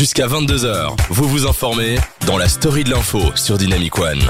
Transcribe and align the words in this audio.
Jusqu'à 0.00 0.26
22h, 0.26 0.96
vous 1.10 1.28
vous 1.28 1.46
informez 1.46 1.96
dans 2.26 2.38
la 2.38 2.48
story 2.48 2.84
de 2.84 2.90
l'info 2.90 3.20
sur 3.34 3.58
Dynamic 3.58 3.98
One. 3.98 4.22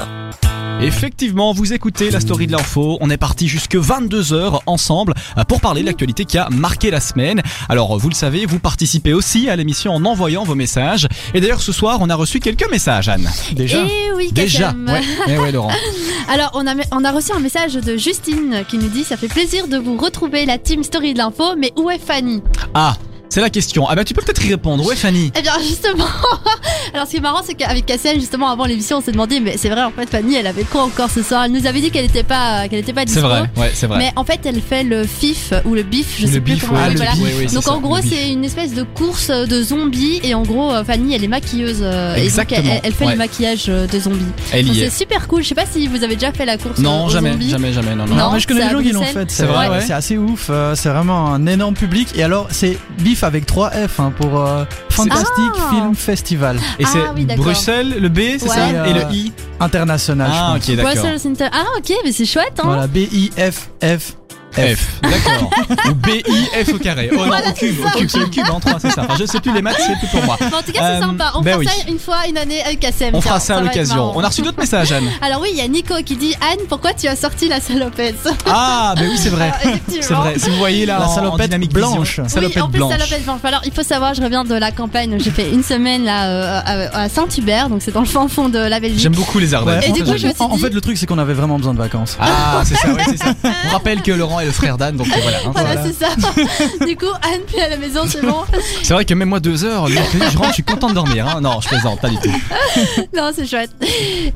Effectivement, 0.81 1.53
vous 1.53 1.71
écoutez 1.71 2.11
la 2.11 2.19
story 2.19 2.45
de 2.45 2.51
l'info. 2.51 2.97
On 2.99 3.09
est 3.09 3.15
parti 3.15 3.47
jusque 3.47 3.77
22h 3.77 4.59
ensemble 4.65 5.13
euh, 5.37 5.45
pour 5.45 5.61
parler 5.61 5.79
de 5.79 5.85
l'actualité 5.85 6.25
qui 6.25 6.37
a 6.37 6.49
marqué 6.49 6.91
la 6.91 6.99
semaine. 6.99 7.41
Alors, 7.69 7.97
vous 7.97 8.09
le 8.09 8.15
savez, 8.15 8.45
vous 8.45 8.59
participez 8.59 9.13
aussi 9.13 9.49
à 9.49 9.55
l'émission 9.55 9.93
en 9.93 10.03
envoyant 10.03 10.43
vos 10.43 10.55
messages. 10.55 11.07
Et 11.33 11.39
d'ailleurs, 11.39 11.61
ce 11.61 11.71
soir, 11.71 11.99
on 12.01 12.09
a 12.09 12.15
reçu 12.15 12.41
quelques 12.41 12.69
messages, 12.69 13.07
Anne. 13.07 13.31
Déjà 13.53 13.81
Eh 13.87 14.11
oui, 14.11 14.29
Déjà. 14.33 14.73
Ouais, 14.73 15.01
Eh 15.29 15.37
ouais, 15.37 15.53
Laurent. 15.53 15.71
Alors, 16.27 16.51
on 16.53 16.67
a, 16.67 16.73
on 16.91 17.05
a 17.05 17.11
reçu 17.13 17.31
un 17.31 17.39
message 17.39 17.75
de 17.75 17.95
Justine 17.95 18.65
qui 18.67 18.77
nous 18.77 18.89
dit 18.89 19.05
Ça 19.05 19.15
fait 19.15 19.29
plaisir 19.29 19.69
de 19.69 19.77
vous 19.77 19.95
retrouver, 19.95 20.45
la 20.45 20.57
team 20.57 20.83
story 20.83 21.13
de 21.13 21.19
l'info, 21.19 21.55
mais 21.57 21.71
où 21.77 21.89
est 21.89 21.97
Fanny? 22.05 22.43
Ah, 22.73 22.97
c'est 23.31 23.41
la 23.41 23.49
question. 23.49 23.87
Ah 23.89 23.95
bah, 23.95 24.03
tu 24.03 24.13
peux 24.13 24.21
peut-être 24.21 24.43
y 24.45 24.49
répondre. 24.49 24.91
Est 24.91 24.95
Fanny 24.95 25.31
Eh 25.37 25.41
bien, 25.41 25.53
justement, 25.61 26.05
alors 26.93 27.05
ce 27.05 27.11
qui 27.11 27.17
est 27.17 27.21
marrant, 27.21 27.41
c'est 27.45 27.53
qu'avec 27.53 27.85
Cassiel, 27.85 28.19
justement, 28.19 28.49
avant 28.49 28.65
l'émission, 28.65 28.97
on 28.97 29.01
s'est 29.01 29.11
demandé 29.13 29.39
Mais 29.39 29.55
c'est 29.57 29.69
vrai, 29.69 29.83
en 29.83 29.91
fait, 29.91 30.09
Fanny, 30.09 30.35
elle 30.35 30.47
avait 30.47 30.63
quoi 30.63 30.83
encore 30.83 31.09
ce 31.09 31.23
soir? 31.23 31.43
Elle 31.45 31.51
nous 31.53 31.65
avait 31.65 31.79
dit 31.81 31.91
qu'elle 31.91 32.05
n'était 32.05 32.23
pas, 32.23 32.67
qu'elle 32.67 32.79
était 32.79 32.93
pas 32.93 33.01
C'est 33.01 33.13
dispo. 33.15 33.27
vrai, 33.27 33.49
ouais, 33.57 33.71
c'est 33.73 33.87
vrai. 33.87 33.97
Mais 33.99 34.11
en 34.15 34.23
fait, 34.23 34.41
elle 34.45 34.61
fait 34.61 34.83
le 34.83 35.05
FIF 35.05 35.53
ou 35.65 35.73
le 35.73 35.83
BIF, 35.83 36.15
je 36.19 36.25
Le 36.27 36.31
sais 36.33 36.41
plus 36.41 36.57
comment 36.57 36.73
ouais, 36.73 36.87
oui, 36.87 36.91
le 36.93 36.97
voilà. 36.97 37.11
bif, 37.13 37.21
oui, 37.23 37.31
oui, 37.39 37.45
c'est 37.47 37.55
Donc 37.55 37.63
ça, 37.63 37.71
en 37.73 37.79
gros, 37.79 37.97
c'est 38.01 38.31
une 38.31 38.43
espèce 38.45 38.73
de 38.73 38.83
course 38.83 39.29
de 39.29 39.63
zombies 39.63 40.19
et 40.23 40.33
en 40.35 40.43
gros, 40.43 40.71
euh, 40.71 40.83
Fanny, 40.83 41.15
elle 41.15 41.23
est 41.23 41.27
maquilleuse 41.29 41.79
euh, 41.81 42.13
et 42.15 42.17
donc 42.17 42.25
Exactement, 42.25 42.61
elle, 42.65 42.81
elle 42.83 42.93
fait 42.93 43.05
ouais. 43.05 43.11
le 43.13 43.17
maquillage 43.17 43.65
euh, 43.69 43.87
de 43.87 43.99
zombies. 43.99 44.17
Elle 44.51 44.65
Donc, 44.65 44.75
y 44.75 44.79
C'est 44.79 44.85
est. 44.87 44.89
super 44.89 45.27
cool. 45.27 45.41
Je 45.43 45.47
sais 45.49 45.55
pas 45.55 45.65
si 45.71 45.87
vous 45.87 46.03
avez 46.03 46.15
déjà 46.15 46.33
fait 46.33 46.45
la 46.45 46.57
course. 46.57 46.79
Non, 46.79 47.05
aux 47.05 47.09
jamais, 47.09 47.31
zombies. 47.31 47.49
jamais, 47.49 47.71
jamais, 47.73 47.95
non, 47.95 48.05
non. 48.05 48.15
Non. 48.15 48.31
mais 48.33 48.39
je 48.39 48.47
connais 48.47 48.61
c'est 48.61 48.67
des 48.67 48.73
gens 48.73 48.81
qui 48.81 48.91
l'ont 48.91 49.01
fait. 49.03 49.31
C'est 49.31 49.45
vrai, 49.45 49.69
ouais. 49.69 49.81
C'est 49.81 49.93
assez 49.93 50.17
ouf. 50.17 50.47
euh, 50.49 50.75
c'est 50.75 50.89
vraiment 50.89 51.27
un 51.33 51.45
énorme 51.47 51.75
public. 51.75 52.09
Et 52.15 52.23
alors, 52.23 52.47
c'est 52.51 52.77
BIF 52.99 53.20
avec 53.23 53.45
3 53.45 53.69
F 53.71 53.99
hein, 53.99 54.11
pour 54.17 54.39
euh, 54.39 54.63
Fantastic 54.89 55.27
Ah. 55.57 55.69
Film 55.69 55.95
Festival 55.95 56.57
Et 56.79 56.83
Ah 56.85 56.89
c'est 56.91 56.99
oui. 57.15 57.25
Bruxelles, 57.35 57.95
le 57.99 58.09
B, 58.09 58.19
c'est 58.37 58.43
Ouais. 58.43 58.55
ça 58.55 58.67
Et, 58.67 58.71
Et 58.71 58.75
euh, 58.77 58.93
le 59.09 59.13
I 59.15 59.33
international. 59.59 60.29
Ah, 60.31 60.53
je 60.55 60.59
pense. 60.59 60.69
ok, 60.69 60.75
d'accord. 60.75 60.91
Brussels 61.03 61.31
Inter- 61.31 61.49
Ah 61.53 61.65
ok, 61.77 61.93
mais 62.03 62.11
c'est 62.11 62.25
chouette. 62.25 62.53
Hein 62.59 62.63
Voilà, 62.65 62.87
B-I-F-F. 62.87 63.69
F, 63.83 64.13
d'accord. 64.55 65.49
Ou 65.89 65.93
B-I-F 65.93 66.73
au 66.73 66.77
carré. 66.77 67.09
Oh 67.11 67.15
non, 67.17 67.25
Voilà, 67.27 67.49
au 67.49 67.53
cube, 67.53 67.75
au 67.85 67.97
cube, 67.97 68.09
c'est 68.09 68.29
cube 68.29 68.49
en 68.51 68.59
3, 68.59 68.79
c'est 68.79 68.89
ça. 68.91 69.03
Enfin, 69.07 69.15
je 69.19 69.25
sais 69.25 69.39
plus 69.39 69.53
les 69.53 69.61
maths, 69.61 69.75
c'est 69.79 69.97
plus 69.97 70.07
pour 70.07 70.23
moi. 70.23 70.35
En 70.41 70.61
tout 70.61 70.71
cas, 70.71 70.79
c'est 70.79 70.81
Euh, 70.81 70.99
sympa. 70.99 71.31
On 71.35 71.41
ben 71.41 71.51
fera 71.51 71.59
oui. 71.59 71.65
ça 71.67 71.89
une 71.89 71.99
fois, 71.99 72.17
une 72.29 72.37
année 72.37 72.61
avec 72.63 72.79
Kassem. 72.79 73.11
On 73.15 73.21
fera 73.21 73.39
ça 73.39 73.57
à 73.57 73.61
l'occasion. 73.61 74.11
On 74.15 74.23
a 74.23 74.27
reçu 74.27 74.41
d'autres 74.41 74.59
messages, 74.59 74.91
Anne. 74.91 75.09
Alors 75.21 75.41
oui, 75.41 75.49
il 75.51 75.57
y 75.57 75.61
a 75.61 75.67
Nico 75.67 75.93
qui 76.05 76.15
dit 76.17 76.35
Anne, 76.41 76.59
pourquoi 76.69 76.93
tu 76.93 77.07
as 77.07 77.15
sorti 77.15 77.47
la 77.47 77.59
salopette? 77.59 78.15
Ah, 78.47 78.93
mais 78.97 79.07
oui, 79.07 79.17
c'est 79.17 79.29
vrai. 79.29 79.51
C'est 79.87 80.13
vrai. 80.13 80.33
Si 80.37 80.49
vous 80.49 80.57
voyez 80.57 80.85
là, 80.85 80.99
La 80.99 81.07
en- 81.07 81.11
en 81.11 81.15
salopette 81.15 81.45
dynamique 81.47 81.73
blanche. 81.73 82.19
Oui, 82.23 82.29
salopette 82.29 82.61
en 82.63 82.69
plus 82.69 82.77
blanche. 82.79 82.91
salopette 82.93 83.23
blanche. 83.23 83.39
Alors 83.43 83.61
il 83.65 83.71
faut 83.73 83.83
savoir, 83.83 84.13
je 84.13 84.21
reviens 84.21 84.43
de 84.43 84.55
la 84.55 84.71
campagne. 84.71 85.17
J'ai 85.19 85.31
fait 85.31 85.49
une 85.51 85.63
semaine 85.63 86.03
là 86.03 86.25
euh, 86.27 86.87
à, 86.93 87.09
Saint-Hubert, 87.09 87.69
donc 87.69 87.81
c'est 87.81 87.91
dans 87.91 87.99
le 88.01 88.05
fin 88.05 88.27
fond 88.27 88.49
de 88.49 88.59
la 88.59 88.79
Belgique. 88.79 88.99
J'aime 88.99 89.13
beaucoup 89.15 89.39
les 89.39 89.53
Ardennes. 89.53 89.79
Ouais, 89.79 89.87
Et 89.87 89.91
en, 89.91 89.93
du 89.93 90.03
coup, 90.03 90.07
je 90.17 90.27
me 90.27 90.33
suis 90.33 90.41
en- 90.41 90.45
en 90.45 90.55
dit- 90.55 90.61
fait, 90.61 90.69
le 90.69 90.81
truc, 90.81 90.97
c'est 90.97 91.05
qu'on 91.05 91.17
avait 91.17 91.33
vraiment 91.33 91.57
besoin 91.57 91.73
de 91.73 91.77
vacances. 91.79 92.17
Ah, 92.19 92.61
c'est 92.65 92.75
ça, 92.75 92.87
oui, 92.93 93.01
c'est 93.07 93.17
ça. 93.17 93.33
On 93.67 93.69
rappelle 93.71 94.01
que 94.01 94.11
Laurent 94.11 94.40
le 94.43 94.51
frère 94.51 94.77
d'Anne, 94.77 94.97
donc 94.97 95.07
euh, 95.07 95.19
voilà. 95.21 95.37
hein. 95.45 95.51
Voilà, 95.53 95.73
Voilà. 95.75 95.83
c'est 95.83 96.05
ça. 96.05 96.85
du 96.85 96.95
coup, 96.95 97.05
Anne, 97.21 97.41
puis 97.47 97.59
à 97.61 97.69
la 97.69 97.77
maison, 97.77 98.01
c'est 98.07 98.21
bon. 98.21 98.37
C'est 98.83 98.93
vrai 98.93 99.05
que 99.05 99.13
même 99.13 99.29
moi, 99.29 99.39
deux 99.39 99.63
heures, 99.63 99.87
le 99.87 99.95
mercredi, 99.95 100.25
je 100.31 100.37
rentre, 100.37 100.49
je 100.49 100.53
suis 100.55 100.63
content 100.63 100.89
de 100.89 100.93
dormir. 100.95 101.27
Hein. 101.27 101.41
Non, 101.41 101.59
je 101.61 101.67
plaisante, 101.67 101.99
pas 102.01 102.09
du 102.09 102.17
tout. 102.17 102.29
non, 103.15 103.31
c'est 103.35 103.45
chouette. 103.47 103.71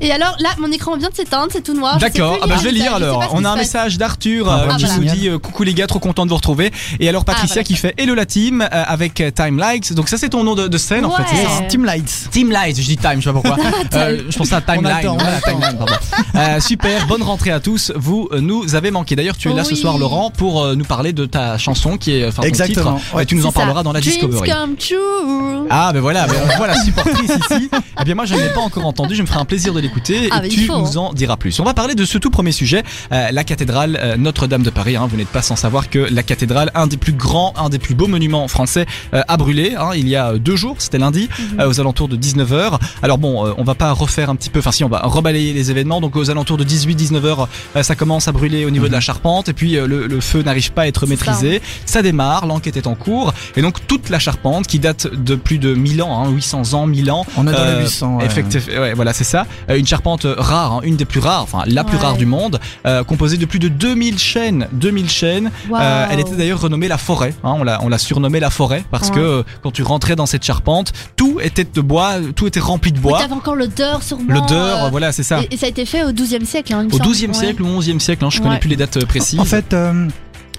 Et 0.00 0.10
alors 0.12 0.36
là, 0.40 0.50
mon 0.58 0.70
écran 0.70 0.96
vient 0.96 1.08
de 1.10 1.14
s'éteindre, 1.14 1.48
c'est 1.52 1.62
tout 1.62 1.74
noir. 1.74 1.98
D'accord, 1.98 2.38
ah 2.42 2.46
bah, 2.46 2.56
je 2.58 2.64
vais 2.64 2.70
lire 2.72 2.94
alors. 2.94 3.30
On 3.32 3.44
a 3.44 3.50
un 3.50 3.56
message 3.56 3.98
d'Arthur 3.98 4.48
Ah, 4.50 4.62
euh, 4.70 4.74
qui 4.76 4.84
voilà. 4.84 4.98
nous 5.00 5.14
dit 5.14 5.28
euh, 5.28 5.38
coucou 5.38 5.62
les 5.62 5.74
gars, 5.74 5.86
trop 5.86 5.98
content 5.98 6.24
de 6.24 6.30
vous 6.30 6.36
retrouver. 6.36 6.72
Et 7.00 7.08
alors 7.08 7.24
Patricia 7.24 7.54
voilà. 7.54 7.64
qui 7.64 7.76
fait 7.76 7.94
hello 7.98 8.14
la 8.14 8.26
team 8.26 8.62
euh, 8.62 8.66
avec 8.86 9.20
euh, 9.20 9.30
Time 9.30 9.58
Lights. 9.58 9.92
Donc 9.92 10.08
ça 10.08 10.16
c'est 10.18 10.28
ton 10.30 10.44
nom 10.44 10.54
de, 10.54 10.68
de 10.68 10.78
scène 10.78 11.04
en 11.04 11.10
fait, 11.10 11.22
c'est 11.30 11.36
ça 11.42 11.50
C'est 11.58 11.68
Team 11.68 11.84
Lights. 11.84 12.28
Team 12.30 12.50
Lights, 12.50 12.76
je 12.80 12.86
dis 12.86 12.96
Time, 12.96 13.16
je 13.20 13.28
sais 13.28 13.32
pas 13.32 13.40
pourquoi. 13.40 13.56
Euh, 13.94 14.22
je 14.28 14.36
pense 14.38 14.52
à 14.52 14.60
Timeline. 14.60 15.08
on 15.08 15.16
voilà, 15.16 15.40
pardon. 15.40 15.86
Euh, 16.34 16.60
super, 16.60 17.06
bonne 17.06 17.22
rentrée 17.22 17.50
à 17.50 17.60
tous. 17.60 17.92
Vous 17.96 18.28
euh, 18.32 18.40
nous 18.40 18.74
avez 18.74 18.90
manqué. 18.90 19.16
D'ailleurs, 19.16 19.36
tu 19.36 19.50
es 19.50 19.54
là 19.54 19.64
ce 19.64 19.70
Oui. 19.70 19.76
soir, 19.76 19.95
Laurent, 19.98 20.30
pour 20.30 20.62
euh, 20.62 20.74
nous 20.74 20.84
parler 20.84 21.12
de 21.12 21.26
ta 21.26 21.58
chanson 21.58 21.96
qui 21.96 22.12
est, 22.12 22.26
enfin, 22.26 22.42
ton 22.42 22.48
Exactement, 22.48 22.96
titre. 22.98 23.14
ouais. 23.16 23.22
Et 23.22 23.26
tu 23.26 23.34
nous 23.34 23.46
en 23.46 23.50
ça. 23.50 23.60
parleras 23.60 23.82
dans 23.82 23.92
la 23.92 24.00
Dreams 24.00 24.12
Discovery. 24.14 24.50
come 24.50 24.76
true. 24.76 25.66
Ah 25.70 25.90
ben 25.92 26.00
voilà, 26.00 26.26
ben, 26.26 26.34
voilà 26.56 26.74
supportrice 26.82 27.30
ici. 27.50 27.68
Eh 28.00 28.04
bien 28.04 28.14
moi 28.14 28.24
je 28.24 28.34
ne 28.34 28.40
l'ai 28.40 28.48
pas 28.50 28.60
encore 28.60 28.86
entendu, 28.86 29.14
je 29.14 29.22
me 29.22 29.26
ferai 29.26 29.40
un 29.40 29.44
plaisir 29.44 29.72
de 29.74 29.80
l'écouter 29.80 30.28
Ah, 30.30 30.38
et 30.38 30.42
mais 30.42 30.48
tu 30.48 30.64
faut, 30.66 30.78
nous 30.78 30.98
en 30.98 31.12
diras 31.12 31.36
plus. 31.36 31.58
On 31.60 31.64
va 31.64 31.74
parler 31.74 31.94
de 31.94 32.04
ce 32.04 32.18
tout 32.18 32.30
premier 32.30 32.52
sujet, 32.52 32.82
euh, 33.12 33.30
la 33.32 33.44
cathédrale 33.44 33.98
euh, 34.02 34.16
Notre-Dame 34.16 34.62
de 34.62 34.70
Paris. 34.70 34.96
hein. 34.96 35.06
Vous 35.10 35.16
n'êtes 35.16 35.28
pas 35.28 35.42
sans 35.42 35.56
savoir 35.56 35.90
que 35.90 35.98
la 35.98 36.22
cathédrale, 36.22 36.70
un 36.74 36.86
des 36.86 36.96
plus 36.96 37.12
grands, 37.12 37.52
un 37.56 37.68
des 37.68 37.78
plus 37.78 37.94
beaux 37.94 38.06
monuments 38.06 38.46
français, 38.48 38.86
euh, 39.14 39.22
a 39.26 39.36
brûlé. 39.36 39.74
hein. 39.78 39.90
Il 39.94 40.08
y 40.08 40.16
a 40.16 40.32
euh, 40.32 40.38
deux 40.38 40.56
jours, 40.56 40.76
c'était 40.78 40.98
lundi, 40.98 41.28
Mhm. 41.52 41.60
euh, 41.60 41.68
aux 41.68 41.80
alentours 41.80 42.08
de 42.08 42.16
19h. 42.16 42.78
Alors 43.02 43.18
bon, 43.18 43.46
euh, 43.46 43.52
on 43.58 43.64
va 43.64 43.74
pas 43.74 43.92
refaire 43.92 44.30
un 44.30 44.36
petit 44.36 44.50
peu, 44.50 44.60
enfin 44.60 44.72
si 44.72 44.84
on 44.84 44.88
va 44.88 45.00
rebalayer 45.04 45.52
les 45.52 45.70
événements. 45.70 46.00
Donc 46.00 46.16
aux 46.16 46.30
alentours 46.30 46.56
de 46.58 46.64
18-19h, 46.64 47.46
euh, 47.76 47.82
ça 47.82 47.94
commence 47.94 48.28
à 48.28 48.32
brûler 48.32 48.64
au 48.64 48.70
niveau 48.70 48.86
de 48.88 48.92
la 48.92 49.00
charpente 49.00 49.48
et 49.48 49.52
puis 49.52 49.76
euh, 49.76 49.85
le, 49.86 50.06
le 50.06 50.20
feu 50.20 50.42
n'arrive 50.42 50.72
pas 50.72 50.82
à 50.82 50.86
être 50.86 51.06
maîtrisé. 51.06 51.60
Ça 51.84 52.02
démarre, 52.02 52.46
l'enquête 52.46 52.76
est 52.76 52.86
en 52.86 52.94
cours 52.94 53.32
et 53.56 53.62
donc 53.62 53.86
toute 53.86 54.08
la 54.10 54.18
charpente 54.18 54.66
qui 54.66 54.78
date 54.78 55.06
de 55.12 55.34
plus 55.34 55.58
de 55.58 55.74
1000 55.74 56.02
ans, 56.02 56.24
hein, 56.24 56.30
800 56.30 56.74
ans, 56.74 56.86
1000 56.86 57.10
ans. 57.10 57.24
On 57.36 57.46
est 57.46 57.52
dans 57.52 57.58
Euh, 57.58 57.76
les 57.78 57.84
800. 57.84 58.16
ouais. 58.18 58.24
Effectivement, 58.26 58.80
ouais, 58.80 58.94
voilà, 58.94 59.12
c'est 59.12 59.24
ça. 59.24 59.46
Euh, 59.70 59.76
une 59.78 59.86
charpente 59.86 60.26
rare, 60.26 60.74
hein, 60.74 60.80
une 60.82 60.96
des 60.96 61.04
plus 61.04 61.20
rares, 61.20 61.42
enfin 61.42 61.62
la 61.66 61.84
plus 61.84 61.96
Ouais. 61.96 62.02
rare 62.02 62.16
du 62.16 62.26
monde, 62.26 62.58
euh, 62.86 63.04
composée 63.04 63.36
de 63.36 63.46
plus 63.46 63.58
de 63.58 63.68
2000 63.68 64.18
chaînes. 64.18 64.68
2000 64.72 65.08
chaînes. 65.10 65.50
Euh, 65.72 66.06
elle 66.10 66.20
était 66.20 66.34
d'ailleurs 66.36 66.60
renommée 66.60 66.88
la 66.88 66.98
forêt. 66.98 67.34
hein, 67.44 67.54
on 67.58 67.64
l'a, 67.64 67.78
on 67.82 67.88
l'a 67.88 67.98
surnommée 67.98 68.40
la 68.40 68.50
forêt 68.50 68.84
parce 68.90 69.08
Ouais. 69.08 69.14
que 69.14 69.20
euh, 69.20 69.42
quand 69.62 69.70
tu 69.70 69.82
rentrais 69.82 70.16
dans 70.16 70.26
cette 70.26 70.44
charpente, 70.44 70.92
tout 71.16 71.38
était 71.42 71.64
de 71.64 71.80
bois, 71.80 72.14
tout 72.34 72.46
était 72.46 72.60
rempli 72.60 72.92
de 72.92 72.96
Oui, 72.98 73.02
bois. 73.04 73.20
T'avais 73.20 73.32
encore 73.34 73.54
l'odeur 73.56 74.02
sûrement. 74.02 74.24
L'odeur, 74.32 74.84
euh, 74.84 74.90
voilà, 74.90 75.12
c'est 75.12 75.22
ça. 75.22 75.40
Et, 75.42 75.54
et 75.54 75.56
ça 75.56 75.66
a 75.66 75.68
été 75.68 75.86
fait 75.86 76.02
au 76.04 76.12
12e 76.12 76.44
siècle. 76.44 76.72
Hein, 76.74 76.80
il 76.82 76.88
me 76.88 76.94
Au 76.94 76.98
semble. 76.98 77.10
12e 77.10 77.28
Ouais. 77.30 77.34
siècle 77.34 77.62
ou 77.62 77.66
11e 77.66 78.00
siècle, 78.00 78.24
hein, 78.24 78.28
je 78.30 78.40
connais 78.40 78.58
plus 78.58 78.68
les 78.68 78.76
dates 78.76 78.96
euh, 78.96 79.06
précises. 79.06 79.38
En 79.40 79.44
fait, 79.44 79.72
euh, 79.76 80.08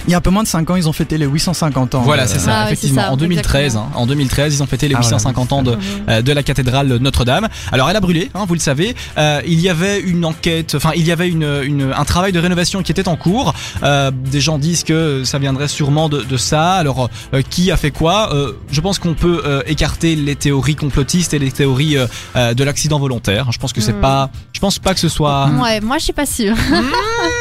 il 0.08 0.12
y 0.12 0.14
a 0.14 0.18
un 0.18 0.22
peu 0.22 0.30
moins 0.30 0.44
de 0.44 0.48
5 0.48 0.70
ans, 0.70 0.76
ils 0.76 0.88
ont 0.88 0.94
fêté 0.94 1.18
les 1.18 1.26
850 1.26 1.96
ans. 1.96 2.02
Voilà, 2.02 2.28
c'est 2.28 2.40
ça, 2.40 2.62
Ah 2.62 2.66
effectivement. 2.68 3.02
ça, 3.04 3.12
en 3.12 3.18
2013, 3.18 3.76
hein, 3.76 3.88
en 3.96 4.06
2013, 4.08 4.56
ils 4.56 4.64
ont 4.64 4.68
fêté 4.68 4.88
les 4.88 4.96
Ah, 4.96 5.00
voilà, 5.02 5.16
850 5.18 5.52
ans 5.54 5.64
de, 5.64 5.78
euh, 6.10 6.22
de 6.22 6.32
la 6.32 6.44
cathédrale 6.44 6.88
Notre-Dame. 7.00 7.48
Alors 7.72 7.90
elle 7.90 7.96
a 7.96 8.00
brûlé, 8.00 8.32
hein, 8.34 8.46
vous 8.48 8.54
le 8.54 8.60
savez. 8.60 8.96
Euh, 9.18 9.42
il 9.46 9.60
y 9.60 9.70
avait 9.70 10.00
une 10.00 10.26
enquête, 10.26 10.76
enfin 10.76 10.92
il 10.96 11.06
y 11.06 11.12
avait 11.12 11.28
une, 11.30 11.62
une- 11.64 11.94
un 11.96 12.06
travail 12.06 12.32
de 12.32 12.40
rénovation 12.40 12.82
qui 12.84 12.92
était 12.92 13.08
en 13.08 13.16
cours. 13.16 13.54
Euh, 13.84 14.12
des 14.12 14.42
gens 14.42 14.58
disent 14.58 14.84
que 14.84 15.24
ça 15.26 15.40
viendrait 15.40 15.68
sûrement 15.68 16.10
de, 16.10 16.22
de 16.22 16.38
ça. 16.38 16.74
Alors 16.76 17.10
euh, 17.34 17.42
qui 17.50 17.72
a 17.72 17.78
fait 17.78 17.92
quoi? 17.92 18.34
Euh, 18.34 18.54
Je 18.72 18.82
pense 18.82 19.00
qu'on 19.00 19.14
peut 19.14 19.42
euh, 19.46 19.62
écarter 19.68 20.16
les 20.16 20.36
théories 20.36 20.76
complotistes 20.76 21.34
et 21.34 21.40
les 21.40 21.52
théories 21.52 21.98
de 22.36 22.64
l'accident 22.64 23.00
volontaire. 23.00 23.52
Je 23.52 23.58
pense 23.58 23.74
que 23.74 23.82
c'est 23.82 23.94
Mhm. 23.94 24.02
pas, 24.02 24.30
je 24.54 24.60
pense 24.60 24.80
pas 24.80 24.94
que 24.94 25.00
ce 25.00 25.10
soit. 25.10 25.50
Ouais, 25.62 25.80
moi 25.82 25.98
je 25.98 26.04
suis 26.06 26.14
pas 26.14 26.26
sûre. 26.26 26.56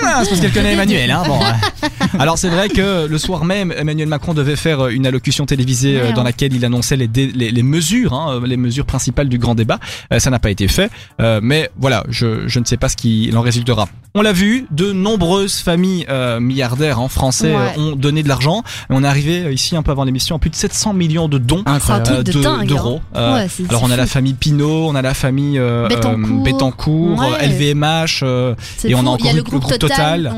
Ah, 0.04 0.20
c'est 0.22 0.28
parce 0.30 0.40
qu'elle 0.40 0.52
connaît 0.52 0.72
Emmanuel. 0.72 1.10
Hein, 1.10 1.22
bon, 1.26 1.38
ouais. 1.38 1.88
Alors 2.18 2.38
c'est 2.38 2.48
vrai 2.56 2.68
que 2.68 3.06
le 3.06 3.18
soir 3.18 3.44
même, 3.44 3.72
Emmanuel 3.76 4.08
Macron 4.08 4.34
devait 4.34 4.56
faire 4.56 4.80
euh, 4.86 4.88
une 4.88 5.06
allocution 5.06 5.46
télévisée 5.46 5.98
euh, 6.00 6.06
Ouais, 6.08 6.12
dans 6.12 6.22
hein. 6.22 6.24
laquelle 6.24 6.54
il 6.54 6.64
annonçait 6.64 6.96
les, 6.96 7.08
dé- 7.08 7.30
les, 7.34 7.50
les 7.50 7.62
mesures, 7.62 8.12
hein, 8.14 8.40
euh, 8.42 8.46
les 8.46 8.56
mesures 8.56 8.86
principales 8.86 9.28
du 9.28 9.38
grand 9.38 9.54
débat. 9.54 9.78
Euh, 10.12 10.18
ça 10.18 10.30
n'a 10.30 10.38
pas 10.38 10.50
été 10.50 10.66
fait, 10.68 10.90
Euh, 11.20 11.40
mais 11.42 11.70
voilà, 11.78 12.04
je, 12.08 12.46
je 12.48 12.58
ne 12.58 12.64
sais 12.64 12.76
pas 12.76 12.88
ce 12.88 12.96
qu'il 12.96 13.36
en 13.36 13.40
résultera. 13.42 13.86
On 14.14 14.22
l'a 14.22 14.32
vu, 14.32 14.66
de 14.70 14.92
nombreuses 14.92 15.56
familles 15.58 16.06
euh, 16.08 16.40
milliardaires 16.40 17.00
en 17.00 17.08
français 17.08 17.54
Ouais. 17.54 17.74
euh, 17.78 17.92
ont 17.92 17.96
donné 17.96 18.22
de 18.22 18.28
l'argent. 18.28 18.62
On 18.90 19.04
est 19.04 19.06
arrivé 19.06 19.52
ici 19.52 19.76
un 19.76 19.82
peu 19.82 19.90
avant 19.90 20.04
l'émission 20.04 20.36
à 20.36 20.38
plus 20.38 20.50
de 20.50 20.56
700 20.56 20.94
millions 20.94 21.28
de 21.28 21.38
dons. 21.38 21.62
C'est 21.80 22.22
de 22.24 22.42
dingue, 22.42 22.66
d'euros. 22.68 23.00
Ouais, 23.14 23.46
c'est- 23.50 23.68
alors 23.68 23.80
c'est 23.82 23.86
on 23.86 23.90
a 23.90 23.94
fou. 23.94 23.96
la 23.96 24.06
famille 24.06 24.34
Pinot, 24.34 24.88
on 24.88 24.94
a 24.94 25.02
la 25.02 25.14
famille 25.14 25.60
Bettencourt. 26.44 27.22
LVMH, 27.40 28.24
C'est 28.78 28.90
et 28.90 28.94
on 28.94 29.00
a 29.06 29.10
encore 29.10 29.26
y 29.26 29.30
a 29.30 29.32
le 29.34 29.42
groupe 29.42 29.66
Total. 29.78 30.32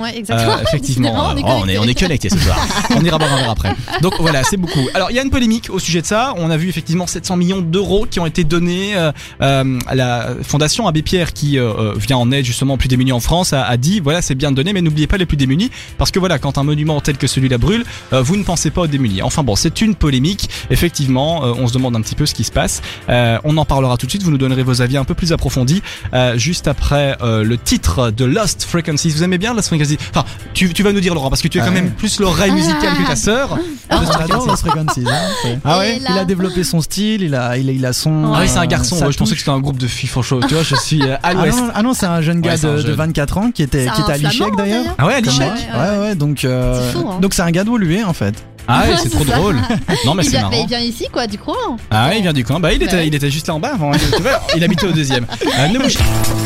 Effectivement, 0.62 1.15
oh, 1.37 1.41
on, 1.45 1.69
est, 1.69 1.78
on 1.78 1.84
est 1.84 1.95
connectés 2.09 2.31
ce 2.31 2.39
soir. 2.39 2.59
on 2.97 3.05
ira 3.05 3.19
boire 3.19 3.33
un 3.33 3.37
verre 3.37 3.51
après. 3.51 3.75
Donc 4.03 4.15
voilà, 4.19 4.43
c'est 4.45 4.57
beaucoup. 4.57 4.81
Alors 4.95 5.11
il 5.11 5.17
y 5.17 5.19
a 5.19 5.23
une 5.23 5.31
polémique 5.31 5.69
au 5.71 5.79
sujet 5.79 6.01
de 6.01 6.07
ça. 6.07 6.35
On 6.37 6.51
a 6.51 6.57
vu 6.57 6.69
effectivement 6.69 7.07
700 7.07 7.37
millions 7.37 7.61
d'euros 7.61 8.07
qui 8.11 8.19
ont 8.21 8.27
été 8.27 8.45
donnés 8.45 8.97
euh, 8.97 9.13
euh, 9.43 9.78
à 9.87 9.95
la 9.95 10.28
fondation 10.43 10.87
Abbé 10.87 11.03
Pierre 11.03 11.33
qui 11.33 11.59
euh, 11.59 11.72
euh, 11.72 11.95
vient 11.97 12.16
en 12.16 12.31
aide 12.33 12.45
justement 12.45 12.75
aux 12.75 12.77
plus 12.77 12.89
démunis 12.89 13.13
en 13.13 13.21
France 13.21 13.53
a, 13.53 13.63
a 13.65 13.77
dit 13.77 14.01
voilà 14.01 14.22
c'est 14.22 14.34
bien 14.34 14.51
de 14.51 14.57
donner 14.57 14.72
mais 14.72 14.81
n'oubliez 14.83 15.07
pas 15.07 15.16
les 15.16 15.27
plus 15.27 15.37
démunis 15.37 15.71
parce 15.99 16.10
que 16.10 16.19
voilà 16.19 16.39
quand 16.39 16.59
un 16.59 16.65
monument 16.65 17.01
tel 17.01 17.16
que 17.16 17.27
celui-là 17.27 17.59
brûle 17.59 17.84
euh, 18.13 18.22
vous 18.22 18.37
ne 18.37 18.43
pensez 18.43 18.71
pas 18.71 18.83
aux 18.83 18.87
démunis. 18.87 19.22
Enfin 19.22 19.43
bon 19.43 19.57
c'est 19.57 19.81
une 19.81 19.95
polémique. 19.95 20.49
Effectivement 20.71 21.45
euh, 21.45 21.53
on 21.59 21.66
se 21.66 21.72
demande 21.72 21.95
un 21.97 22.01
petit 22.01 22.15
peu 22.15 22.27
ce 22.27 22.34
qui 22.34 22.45
se 22.45 22.53
passe. 22.53 22.81
Euh, 23.09 23.39
on 23.45 23.57
en 23.57 23.65
parlera 23.65 23.97
tout 23.97 24.07
de 24.07 24.11
suite. 24.11 24.22
Vous 24.22 24.31
nous 24.31 24.39
donnerez 24.39 24.63
vos 24.63 24.81
avis 24.83 24.97
un 24.97 25.04
peu 25.04 25.15
plus 25.15 25.33
approfondis 25.33 25.83
euh, 26.15 26.37
juste 26.39 26.69
après 26.69 27.16
euh, 27.22 27.43
le 27.45 27.59
titre 27.59 28.11
de 28.11 28.25
Lost 28.25 28.65
Frequencies. 28.65 29.11
Vous 29.11 29.22
aimez 29.22 29.39
bien 29.39 29.54
Lost 29.54 29.69
Frequencies? 29.69 29.99
Enfin 30.11 30.25
tu, 30.54 30.72
tu 30.72 30.83
vas 30.83 30.93
nous 30.93 31.01
dire 31.01 31.15
Laurent 31.15 31.31
parce 31.31 31.43
que 31.43 31.49
tu 31.49 31.61
as 31.61 31.65
quand 31.65 31.71
Ah 31.71 31.75
ouais. 31.75 31.83
même 31.83 31.93
plus 31.98 32.18
l'oreille 32.21 32.53
musicale 32.53 32.97
que 32.97 33.06
ta 33.06 33.16
sœur. 33.16 33.59
On 33.91 33.97
adore 34.21 34.47
Lost 34.47 34.66
Frequencies. 34.66 35.04
hein, 35.06 35.59
Ah 35.65 35.78
ouais 35.78 35.98
Il 36.09 36.18
a 36.18 36.24
développé 36.24 36.62
son 36.65 36.80
style, 36.80 37.22
il 37.22 37.34
a, 37.34 37.56
il 37.59 37.68
a, 37.68 37.72
il 37.72 37.84
a 37.84 37.92
son. 37.92 38.33
Ah 38.34 38.39
oui, 38.41 38.48
c'est 38.48 38.59
un 38.59 38.66
garçon. 38.66 38.97
sa 38.97 39.06
ouais, 39.06 39.12
je 39.12 39.18
pensais 39.18 39.30
que 39.30 39.34
touche. 39.34 39.39
c'était 39.41 39.50
un 39.50 39.60
groupe 39.60 39.78
de 39.78 39.86
filles 39.86 40.09
franchement. 40.09 40.41
Tu 40.47 40.54
vois, 40.54 40.62
je 40.62 40.74
suis 40.77 41.03
euh, 41.03 41.15
à 41.16 41.18
Ah 41.24 41.34
l'ouest. 41.34 41.59
non, 41.59 41.68
ah 41.74 41.83
non, 41.83 41.95
c'est 41.95 42.06
un 42.06 42.21
jeune 42.21 42.41
gars 42.41 42.53
Ouais, 42.53 42.56
c'est 42.56 42.66
un 42.66 42.72
de, 42.74 42.83
de 42.83 42.86
jeune. 42.86 42.95
24 42.95 43.39
ans 43.39 43.50
qui 43.50 43.62
était, 43.62 43.84
C'est 43.86 43.92
qui 43.92 44.00
était 44.03 44.12
à 44.12 44.16
l'ICHEC 44.18 44.56
d'ailleurs. 44.56 44.84
Ah 44.98 45.06
ouais, 45.06 45.15
à 45.15 45.16
Comme 45.21 45.24
l'Ichec 45.33 45.50
moi. 45.74 45.83
Ouais, 45.83 45.98
ouais, 45.98 46.15
donc, 46.15 46.45
euh, 46.45 46.80
C'est 46.92 46.98
fou, 46.98 47.09
hein. 47.10 47.18
donc 47.21 47.34
c'est 47.34 47.42
un 47.42 47.50
gars 47.50 47.65
d'Olué 47.65 48.04
en 48.04 48.12
fait. 48.12 48.34
Ah 48.68 48.82
ouais, 48.86 48.94
c'est 49.03 49.09
trop 49.10 49.24
ça. 49.24 49.36
drôle. 49.36 49.56
Non, 50.04 50.15
mais 50.15 50.22
il, 50.22 50.26
c'est 50.26 50.30
vient, 50.32 50.41
marrant. 50.42 50.50
mais 50.53 50.60
il 50.62 50.68
vient 50.68 50.78
ici, 50.80 51.06
quoi, 51.12 51.26
du 51.26 51.38
coin. 51.38 51.54
Ah 51.91 52.09
ouais, 52.09 52.18
il 52.18 52.22
vient 52.22 52.32
du 52.32 52.44
coin. 52.44 52.60
Bah, 52.60 52.72
il 52.72 52.82
était, 52.82 52.97
Ouais. 52.97 53.06
il 53.06 53.15
était 53.15 53.30
juste 53.30 53.47
là 53.48 53.54
en 53.54 53.60
bas 53.60 53.72
avant. 53.74 53.92
hein. 53.92 53.97
Tu 54.15 54.22
vois, 54.22 54.41
il 54.56 54.62
habitait 54.62 54.86
au 54.86 54.92
deuxième. 54.92 55.26
Euh, 55.59 55.68
ne 55.68 55.78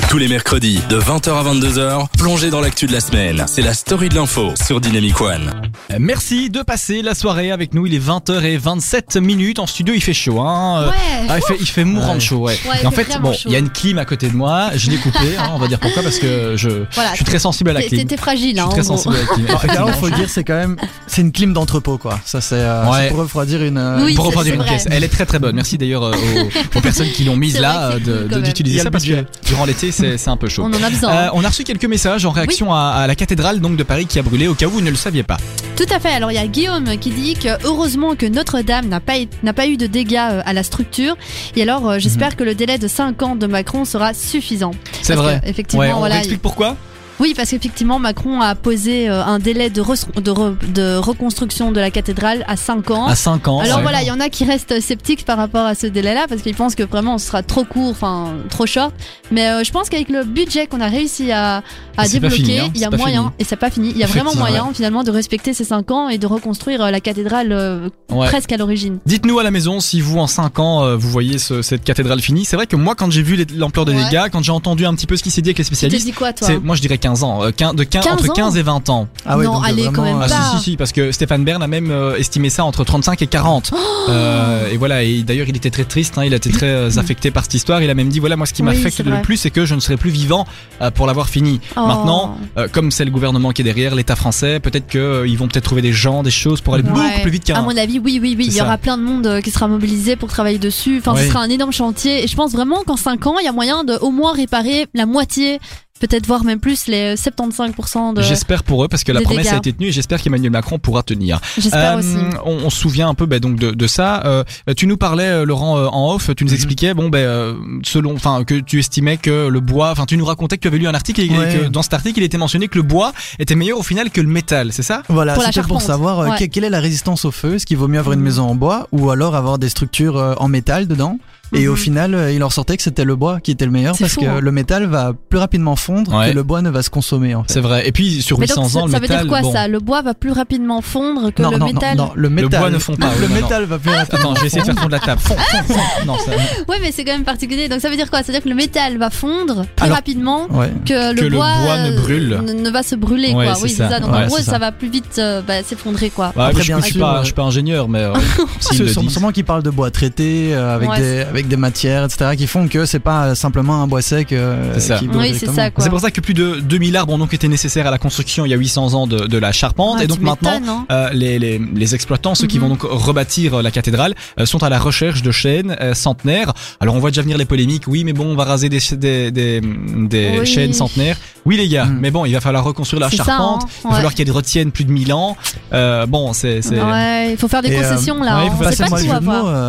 Tous 0.09 0.19
les 0.19 0.29
mercredis, 0.29 0.81
de 0.89 0.99
20h 0.99 1.31
à 1.31 1.43
22h, 1.55 2.07
plongez 2.19 2.51
dans 2.51 2.61
l'actu 2.61 2.87
de 2.87 2.93
la 2.93 3.01
semaine. 3.01 3.45
C'est 3.49 3.63
la 3.63 3.75
story 3.75 4.09
de 4.09 4.15
l'info 4.15 4.53
sur 4.65 4.81
Dynamic 4.81 5.21
One. 5.21 5.51
Euh, 5.91 5.97
Merci 5.99 6.49
de 6.51 6.63
passer 6.63 7.03
la 7.03 7.15
soirée 7.15 7.51
avec 7.51 7.75
nous. 7.75 7.87
Il 7.87 7.95
est 7.95 7.99
20h27 8.05 9.19
minutes. 9.21 9.59
En 9.59 9.67
studio, 9.67 9.95
il 9.95 10.03
fait 10.03 10.13
chaud. 10.15 10.41
Hein. 10.41 10.83
Euh, 10.85 10.89
Ouais. 10.93 11.27
Ah, 11.29 11.39
il 11.39 11.43
fait, 11.43 11.57
il 11.61 11.67
fait 11.67 11.85
mourant 11.85 12.11
Ouais. 12.11 12.15
de 12.17 12.21
chaud, 12.21 12.39
ouais. 12.39 12.53
Ouais, 12.69 12.77
il 12.81 12.85
Et 12.85 12.87
en 12.87 12.91
fait 12.91 13.07
bon, 13.21 13.33
chaud. 13.33 13.41
il 13.47 13.53
y 13.53 13.57
a 13.57 13.59
une 13.59 13.71
clim 13.71 13.99
à 13.99 14.05
côté 14.05 14.29
de 14.29 14.37
moi. 14.37 14.71
Je 14.75 14.91
l'ai 14.91 14.97
coupée. 14.99 15.37
hein, 15.39 15.51
on 15.55 15.59
va 15.59 15.67
dire 15.69 15.79
pourquoi 15.81 16.03
parce 16.03 16.19
que 16.19 16.55
je, 16.57 16.85
Voilà, 16.95 17.11
je 17.11 17.17
suis 17.17 17.25
très 17.25 17.39
sensible 17.39 17.71
à 17.71 17.73
la 17.73 17.81
T'es- 17.81 17.89
clim. 17.89 18.07
T'es 18.07 18.17
fragile, 18.17 18.57
Je 18.57 18.61
hein. 18.61 18.69
suis 18.71 18.81
très 18.83 18.91
en 18.91 18.95
gros. 18.95 19.03
sensible 19.03 19.17
à 19.17 19.21
la 19.21 19.27
clim. 19.27 19.47
Alors, 19.47 19.65
effectivement. 19.65 19.93
faut 19.93 20.07
le 20.09 20.17
dire, 20.17 20.29
c'est 20.29 20.45
quand 20.45 20.55
même, 20.55 20.77
c'est 21.07 21.23
une 21.23 21.33
clim 21.33 21.53
d'entrepôt, 21.53 21.99
quoi. 21.99 22.12
Ça, 22.25 22.41
c'est, 22.41 22.55
euh, 22.57 22.91
Ouais. 22.91 23.09
pour 23.09 23.19
refroidir 23.19 23.63
une. 23.63 23.77
euh, 23.79 24.05
Oui, 24.05 24.15
pour 24.15 24.25
c'est- 24.25 24.29
refroidir 24.29 24.55
c'est 24.55 24.59
une 24.61 24.65
caisse. 24.65 24.89
Elle 24.91 25.05
est 25.05 25.09
très 25.09 25.27
très 25.27 25.39
bonne. 25.39 25.55
Merci 25.55 25.79
d'ailleurs 25.79 26.05
euh, 26.05 26.13
aux, 26.13 26.79
aux 26.79 26.81
personnes 26.81 27.09
qui 27.11 27.25
l'ont 27.25 27.37
mise 27.37 27.59
là 27.59 27.93
euh, 28.07 28.41
d'utiliser 28.41 28.81
ça 28.81 28.91
parce 28.91 29.05
que 29.05 29.25
durant 29.47 29.65
l'été 29.65 29.93
c'est 29.93 30.29
un 30.29 30.37
peu 30.37 30.49
chaud. 30.49 30.63
On 30.65 30.71
en 30.73 30.83
a 30.83 30.91
besoin. 30.91 31.11
Euh, 31.11 31.27
hein. 31.27 31.31
on 31.35 31.45
a 31.45 31.49
reçu 31.49 31.65
quelques 31.65 31.85
messages 31.85 32.25
en 32.25 32.31
réaction 32.31 32.73
à, 32.75 32.91
à 32.91 33.07
la 33.07 33.15
cathédrale 33.15 33.61
donc 33.61 33.77
de 33.77 33.83
Paris 33.83 34.07
qui 34.07 34.19
a 34.19 34.23
brûlé 34.23 34.49
au 34.49 34.55
cas 34.55 34.67
où 34.67 34.71
vous 34.71 34.81
ne 34.81 34.91
le 34.91 34.97
saviez 34.97 35.23
pas. 35.23 35.37
Tout 35.77 35.87
à 35.91 35.99
fait. 36.01 36.11
Alors 36.11 36.31
il 36.31 36.35
y 36.35 36.39
a 36.39 36.47
Guillaume 36.47 36.97
qui 36.99 37.11
dit 37.11 37.35
que 37.35 37.49
heureusement 37.67 38.15
que 38.15 38.27
Notre-Dame 38.27 38.87
n'a 38.89 39.01
pas, 39.01 39.15
n'a 39.43 39.53
pas 39.53 39.67
eu 39.67 39.77
de 39.77 39.87
dégâts 39.87 40.17
à 40.45 40.53
la 40.53 40.63
structure. 40.63 41.17
Et 41.57 41.63
alors 41.63 41.89
euh, 41.89 41.99
j'espère 41.99 42.37
que 42.37 42.45
le 42.45 42.55
délai 42.55 42.79
de 42.79 42.89
5 42.89 43.23
ans 43.23 43.37
de 43.37 43.47
Macron 43.47 43.85
sera 43.85 44.15
suffisant. 44.15 44.71
Mhm. 44.73 44.77
C'est 45.03 45.15
vrai. 45.15 45.41
que, 45.43 45.49
effectivement, 45.49 45.83
Ouais, 45.85 45.93
on 45.93 45.99
voilà, 45.99 46.19
explique 46.19 46.43
pourquoi? 46.43 46.77
Oui, 47.23 47.35
parce 47.37 47.51
qu'effectivement, 47.51 48.01
Macron 48.01 48.41
a 48.41 48.57
posé 48.57 49.09
euh, 49.09 49.25
un 49.25 49.39
délai 49.39 49.71
de, 49.71 49.81
re- 49.81 50.21
de, 50.21 50.31
re- 50.33 50.73
de 50.73 50.97
reconstruction 50.97 51.71
de 51.71 51.79
la 51.79 51.93
cathédrale 51.93 52.45
à 52.49 52.57
5 52.57 52.91
ans. 52.91 53.07
À 53.07 53.15
5 53.15 53.47
ans. 53.47 53.61
Alors 53.61 53.81
voilà, 53.81 54.03
il 54.03 54.09
y 54.09 54.11
en 54.11 54.19
a 54.19 54.29
qui 54.29 54.45
restent 54.45 54.81
sceptiques 54.81 55.25
par 55.25 55.37
rapport 55.39 55.65
à 55.65 55.77
ce 55.77 55.87
délai-là 55.87 56.27
parce 56.29 56.43
qu'ils 56.43 56.57
pensent 56.57 56.75
que 56.75 56.83
vraiment 56.83 57.19
ce 57.19 57.29
sera 57.29 57.45
trop 57.45 57.63
court, 57.63 57.91
enfin 57.91 58.33
trop 58.51 58.67
short. 58.67 58.93
Mais 59.31 59.47
euh, 59.49 59.63
je 59.63 59.71
pense 59.71 59.89
qu'avec 59.89 60.09
le 60.09 60.25
budget 60.25 60.67
qu'on 60.67 60.81
a 60.81 60.89
réussi 60.89 61.31
à, 61.31 61.63
débloquer, 62.11 62.35
fini, 62.35 62.59
hein, 62.59 62.71
il 62.75 62.81
y 62.81 62.85
a 62.85 62.91
moyen, 62.91 63.21
fini. 63.23 63.33
et 63.39 63.45
c'est 63.45 63.55
pas 63.57 63.71
fini, 63.71 63.91
il 63.91 63.99
y 63.99 64.03
a 64.03 64.09
vraiment 64.09 64.35
moyen 64.35 64.69
finalement 64.75 65.05
de 65.05 65.13
respecter 65.13 65.55
ces 65.55 65.65
5 65.65 65.93
ans 65.93 66.09
et 66.09 66.19
de 66.19 66.27
reconstruire 66.27 66.83
euh, 66.83 66.91
la 66.91 67.01
cathédrale 67.01 67.53
euh, 67.53 67.89
Ouais. 68.11 68.27
presque 68.27 68.53
à 68.53 68.57
l'origine. 68.59 68.99
Dites-nous 69.07 69.39
à 69.39 69.43
la 69.43 69.51
maison 69.51 69.79
si 69.81 70.01
vous 70.03 70.19
en 70.19 70.27
5 70.27 70.59
ans 70.59 70.83
euh, 70.85 70.97
vous 70.97 71.09
voyez 71.09 71.39
ce- 71.39 71.63
cette 71.63 71.85
cathédrale 71.85 72.21
finie. 72.21 72.45
C'est 72.45 72.57
vrai 72.57 72.67
que 72.67 72.77
moi 72.77 72.95
quand 72.97 73.11
j'ai 73.13 73.23
vu 73.23 73.47
l'ampleur 73.57 73.85
des 73.87 73.95
Ouais. 73.95 74.05
dégâts, 74.05 74.25
quand 74.33 74.43
j'ai 74.43 74.53
entendu 74.53 74.85
un 74.87 74.95
petit 74.95 75.07
peu 75.07 75.17
ce 75.17 75.23
qui 75.23 75.31
s'est 75.31 75.41
dit 75.41 75.51
avec 75.51 75.59
les 75.59 75.65
spécialistes, 75.65 76.05
dis 76.05 76.13
quoi 76.13 76.33
toi 76.33 76.49
moi 76.65 76.75
je 76.75 76.81
dirais 76.83 76.99
15 76.99 77.12
ans, 77.23 77.43
euh, 77.45 77.51
quin- 77.51 77.75
de 77.75 77.85
15, 77.85 78.05
15 78.05 78.13
entre 78.15 78.31
ans 78.31 78.35
15 78.35 78.57
et 78.57 78.63
20 78.63 78.89
ans. 78.91 79.09
Ah 79.27 79.37
ouais, 79.39 79.45
Non, 79.45 79.55
donc, 79.55 79.63
allez, 79.67 79.85
quand 79.85 80.03
vraiment, 80.03 80.19
même 80.21 80.23
euh, 80.23 80.35
Ah 80.35 80.51
pas. 80.51 80.51
si 80.53 80.59
si 80.59 80.71
si 80.73 80.77
parce 80.77 80.93
que 80.93 81.13
Stéphane 81.13 81.45
Bern 81.45 81.63
a 81.63 81.67
même 81.67 81.91
euh, 81.91 82.17
estimé 82.17 82.51
ça 82.51 82.65
entre 82.65 82.85
35 82.85 83.21
et 83.23 83.27
40. 83.27 83.71
Euh, 84.09 84.69
et 84.71 84.77
voilà 84.77 85.03
et 85.03 85.23
d'ailleurs 85.23 85.47
il 85.49 85.57
était 85.57 85.71
très 85.71 85.85
triste, 85.85 86.19
hein, 86.19 86.25
il 86.25 86.33
a 86.33 86.37
été 86.37 86.51
très 86.51 86.67
euh, 86.67 86.91
affecté 86.97 87.31
par 87.31 87.45
cette 87.45 87.55
histoire. 87.55 87.83
Il 87.83 87.91
a 87.91 87.95
même 87.95 88.09
dit 88.09 88.19
voilà 88.19 88.37
moi 88.37 88.47
ce 88.47 88.53
qui 88.53 88.63
Oui, 88.63 88.67
m'affecte 88.67 88.97
c'est 88.97 89.03
le 89.03 89.11
vrai. 89.13 89.23
plus 89.23 89.37
c'est 89.37 89.51
que 89.51 89.65
je 89.65 89.75
ne 89.75 89.81
serai 89.81 89.97
plus 89.97 90.11
vivant 90.11 90.47
euh, 90.81 90.91
pour 90.91 91.07
l'avoir 91.07 91.29
fini. 91.29 91.61
Oh. 91.77 91.87
Maintenant, 91.87 92.37
euh, 92.59 92.69
comme 92.71 92.91
c'est 92.91 93.05
le 93.05 93.11
gouvernement 93.11 93.53
qui 93.53 93.63
est 93.63 93.65
derrière, 93.65 93.95
l'État 93.95 94.17
français, 94.17 94.61
peut-être 94.61 94.87
qu'ils 94.89 95.37
vont 95.39 95.49
peut-être 95.49 95.65
trouver 95.65 95.83
des 95.83 95.93
gens, 95.93 96.23
des 96.23 96.31
choses 96.31 96.61
pour 96.61 96.75
aller 96.75 96.83
Ouais. 96.83 96.91
beaucoup 96.91 97.21
plus 97.23 97.31
vite 97.31 97.49
À 97.51 97.55
qu'un. 97.55 97.63
mon 97.63 97.77
avis, 97.77 97.99
oui, 97.99 98.19
oui, 98.21 98.35
oui. 98.37 98.47
C'est 98.47 98.53
Il 98.53 98.59
y 98.59 98.61
aura 98.63 98.79
plein 98.79 98.97
de 98.99 99.03
monde 99.03 99.27
euh, 99.27 99.41
qui 99.41 99.51
sera 99.51 99.69
mobilisé 99.69 100.17
pour 100.17 100.29
travailler 100.29 100.59
dessus. 100.59 100.99
Enfin, 101.05 101.17
ce 101.17 101.29
sera 101.29 101.41
un 101.41 101.49
énorme 101.51 101.73
chantier. 101.73 102.25
Et 102.25 102.27
je 102.27 102.35
pense 102.37 102.53
vraiment 102.53 102.83
qu'en 102.87 102.97
5 102.97 103.27
ans, 103.27 103.37
il 103.41 103.45
y 103.45 103.49
a 103.49 103.53
moyen 103.53 103.85
de 103.85 103.95
au 104.01 104.11
moins 104.11 104.33
réparer 104.33 104.87
la 104.95 105.07
moitié, 105.07 105.61
peut-être 106.07 106.27
voire 106.27 106.45
même 106.45 106.59
plus, 106.61 106.87
les 106.89 107.15
75% 107.15 108.15
de. 108.15 108.23
J'espère 108.23 108.63
pour 108.65 108.85
eux 108.85 108.89
parce 108.89 109.05
que 109.05 109.13
la 109.13 109.21
promesse 109.21 109.53
a 109.53 109.57
été 109.57 109.73
tenue 109.73 109.87
et 109.89 109.93
j'espère 109.93 110.21
qu'Emmanuel 110.21 110.51
Macron 110.53 110.79
pourra 110.79 111.03
tenir. 111.03 111.41
J'espère 111.59 111.97
Euh, 111.97 111.99
aussi. 111.99 112.17
on, 112.45 112.67
on 112.67 112.71
se 112.71 112.79
souvient 112.79 113.09
un 113.09 113.15
peu 113.15 113.27
bah, 113.27 113.39
donc 113.39 113.57
de, 113.57 113.71
de 113.71 113.87
ça. 113.87 114.23
Euh, 114.27 114.45
tu 114.77 114.87
nous 114.87 114.97
parlais 114.97 115.25
euh, 115.29 115.45
Laurent 115.45 115.79
euh, 115.79 115.87
en 115.87 116.15
off, 116.15 116.31
tu 116.37 116.45
nous 116.45 116.51
Mhm. 116.51 116.57
expliquais 116.57 116.95
bon 116.95 117.09
ben 117.09 117.19
euh, 117.19 117.55
selon 117.85 118.15
enfin 118.15 118.45
que 118.45 118.55
tu 118.61 118.79
estimais 118.79 119.17
que 119.17 119.49
le 119.49 119.61
bois, 119.61 119.91
enfin 119.91 120.05
tu 120.07 120.17
nous 120.17 120.25
racontais 120.25 120.57
que 120.57 120.63
tu 120.63 120.69
avais 120.69 120.79
lu 120.79 120.87
un 120.89 120.95
article 120.95 121.21
et 121.21 121.29
Ouais. 121.31 121.59
que 121.65 121.69
dans 121.69 121.83
cet 121.83 121.95
article 121.95 122.19
il 122.21 122.25
était 122.25 122.39
mentionné 122.39 122.69
que 122.69 122.77
le 122.77 122.83
bois 122.83 123.13
était 123.39 123.55
meilleur 123.55 123.79
au 123.79 123.83
final 123.83 124.11
que 124.11 124.21
le 124.21 124.29
métal, 124.29 124.73
c'est 124.73 124.83
ça? 124.83 125.03
Voilà, 125.09 125.35
c'était 125.39 125.63
pour 125.63 125.81
savoir 125.81 126.21
euh, 126.21 126.29
Ouais. 126.31 126.49
quelle 126.49 126.65
est 126.65 126.71
la 126.71 126.81
résistance 126.81 127.25
au 127.25 127.31
feu? 127.31 127.55
Est-ce 127.55 127.67
qu'il 127.67 127.77
vaut 127.77 127.89
mieux 127.89 127.99
avoir 128.01 128.13
une 128.15 128.21
Mhm. 128.21 128.25
maison 128.27 128.49
en 128.49 128.55
bois 128.55 128.89
ou 128.93 129.11
alors 129.11 129.35
avoir 129.35 129.59
des 129.59 129.69
structures 129.69 130.17
euh, 130.17 130.35
en 130.39 130.49
métal 130.49 130.87
dedans? 130.89 131.19
Et 131.55 131.67
Mhm. 131.67 131.73
au 131.73 131.77
final, 131.77 132.15
euh, 132.15 132.33
il 132.33 132.43
en 132.45 132.51
sortait 132.51 132.77
que 132.77 132.83
c'était 132.83 133.05
le 133.05 133.15
bois 133.17 133.39
qui 133.41 133.51
était 133.51 133.65
le 133.67 133.71
meilleur 133.71 133.97
parce 133.99 134.13
fou, 134.13 134.21
que 134.21 134.27
hein. 134.27 134.41
le 134.41 134.53
métal 134.53 134.87
va 134.87 135.13
plus 135.29 135.39
rapidement 135.39 135.77
fondre 135.77 136.15
Ouais. 136.15 136.31
que 136.31 136.35
le 136.35 136.43
bois 136.43 136.63
ne 136.63 136.71
va 136.71 136.83
se 136.83 136.91
consommer 136.91 137.35
en 137.35 137.43
fait. 137.43 137.53
C'est 137.53 137.61
vrai. 137.61 137.87
Et 137.87 137.93
puis 137.93 138.23
sur 138.23 138.39
Mais 138.39 138.47
800 138.47 138.63
donc, 138.63 138.71
ça, 138.71 138.79
ans 138.79 138.87
le 138.87 138.93
ça 138.93 138.97
veut 138.99 139.03
métal 139.03 139.19
dire 139.23 139.29
quoi 139.29 139.41
bon, 139.43 139.53
ça? 139.53 139.69
Le 139.69 139.79
bois 139.81 140.03
va 140.03 140.15
plus 140.15 140.31
rapidement 140.33 140.81
fondre 140.81 141.31
que 141.33 141.43
non, 141.43 141.51
le 141.51 141.59
non, 141.59 141.67
métal? 141.67 141.97
non, 141.97 142.05
non, 142.07 142.13
le 142.15 142.31
métal. 142.31 142.61
bois 142.61 142.71
ne 142.71 142.79
fond 142.79 142.97
pas, 142.97 143.11
Le 143.21 143.29
métal 143.29 143.65
va 143.65 143.79
plus 143.79 143.91
rapidement. 143.91 144.19
Attends, 144.31 144.35
je 144.37 144.41
vais 144.41 144.47
essayer 144.47 144.63
de 144.63 144.67
faire 144.67 144.77
fondre 144.79 144.91
la 144.93 144.99
table. 145.01 145.21
Fond, 145.21 145.37
fond, 145.37 145.75
fond. 145.75 145.81
Non, 146.07 146.17
ça... 146.19 146.31
Ouais, 146.69 146.79
mais 146.81 146.91
c'est 146.93 147.05
quand 147.05 147.13
même 147.13 147.25
particulier. 147.25 147.69
Donc 147.69 147.81
ça 147.81 147.91
veut 147.91 147.97
dire 147.97 148.11
quoi? 148.11 148.21
Ça 148.21 148.29
veut 148.29 148.33
dire 148.33 148.43
que 148.43 148.49
le 148.49 148.55
métal 148.55 148.97
va 148.99 149.11
fondre 149.11 149.67
plus 149.77 149.85
Alors- 149.85 149.97
rapidement 149.97 150.47
Ouais. 150.51 150.73
que 150.87 151.13
le 151.15 151.21
Que 151.21 151.25
le 151.27 151.37
bois, 151.37 151.51
ne 151.79 151.93
euh, 151.93 151.97
brûle. 152.01 152.41
ne, 152.63 152.71
va 152.71 152.83
se 152.83 152.95
brûler 152.95 153.35
Ouais, 153.35 153.45
quoi. 153.47 153.55
Oui, 153.63 153.69
ça. 153.71 153.89
c'est 153.89 153.95
ça. 153.95 154.01
Donc 154.01 154.15
en 154.15 154.27
gros, 154.27 154.37
ça. 154.39 154.43
ça. 154.53 154.59
va 154.59 154.73
plus 154.73 154.89
vite 154.89 155.17
euh, 155.19 155.43
bah, 155.47 155.63
s'effondrer 155.63 156.09
quoi. 156.11 156.29
Après, 156.29 156.63
bien 156.63 156.79
je 156.79 156.85
suis 156.85 156.93
sûr, 156.95 157.01
pas, 157.03 157.19
je 157.21 157.25
suis 157.27 157.35
pas 157.35 157.43
ingénieur, 157.43 157.89
mais 157.89 158.07
le 158.79 158.89
Sûrement 159.11 159.33
qu'ils 159.33 159.45
parlent 159.45 159.63
de 159.63 159.71
bois 159.71 159.91
traité 159.91 160.55
avec, 160.55 160.91
des, 160.97 161.25
avec 161.43 161.49
des 161.49 161.57
matières, 161.57 162.05
etc., 162.05 162.31
qui 162.37 162.47
font 162.47 162.69
que 162.69 162.87
c'est 162.87 162.99
pas 163.01 163.35
simplement 163.35 163.83
un 163.83 163.87
bois 163.87 164.03
sec 164.03 164.33
euh, 164.33 164.75
C'est 164.79 164.95
Oui, 164.95 165.01
c'est 165.01 165.09
directement. 165.47 165.53
ça 165.55 165.71
quoi. 165.71 165.85
C'est 165.85 165.91
pour 165.91 166.01
ça 166.01 166.11
que 166.11 166.21
plus 166.21 166.35
de 166.35 166.61
2000 166.61 166.97
arbres 166.97 167.13
ont 167.13 167.19
donc 167.19 167.35
été 167.35 167.49
nécessaires 167.49 167.87
à 167.87 167.91
la 167.91 167.99
construction 167.99 168.45
il 168.47 168.51
y 168.51 168.55
a 168.55 168.57
800 168.57 168.95
ans 168.95 169.07
de, 169.07 169.27
de 169.27 169.39
la 169.39 169.53
charpente. 169.53 169.99
Ouais, 169.99 170.05
et 170.05 170.07
donc 170.07 170.21
maintenant, 170.21 170.61
hein. 170.69 170.87
euh, 170.91 171.11
les, 171.13 171.39
les, 171.39 171.59
les 171.75 171.95
exploitants, 171.95 172.35
ceux 172.35 172.47
qui 172.47 172.59
Mhm. 172.59 172.63
vont 172.63 172.69
donc 172.71 172.83
rebâtir 172.83 173.55
euh, 173.55 173.63
la 173.63 173.71
cathédrale, 173.71 174.15
euh, 174.39 174.47
sont 174.47 174.63
à 174.63 174.69
la 174.69 174.79
recherche 174.79 175.23
de 175.23 175.31
chênes 175.33 175.77
euh, 175.81 175.95
centenaires. 175.95 176.53
Alors 176.81 176.95
on 176.95 176.99
voit 177.01 177.11
déjà 177.11 177.23
venir 177.23 177.39
les 177.39 177.45
polémiques. 177.45 177.85
Oui, 177.89 178.05
mais 178.05 178.13
bon, 178.13 178.27
on 178.27 178.37
va 178.37 178.45
raser 178.45 178.69
des, 178.69 178.79
des, 178.93 179.31
des, 179.31 179.61
des 179.61 180.39
Oui. 180.41 180.47
chênes 180.47 180.73
centenaires. 180.73 181.17
Oui, 181.45 181.57
les 181.57 181.69
gars, 181.69 181.87
Mhm. 181.87 181.99
mais 182.01 182.11
bon, 182.13 182.25
il 182.25 182.33
va 182.35 182.41
falloir 182.41 182.63
reconstruire 182.65 183.01
la 183.01 183.11
ça, 183.11 183.17
charpente. 183.25 183.63
hein. 183.65 183.67
Il 183.67 183.83
va 183.83 183.89
Ouais. 183.91 183.95
falloir 183.97 184.15
qu'elle 184.15 184.31
retienne 184.31 184.71
plus 184.71 184.85
de 184.85 184.93
1000 184.93 185.13
ans. 185.13 185.37
Euh, 185.73 186.07
bon, 186.07 186.33
c'est... 186.33 186.63
c'est- 186.63 186.81
Ouais, 186.81 187.33
il 187.33 187.37
faut 187.37 187.49
faire 187.49 187.63
des 187.63 187.71
Et, 187.73 187.79
euh, 187.79 187.91
concessions 187.91 188.23
là. 188.23 188.39
ouais, 188.39 188.47
il 188.47 188.49
hein. 188.49 188.55
faut 188.57 188.65
sait 188.71 188.77
pas 188.77 188.85
le 188.85 189.03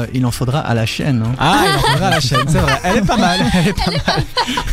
tout 0.05 0.09
il 0.13 0.25
en 0.25 0.31
faudra 0.31 0.59
à 0.59 0.73
la 0.73 0.85
chaîne. 0.85 1.23
hein. 1.25 1.35
Ah, 1.39 1.62
il 1.69 1.75
en 1.77 1.79
faudra 1.91 2.07
à 2.07 2.09
la 2.11 2.19
chaîne, 2.19 2.45
c'est 2.47 2.57
vrai. 2.59 2.79
Elle 2.83 2.97
est 2.97 3.01
pas 3.05 3.17
mal. 3.17 3.39
Elle 3.53 3.67
est 3.69 3.73
pas 3.73 3.91
mal. 3.91 4.23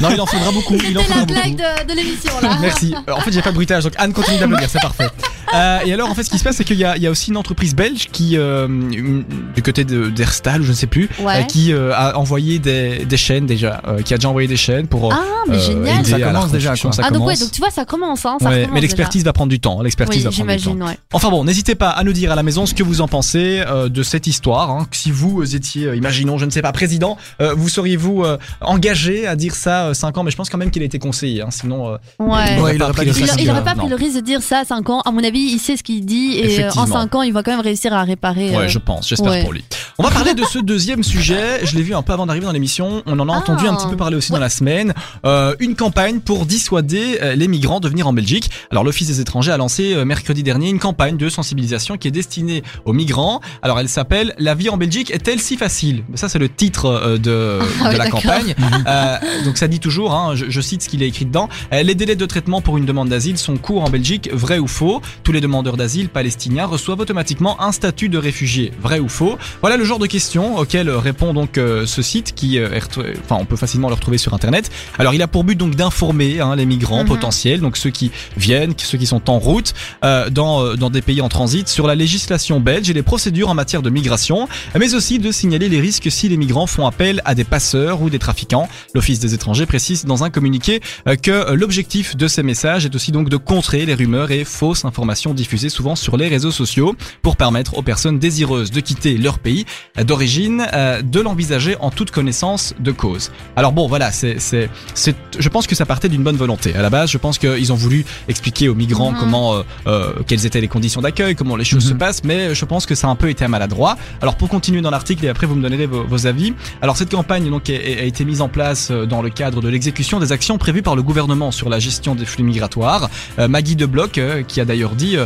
Non, 0.00 0.08
il 0.12 0.20
en 0.20 0.26
faudra 0.26 0.50
beaucoup. 0.52 0.78
C'était 0.78 0.92
faudra 0.94 1.08
la 1.16 1.20
beaucoup. 1.24 1.32
blague 1.40 1.56
de, 1.56 1.92
de 1.92 1.96
l'émission 1.96 2.32
là. 2.42 2.58
Merci. 2.60 2.94
Euh, 3.08 3.12
En 3.12 3.20
fait, 3.20 3.32
j'ai 3.32 3.42
pas 3.42 3.50
de 3.50 3.54
bruitage, 3.54 3.84
donc 3.84 3.92
Anne 3.98 4.12
continue 4.12 4.38
d'applaudir, 4.38 4.68
c'est 4.68 4.80
parfait. 4.80 5.08
Euh, 5.54 5.78
et 5.84 5.92
alors, 5.92 6.08
en 6.10 6.14
fait, 6.14 6.22
ce 6.22 6.30
qui 6.30 6.38
se 6.38 6.44
passe, 6.44 6.56
c'est 6.56 6.64
qu'il 6.64 6.78
y 6.78 6.84
a, 6.84 6.96
il 6.96 7.02
y 7.02 7.06
a 7.06 7.10
aussi 7.10 7.30
une 7.30 7.36
entreprise 7.36 7.74
belge 7.74 8.08
qui, 8.12 8.36
euh, 8.36 8.66
une- 8.68 9.24
du 9.54 9.62
côté 9.62 9.84
de 9.84 10.08
d'Erstal, 10.08 10.60
ou 10.60 10.64
je 10.64 10.70
ne 10.70 10.74
sais 10.76 10.86
plus, 10.86 11.08
Ouais. 11.20 11.40
euh, 11.40 11.42
qui 11.42 11.72
euh, 11.72 11.92
a 11.94 12.16
envoyé 12.16 12.58
des, 12.60 13.04
des 13.04 13.16
chaînes 13.16 13.46
déjà, 13.46 13.82
euh, 13.88 14.00
qui 14.02 14.14
a 14.14 14.16
déjà 14.18 14.28
envoyé 14.28 14.46
des 14.46 14.56
chaînes 14.56 14.86
pour. 14.86 15.12
Ah, 15.12 15.18
mais 15.48 15.56
euh, 15.56 15.60
génial. 15.60 16.06
Ça 16.06 16.18
commence 16.20 16.52
déjà, 16.52 16.70
reconstruction, 16.70 16.88
quoi. 16.90 16.96
Ça 16.96 17.02
Ah 17.06 17.10
donc 17.10 17.26
ouais, 17.26 17.36
donc 17.36 17.50
tu 17.50 17.60
vois, 17.60 17.70
ça 17.70 17.84
commence, 17.84 18.24
hein. 18.26 18.36
Ça 18.40 18.46
Ouais, 18.48 18.54
recommence 18.60 18.74
mais 18.74 18.80
l'expertise 18.80 19.24
va 19.24 19.32
prendre 19.32 19.50
du 19.50 19.58
temps. 19.60 19.82
L'expertise 19.82 20.24
déjà. 20.24 20.30
va 20.30 20.52
Oui, 20.52 20.58
prendre 20.58 20.76
du 20.76 20.80
temps. 20.82 20.86
ouais. 20.86 20.98
Enfin 21.12 21.30
bon, 21.30 21.42
n'hésitez 21.44 21.74
pas 21.74 21.90
à 21.90 22.04
nous 22.04 22.12
dire 22.12 22.30
à 22.30 22.36
la 22.36 22.42
maison 22.44 22.64
ce 22.66 22.74
que 22.74 22.82
vous 22.84 23.00
en 23.00 23.08
pensez 23.08 23.62
euh, 23.66 23.88
de 23.88 24.02
cette 24.04 24.28
histoire. 24.28 24.70
Hein, 24.70 24.86
si 24.92 25.10
vous 25.10 25.56
étiez, 25.56 25.86
euh, 25.86 25.96
imaginons, 25.96 26.38
je 26.38 26.44
ne 26.44 26.50
sais 26.50 26.62
pas, 26.62 26.69
président, 26.72 27.16
euh, 27.40 27.54
vous 27.56 27.68
seriez-vous 27.68 28.24
euh, 28.24 28.38
engagé 28.60 29.26
à 29.26 29.36
dire 29.36 29.54
ça 29.54 29.92
5 29.94 30.18
ans? 30.18 30.22
Mais 30.24 30.30
je 30.30 30.36
pense 30.36 30.48
quand 30.50 30.58
même 30.58 30.70
qu'il 30.70 30.82
a 30.82 30.84
été 30.84 30.98
conseillé. 30.98 31.42
Hein, 31.42 31.48
sinon, 31.50 31.88
euh, 31.88 31.96
Ouais. 32.18 32.56
il 32.56 32.60
Ouais, 32.60 32.60
aurait 32.60 32.78
pas 32.78 32.86
pris 32.88 32.96
pas 32.96 33.04
le 33.04 33.10
risque, 33.12 33.34
il 33.40 33.50
aurait 33.50 33.60
euh, 33.60 33.62
pas 33.62 33.74
pris 33.74 33.84
non. 33.84 33.90
le 33.90 33.96
risque 33.96 34.16
de 34.16 34.20
dire 34.20 34.42
ça 34.42 34.58
à 34.60 34.64
5 34.64 34.88
ans. 34.90 35.00
À 35.04 35.10
mon 35.10 35.22
avis, 35.24 35.40
il 35.40 35.58
sait 35.58 35.76
ce 35.76 35.82
qu'il 35.82 36.04
dit 36.04 36.34
et 36.38 36.42
euh, 36.42 36.46
en 36.46 36.50
Effectivement. 36.50 36.86
5 36.86 37.14
ans, 37.16 37.22
il 37.22 37.32
va 37.32 37.42
quand 37.42 37.50
même 37.52 37.60
réussir 37.60 37.92
à 37.92 38.02
réparer. 38.04 38.50
Ouais, 38.50 38.56
euh, 38.64 38.68
je 38.68 38.78
pense, 38.78 39.08
j'espère 39.08 39.30
ouais. 39.32 39.42
pour 39.42 39.52
lui. 39.52 39.64
On 39.98 40.02
va 40.02 40.10
parler 40.10 40.34
de 40.34 40.44
ce 40.44 40.58
deuxième 40.58 41.02
sujet. 41.02 41.64
Je 41.64 41.76
l'ai 41.76 41.82
vu 41.82 41.94
un 41.94 42.02
peu 42.02 42.12
avant 42.12 42.26
d'arriver 42.26 42.46
dans 42.46 42.52
l'émission. 42.52 43.02
On 43.06 43.18
en 43.18 43.28
a 43.28 43.32
Ah. 43.34 43.38
entendu 43.38 43.66
un 43.66 43.74
petit 43.74 43.86
peu 43.88 43.96
parler 43.96 44.16
aussi 44.16 44.32
dans 44.32 44.38
la 44.38 44.48
semaine. 44.48 44.94
Euh, 45.26 45.54
une 45.60 45.74
campagne 45.76 46.20
pour 46.20 46.46
dissuader 46.46 47.18
euh, 47.22 47.34
les 47.34 47.48
migrants 47.48 47.80
de 47.80 47.88
venir 47.88 48.06
en 48.06 48.12
Belgique. 48.12 48.50
Alors, 48.70 48.84
l'Office 48.84 49.08
des 49.08 49.20
étrangers 49.20 49.52
a 49.52 49.56
lancé 49.56 49.94
euh, 49.94 50.04
mercredi 50.04 50.42
dernier 50.42 50.68
une 50.70 50.78
campagne 50.78 51.16
de 51.16 51.28
sensibilisation 51.28 51.96
qui 51.98 52.08
est 52.08 52.12
destinée 52.12 52.62
aux 52.84 52.92
migrants. 52.92 53.40
Alors, 53.62 53.78
elle 53.80 53.88
s'appelle 53.88 54.34
La 54.38 54.54
vie 54.54 54.68
en 54.70 54.76
Belgique 54.76 55.10
est-elle 55.10 55.40
si 55.40 55.56
facile? 55.56 56.04
Ça, 56.14 56.28
c'est 56.28 56.38
le 56.38 56.48
titre 56.60 56.84
euh, 56.84 57.16
de, 57.16 57.58
Ah 57.82 57.88
de 57.88 57.92
oui, 57.92 57.98
la 57.98 58.10
campagne. 58.10 58.54
Euh, 58.86 59.16
donc, 59.46 59.56
ça 59.56 59.66
dit 59.66 59.80
toujours, 59.80 60.12
hein, 60.14 60.34
je, 60.34 60.44
je 60.50 60.60
cite 60.60 60.82
ce 60.82 60.90
qu'il 60.90 61.02
est 61.02 61.08
écrit 61.08 61.24
dedans. 61.24 61.48
Euh, 61.72 61.82
les 61.82 61.94
délais 61.94 62.16
de 62.16 62.26
traitement 62.26 62.60
pour 62.60 62.76
une 62.76 62.84
demande 62.84 63.08
d'asile 63.08 63.38
sont 63.38 63.56
courts 63.56 63.82
en 63.82 63.88
Belgique, 63.88 64.28
vrai 64.30 64.58
ou 64.58 64.66
faux 64.68 65.00
Tous 65.24 65.32
les 65.32 65.40
demandeurs 65.40 65.78
d'asile 65.78 66.10
palestiniens 66.10 66.66
reçoivent 66.66 67.00
automatiquement 67.00 67.58
un 67.62 67.72
statut 67.72 68.10
de 68.10 68.18
réfugié, 68.18 68.72
vrai 68.82 68.98
ou 68.98 69.08
faux 69.08 69.38
Voilà 69.62 69.78
le 69.78 69.84
genre 69.84 69.98
de 69.98 70.06
questions 70.06 70.58
auxquelles 70.58 70.90
répond 70.90 71.32
donc 71.32 71.56
euh, 71.56 71.86
ce 71.86 72.02
site 72.02 72.34
qui 72.34 72.58
enfin 72.62 73.36
on 73.40 73.46
peut 73.46 73.56
facilement 73.56 73.88
le 73.88 73.94
retrouver 73.94 74.18
sur 74.18 74.34
internet. 74.34 74.70
Alors 74.98 75.14
il 75.14 75.22
a 75.22 75.28
pour 75.28 75.44
but 75.44 75.56
donc 75.56 75.76
d'informer 75.76 76.40
hein, 76.40 76.56
les 76.56 76.66
migrants 76.66 77.04
Mhm. 77.04 77.08
potentiels, 77.08 77.60
donc 77.60 77.78
ceux 77.78 77.88
qui 77.90 78.10
viennent, 78.36 78.74
ceux 78.76 78.98
qui 78.98 79.06
sont 79.06 79.30
en 79.30 79.38
route 79.38 79.72
dans 80.02 80.74
dans 80.76 80.90
des 80.90 81.00
pays 81.00 81.22
en 81.22 81.30
transit 81.30 81.66
sur 81.68 81.86
la 81.86 81.94
législation 81.94 82.60
belge 82.60 82.90
et 82.90 82.92
les 82.92 83.02
procédures 83.02 83.48
en 83.48 83.54
matière 83.54 83.80
de 83.80 83.88
migration, 83.88 84.46
mais 84.78 84.94
aussi 84.94 85.18
de 85.18 85.30
signaler 85.32 85.68
les 85.70 85.80
risques 85.80 86.10
si 86.10 86.28
les 86.28 86.36
migrants 86.36 86.49
font 86.66 86.86
appel 86.86 87.22
à 87.24 87.34
des 87.34 87.44
passeurs 87.44 88.02
ou 88.02 88.10
des 88.10 88.18
trafiquants. 88.18 88.68
L'Office 88.94 89.18
des 89.20 89.34
étrangers 89.34 89.66
précise 89.66 90.04
dans 90.04 90.24
un 90.24 90.30
communiqué 90.30 90.80
euh, 91.08 91.16
que 91.16 91.30
euh, 91.30 91.54
l'objectif 91.54 92.16
de 92.16 92.28
ces 92.28 92.42
messages 92.42 92.84
est 92.84 92.94
aussi 92.94 93.12
donc 93.12 93.28
de 93.28 93.36
contrer 93.36 93.86
les 93.86 93.94
rumeurs 93.94 94.30
et 94.30 94.44
fausses 94.44 94.84
informations 94.84 95.34
diffusées 95.34 95.68
souvent 95.68 95.96
sur 95.96 96.16
les 96.16 96.28
réseaux 96.28 96.50
sociaux 96.50 96.94
pour 97.22 97.36
permettre 97.36 97.76
aux 97.78 97.82
personnes 97.82 98.18
désireuses 98.18 98.70
de 98.70 98.80
quitter 98.80 99.16
leur 99.18 99.38
pays 99.38 99.64
d'origine 100.04 100.66
euh, 100.72 101.02
de 101.02 101.20
l'envisager 101.20 101.76
en 101.80 101.90
toute 101.90 102.10
connaissance 102.10 102.74
de 102.80 102.90
cause. 102.92 103.30
Alors 103.56 103.72
bon, 103.72 103.86
voilà, 103.86 104.12
c'est, 104.12 104.38
c'est, 104.40 104.68
c'est, 104.94 105.14
je 105.38 105.48
pense 105.48 105.66
que 105.66 105.74
ça 105.74 105.86
partait 105.86 106.08
d'une 106.08 106.22
bonne 106.22 106.36
volonté. 106.36 106.74
À 106.74 106.82
la 106.82 106.90
base, 106.90 107.10
je 107.10 107.18
pense 107.18 107.38
qu'ils 107.38 107.72
ont 107.72 107.76
voulu 107.76 108.04
expliquer 108.28 108.68
aux 108.68 108.74
migrants 108.74 109.12
Mhm. 109.12 109.18
comment, 109.20 109.54
euh, 109.54 109.62
euh, 109.86 110.12
quelles 110.26 110.46
étaient 110.46 110.60
les 110.60 110.68
conditions 110.68 111.00
d'accueil, 111.00 111.34
comment 111.34 111.56
les 111.56 111.64
choses 111.64 111.84
Mhm. 111.84 111.90
se 111.90 111.94
passent, 111.94 112.24
mais 112.24 112.54
je 112.54 112.64
pense 112.64 112.86
que 112.86 112.94
ça 112.94 113.08
a 113.08 113.10
un 113.10 113.16
peu 113.16 113.28
été 113.28 113.46
maladroit. 113.48 113.96
Alors 114.22 114.36
pour 114.36 114.48
continuer 114.48 114.80
dans 114.80 114.90
l'article 114.90 115.24
et 115.24 115.28
après 115.28 115.46
vous 115.46 115.54
me 115.54 115.62
donnerez 115.62 115.86
vos, 115.86 116.04
vos 116.04 116.26
avis. 116.26 116.39
Alors 116.82 116.96
cette 116.96 117.10
campagne 117.10 117.50
a, 117.52 118.04
été 118.04 118.24
mise 118.24 118.40
en 118.40 118.48
place 118.48 118.90
euh, 118.90 119.06
dans 119.06 119.22
le 119.22 119.30
cadre 119.30 119.60
de 119.60 119.68
l'exécution 119.68 120.18
des 120.18 120.32
actions 120.32 120.58
prévues 120.58 120.82
par 120.82 120.96
le 120.96 121.02
gouvernement 121.02 121.50
sur 121.50 121.68
la 121.68 121.78
gestion 121.78 122.14
des 122.14 122.24
flux 122.24 122.44
migratoires. 122.44 123.10
Euh, 123.38 123.48
Maggie 123.48 123.76
Debloc, 123.76 124.18
euh, 124.18 124.42
qui 124.42 124.60
a 124.60 124.64
d'ailleurs 124.64 124.94
dit 124.94 125.16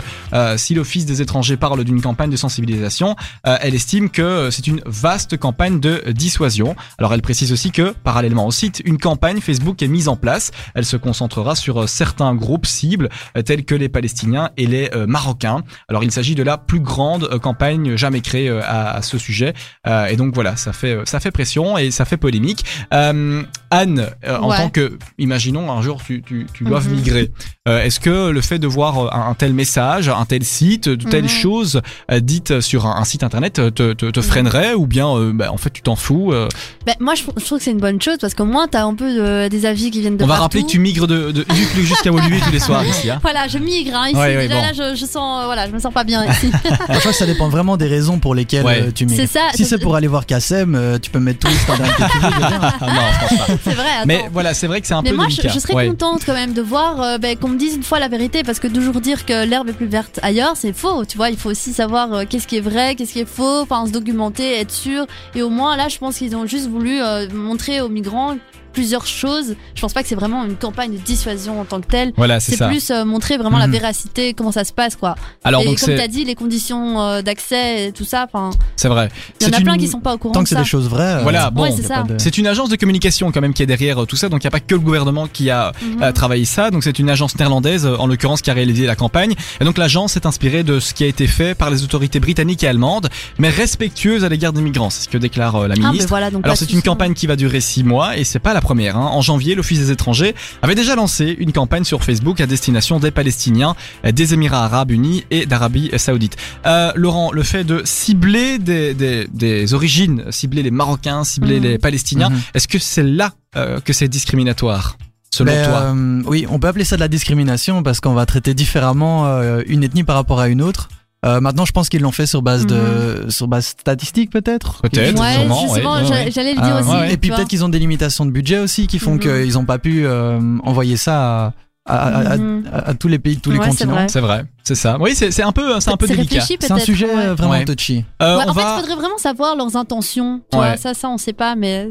si 0.57 0.75
l'Office 0.75 1.07
des 1.07 1.23
étrangers 1.23 1.57
parle 1.57 1.85
d'une 1.85 2.01
campagne 2.01 2.31
de 2.31 2.37
sensibilisation, 2.37 3.17
elle 3.45 3.75
estime 3.75 4.11
que 4.11 4.49
c'est 4.51 4.67
une 4.67 4.81
vaste 4.87 5.37
campagne 5.37 5.81
de 5.81 6.03
dissuasion. 6.11 6.75
Alors 6.99 7.13
elle 7.15 7.23
précise 7.23 7.53
aussi 7.53 7.71
que, 7.71 7.95
parallèlement 8.05 8.47
au 8.47 8.51
site, 8.51 8.83
une 8.85 8.99
campagne 8.99 9.41
Facebook 9.41 9.83
est 9.83 9.89
mise 9.89 10.09
en 10.09 10.17
place. 10.17 10.51
Elle 10.75 10.85
se 10.85 10.97
concentrera 10.97 11.55
sur 11.55 11.89
certains 11.89 12.35
groupes 12.35 12.67
cibles, 12.67 13.09
tels 13.45 13.65
que 13.65 13.75
les 13.75 13.89
Palestiniens 13.89 14.51
et 14.57 14.67
les 14.67 14.91
Marocains. 15.07 15.63
Alors 15.89 16.05
il 16.05 16.11
s'agit 16.11 16.35
de 16.35 16.43
la 16.43 16.59
plus 16.59 16.81
grande 16.81 17.39
campagne 17.41 17.97
jamais 17.97 18.21
créée 18.21 18.49
à, 18.49 19.01
ce 19.03 19.19
sujet. 19.19 19.55
Et 19.87 20.17
donc 20.17 20.35
voilà, 20.35 20.57
ça 20.57 20.73
fait, 20.73 21.04
ça 21.07 21.21
fait 21.21 21.31
pression 21.31 21.77
et 21.79 21.91
ça 21.91 22.05
fait 22.05 22.17
polémique. 22.17 22.65
Euh, 22.93 23.43
Anne, 23.71 24.09
euh, 24.27 24.39
en 24.39 24.51
Ouais. 24.51 24.57
tant 24.57 24.69
que, 24.71 24.99
imaginons 25.19 25.71
un 25.73 25.83
jour 25.83 26.01
tu, 26.05 26.23
tu, 26.23 26.47
tu 26.53 26.65
dois 26.65 26.81
Mhm. 26.81 26.91
migrer, 26.93 27.31
euh, 27.69 27.83
est-ce 27.83 27.99
que 28.01 28.29
le 28.31 28.41
fait 28.41 28.59
de 28.59 28.67
voir 28.67 29.15
un, 29.15 29.31
un 29.31 29.35
tel 29.35 29.53
message, 29.53 30.09
un 30.09 30.25
tel 30.25 30.45
site, 30.45 30.89
de 30.89 31.09
telles 31.09 31.25
Mhm. 31.25 31.29
choses 31.29 31.83
euh, 32.11 32.21
dites 32.21 32.61
sur 32.61 32.87
un, 32.87 32.97
un 32.97 33.05
site 33.05 33.23
internet 33.23 33.55
te, 33.75 33.95
Mhm. 34.05 34.23
freinerait 34.23 34.75
ou 34.75 34.87
bien 34.87 35.09
euh, 35.09 35.33
bah, 35.35 35.51
en 35.53 35.57
fait 35.57 35.71
tu 35.71 35.83
t'en 35.83 35.97
fous 35.97 36.33
euh, 36.33 36.49
Ben, 36.87 36.95
moi, 37.01 37.15
je, 37.15 37.23
je 37.37 37.45
trouve 37.45 37.59
que 37.59 37.65
c'est 37.65 37.71
une 37.73 37.81
bonne 37.81 38.01
chose 38.01 38.19
parce 38.21 38.35
qu'au 38.35 38.45
moins, 38.45 38.69
t'as 38.69 38.85
un 38.85 38.95
peu 38.95 39.13
de- 39.15 39.49
des 39.49 39.67
avis 39.67 39.91
qui 39.91 40.01
viennent 40.01 40.17
de 40.17 40.25
On 40.25 40.27
va 40.27 40.37
rappeler 40.37 40.63
que 40.63 40.69
tu 40.69 40.79
migres 40.79 41.07
de, 41.07 41.31
de 41.33 41.45
jusqu'à 41.77 42.11
Woluwe 42.13 42.41
tous 42.45 42.53
les 42.53 42.61
soirs 42.61 42.85
ici. 42.87 43.11
Hein. 43.11 43.19
Voilà, 43.23 43.49
je 43.49 43.59
migre 43.59 43.95
hein, 43.97 44.09
ici. 44.09 44.17
Ouais, 44.17 44.37
ouais, 44.37 44.49
Déjà, 44.49 44.55
bon. 44.55 44.63
là, 44.63 44.73
je, 44.93 44.95
je 45.01 45.05
sens, 45.07 45.43
euh, 45.43 45.47
voilà, 45.47 45.67
je 45.67 45.73
me 45.73 45.79
sens 45.79 45.93
pas 45.93 46.05
bien 46.05 46.25
ici. 46.31 46.51
Je 46.53 46.99
crois 46.99 47.11
que 47.13 47.17
ça 47.17 47.27
dépend 47.27 47.49
vraiment 47.49 47.77
des 47.77 47.87
raisons 47.89 48.19
pour 48.19 48.35
lesquelles 48.35 48.65
Ouais. 48.65 48.83
euh, 48.83 48.91
tu 48.95 49.07
migres. 49.07 49.21
C'est 49.21 49.27
ça, 49.27 49.49
Si 49.55 49.65
c'est 49.65 49.79
pour 49.79 49.97
aller 49.97 50.07
voir 50.07 50.27
Kassem, 50.27 50.75
euh, 50.95 50.99
tu 50.99 51.11
peux 51.11 51.19
mettre 51.21 51.47
que 51.47 51.53
tu 51.53 52.19
veux. 52.19 52.39
dire. 52.39 52.61
Ah 52.81 52.87
non, 52.87 53.03
je 53.13 53.37
pense 53.37 53.47
pas. 53.47 53.55
c'est 53.65 53.71
vrai. 53.75 53.85
Attends. 53.97 54.07
Mais 54.07 54.25
voilà, 54.33 54.55
c'est 54.55 54.67
vrai 54.67 54.81
que 54.81 54.87
c'est 54.87 54.95
un 54.95 55.03
Mais 55.03 55.11
peu 55.11 55.17
moi, 55.17 55.27
je, 55.29 55.37
serais 55.59 55.75
Ouais. 55.75 55.89
contente 55.89 56.23
quand 56.25 56.35
même 56.35 56.53
de 56.53 56.63
voir 56.63 57.01
euh, 57.03 57.19
ben, 57.19 57.37
qu'on 57.37 57.49
me 57.49 57.59
dise 57.59 57.75
une 57.77 57.83
fois 57.83 57.99
la 57.99 58.09
vérité, 58.09 58.43
parce 58.43 58.59
que 58.61 58.69
toujours 58.69 59.01
dire 59.01 59.25
que 59.27 59.45
l'herbe 59.45 59.69
est 59.69 59.73
plus 59.73 59.87
verte 59.87 60.21
ailleurs, 60.23 60.57
c'est 60.57 60.73
faux. 60.73 61.05
Tu 61.05 61.17
vois, 61.17 61.31
il 61.31 61.37
faut 61.37 61.51
aussi 61.51 61.73
savoir 61.73 62.13
euh, 62.13 62.25
qu'est-ce 62.29 62.47
qui 62.47 62.57
est 62.57 62.61
vrai, 62.61 62.95
qu'est-ce 62.95 63.13
qui 63.13 63.21
est 63.21 63.29
faux, 63.29 63.61
enfin 63.63 63.87
se 63.87 63.93
documenter, 63.93 64.61
être 64.61 64.71
sûr. 64.73 65.07
Et 65.35 65.43
au 65.43 65.51
moins 65.51 65.77
là, 65.77 65.89
je 65.89 65.99
pense 65.99 66.19
qu'ils 66.19 66.37
ont 66.37 66.47
juste 66.47 66.69
voulu 66.69 67.01
euh, 67.03 67.29
montrer 67.33 67.81
aux 67.81 67.89
migrants 67.89 68.37
plusieurs 68.75 69.07
choses. 69.07 69.55
Je 69.75 69.81
pense 69.81 69.93
pas 69.95 70.03
que 70.03 70.09
c'est 70.09 70.15
vraiment 70.15 70.45
une 70.45 70.57
campagne 70.57 70.93
de 70.93 70.99
dissuasion 70.99 71.61
en 71.61 71.65
tant 71.65 71.81
que 71.81 71.87
telle. 71.87 72.13
Voilà, 72.17 72.41
c'est 72.41 72.53
C'est 72.53 72.59
ça. 72.59 72.69
plus 72.69 72.91
euh, 72.91 73.05
montrer 73.05 73.39
vraiment 73.39 73.59
la 73.59 73.67
Mhm. 73.67 73.73
véracité, 73.73 74.35
comment 74.35 74.53
ça 74.53 74.65
se 74.65 74.73
passe, 74.73 74.97
quoi. 74.97 75.15
Alors 75.45 75.63
et 75.63 75.65
donc 75.67 75.79
comme 75.81 75.95
t'as 75.95 76.09
dit, 76.09 76.25
les 76.25 76.35
conditions 76.35 77.01
euh, 77.01 77.23
d'accès 77.23 77.87
et 77.87 77.93
tout 77.93 78.05
ça, 78.05 78.27
enfin, 78.31 78.51
c'est 78.77 78.89
vrai. 78.89 79.09
il 79.41 79.47
y 79.47 79.51
en 79.51 79.57
a 79.57 79.61
plein 79.61 79.77
qui 79.79 79.89
sont 79.89 80.01
pas 80.01 80.15
au 80.15 80.19
courant 80.19 80.35
Tant 80.35 80.43
que 80.43 80.49
c'est 80.49 80.57
des 80.57 80.65
choses 80.65 80.89
vraies. 80.89 81.15
euh, 81.15 81.23
Voilà, 81.23 81.51
bon, 81.51 81.63
Ouais, 81.63 81.71
c'est 82.19 82.31
de- 82.35 82.41
une 82.41 82.47
agence 82.49 82.69
de 82.69 82.77
communication 82.77 83.31
quand 83.33 83.41
même 83.41 83.55
qui 83.55 83.63
est 83.63 83.67
derrière 83.67 84.03
euh, 84.03 84.07
tout 84.07 84.17
ça, 84.17 84.29
donc 84.29 84.43
il 84.43 84.47
n'y 84.47 84.49
a 84.49 84.51
pas 84.51 84.61
que 84.61 84.75
le 84.75 84.81
gouvernement 84.81 85.27
qui 85.29 85.51
a 85.51 85.73
Mhm. 85.81 86.03
euh, 86.03 86.13
travaillé 86.13 86.45
ça, 86.45 86.71
donc 86.71 86.83
c'est 86.85 86.99
une 86.99 87.09
agence 87.09 87.39
néerlandaise 87.39 87.87
euh, 87.87 87.97
en 87.97 88.07
l'occurrence 88.09 88.43
qui 88.43 88.51
a 88.51 88.55
réalisé 88.55 88.87
la 88.87 88.97
campagne, 88.97 89.35
et 89.61 89.65
donc 89.65 89.79
l'agence 89.79 90.17
est 90.17 90.27
inspirée 90.27 90.65
de 90.65 90.81
ce 90.81 90.93
qui 90.95 91.05
a 91.05 91.07
été 91.07 91.27
fait 91.27 91.55
par 91.55 91.71
les 91.71 91.85
autorités 91.85 92.19
britanniques 92.21 92.65
et 92.65 92.69
allemandes, 92.69 93.09
mais 93.39 93.49
respectueuse 93.51 94.25
à 94.25 94.29
l'égard 94.29 94.53
des 94.53 94.61
migrants, 94.63 94.91
c'est 94.91 95.05
ce 95.05 95.09
que 95.09 95.19
déclare 95.19 95.55
euh, 95.57 95.69
la 95.69 95.75
Ah, 95.79 95.87
ministre. 95.87 96.09
voilà, 96.09 96.31
donc 96.31 96.45
Alors 96.45 96.57
c'est 96.57 96.73
une 96.73 96.83
campagne 96.83 97.15
qui 97.15 97.27
va 97.27 97.37
durer 97.37 97.61
six 97.61 97.85
mois 97.85 98.17
et 98.17 98.25
c'est 98.25 98.39
pas 98.41 98.53
la 98.55 98.61
première. 98.65 98.97
Hein. 98.97 99.07
En 99.13 99.21
janvier, 99.21 99.55
l'Office 99.55 99.79
des 99.79 99.91
étrangers 99.93 100.35
avait 100.63 100.75
déjà 100.75 100.97
lancé 100.97 101.37
une 101.39 101.53
campagne 101.53 101.85
sur 101.85 102.03
Facebook 102.03 102.41
à 102.41 102.47
destination 102.47 102.99
des 102.99 103.13
Palestiniens, 103.13 103.77
des 104.05 104.35
Émirats 104.35 104.65
Arabes 104.65 104.91
Unis 104.91 105.25
et 105.31 105.47
d'Arabie 105.47 105.91
Saoudite. 105.97 106.37
Euh, 106.67 106.91
Laurent, 106.97 107.31
le 107.31 107.43
fait 107.45 107.63
de 107.63 107.83
cibler 107.85 108.59
des, 108.59 108.95
des, 108.95 109.29
des 109.33 109.73
origines, 109.75 110.25
cibler 110.31 110.63
les 110.65 110.73
Marocains, 110.73 111.23
cibler 111.23 111.59
Mhm. 111.61 111.63
les 111.63 111.79
Palestiniens, 111.79 112.31
Mhm. 112.31 112.41
est-ce 112.55 112.67
que 112.67 112.79
c'est 112.81 113.05
là 113.05 113.33
euh, 113.57 113.79
que 113.81 113.93
c'est 113.93 114.09
discriminatoire 114.09 114.97
selon 115.31 115.53
Mais, 115.53 115.65
toi? 115.65 115.79
euh, 115.95 116.23
Oui, 116.27 116.45
on 116.51 116.59
peut 116.59 116.67
appeler 116.67 116.85
ça 116.85 116.97
de 116.97 117.01
la 117.01 117.09
discrimination 117.09 117.83
parce 117.85 118.01
qu'on 118.01 118.15
va 118.15 118.27
traiter 118.27 118.55
différemment 118.55 119.27
une 119.67 119.85
ethnie 119.85 120.03
par 120.05 120.17
rapport 120.17 120.41
à 120.41 120.49
une 120.49 120.61
autre. 120.63 120.89
Euh, 121.25 121.41
maintenant, 121.41 121.65
je 121.65 121.73
pense 121.73 121.89
qu'ils 121.89 122.03
l'ont 122.03 122.13
fait 122.13 122.27
sur 122.27 122.43
base 122.43 122.67
de 122.67 123.27
sur 123.31 123.49
base 123.49 123.67
statistique 123.67 124.31
peut-être. 124.31 124.83
Peut-être, 124.83 125.19
Ouais, 125.21 125.35
sûrement, 125.35 125.61
justement, 125.63 125.95
ouais, 125.97 126.31
j'allais 126.31 126.55
le 126.55 126.61
Ah, 126.61 126.67
dire 126.67 126.77
aussi. 126.81 126.91
ouais, 126.91 127.13
Et 127.15 127.17
puis 127.17 127.31
peut-être 127.31 127.49
qu'ils 127.49 127.65
ont 127.65 127.69
des 127.71 127.79
limitations 127.79 128.27
de 128.27 128.31
budget 128.31 128.59
aussi 128.59 128.87
qui 128.87 128.99
font 128.99 129.15
Mhm. 129.15 129.21
qu'ils 129.21 129.53
n'ont 129.55 129.65
pas 129.65 129.79
pu 129.79 130.05
euh, 130.07 130.39
envoyer 130.65 130.97
ça 130.99 131.47
à, 131.47 131.53
à- 131.87 131.97
à- 131.97 132.33
à- 132.33 132.37
Mhm. 132.37 132.65
tous 132.99 133.09
les 133.09 133.19
pays 133.19 133.37
de 133.37 133.41
tous 133.41 133.51
les 133.51 133.59
continents. 133.59 134.07
C'est 134.09 134.21
vrai, 134.21 134.45
c'est 134.65 134.75
ça. 134.75 134.97
Oui, 134.99 135.13
c'est 135.15 135.31
c'est 135.31 135.43
un 135.43 135.53
peu, 135.53 135.79
c'est 135.81 135.91
un 135.91 135.97
peu 135.97 136.07
C'est 136.07 136.17
délicat. 136.17 136.41
C'est 136.41 136.71
un 136.73 136.79
sujet 136.79 137.07
ouais. 137.07 137.27
euh, 137.27 137.35
vraiment 137.35 137.53
Ouais. 137.53 137.65
touchy. 137.65 138.05
Euh, 138.23 138.39
Ouais, 138.39 138.49
en 138.49 138.55
fait, 138.55 138.61
il 138.63 138.81
faudrait 138.81 138.97
vraiment 138.97 139.19
savoir 139.19 139.57
leurs 139.57 139.77
intentions. 139.77 140.41
Tu 140.51 140.59
Ouais. 140.59 140.69
vois, 140.69 140.77
ça, 140.77 140.95
ça, 140.95 141.09
on 141.09 141.19
sait 141.19 141.33
pas, 141.33 141.55
mais 141.55 141.91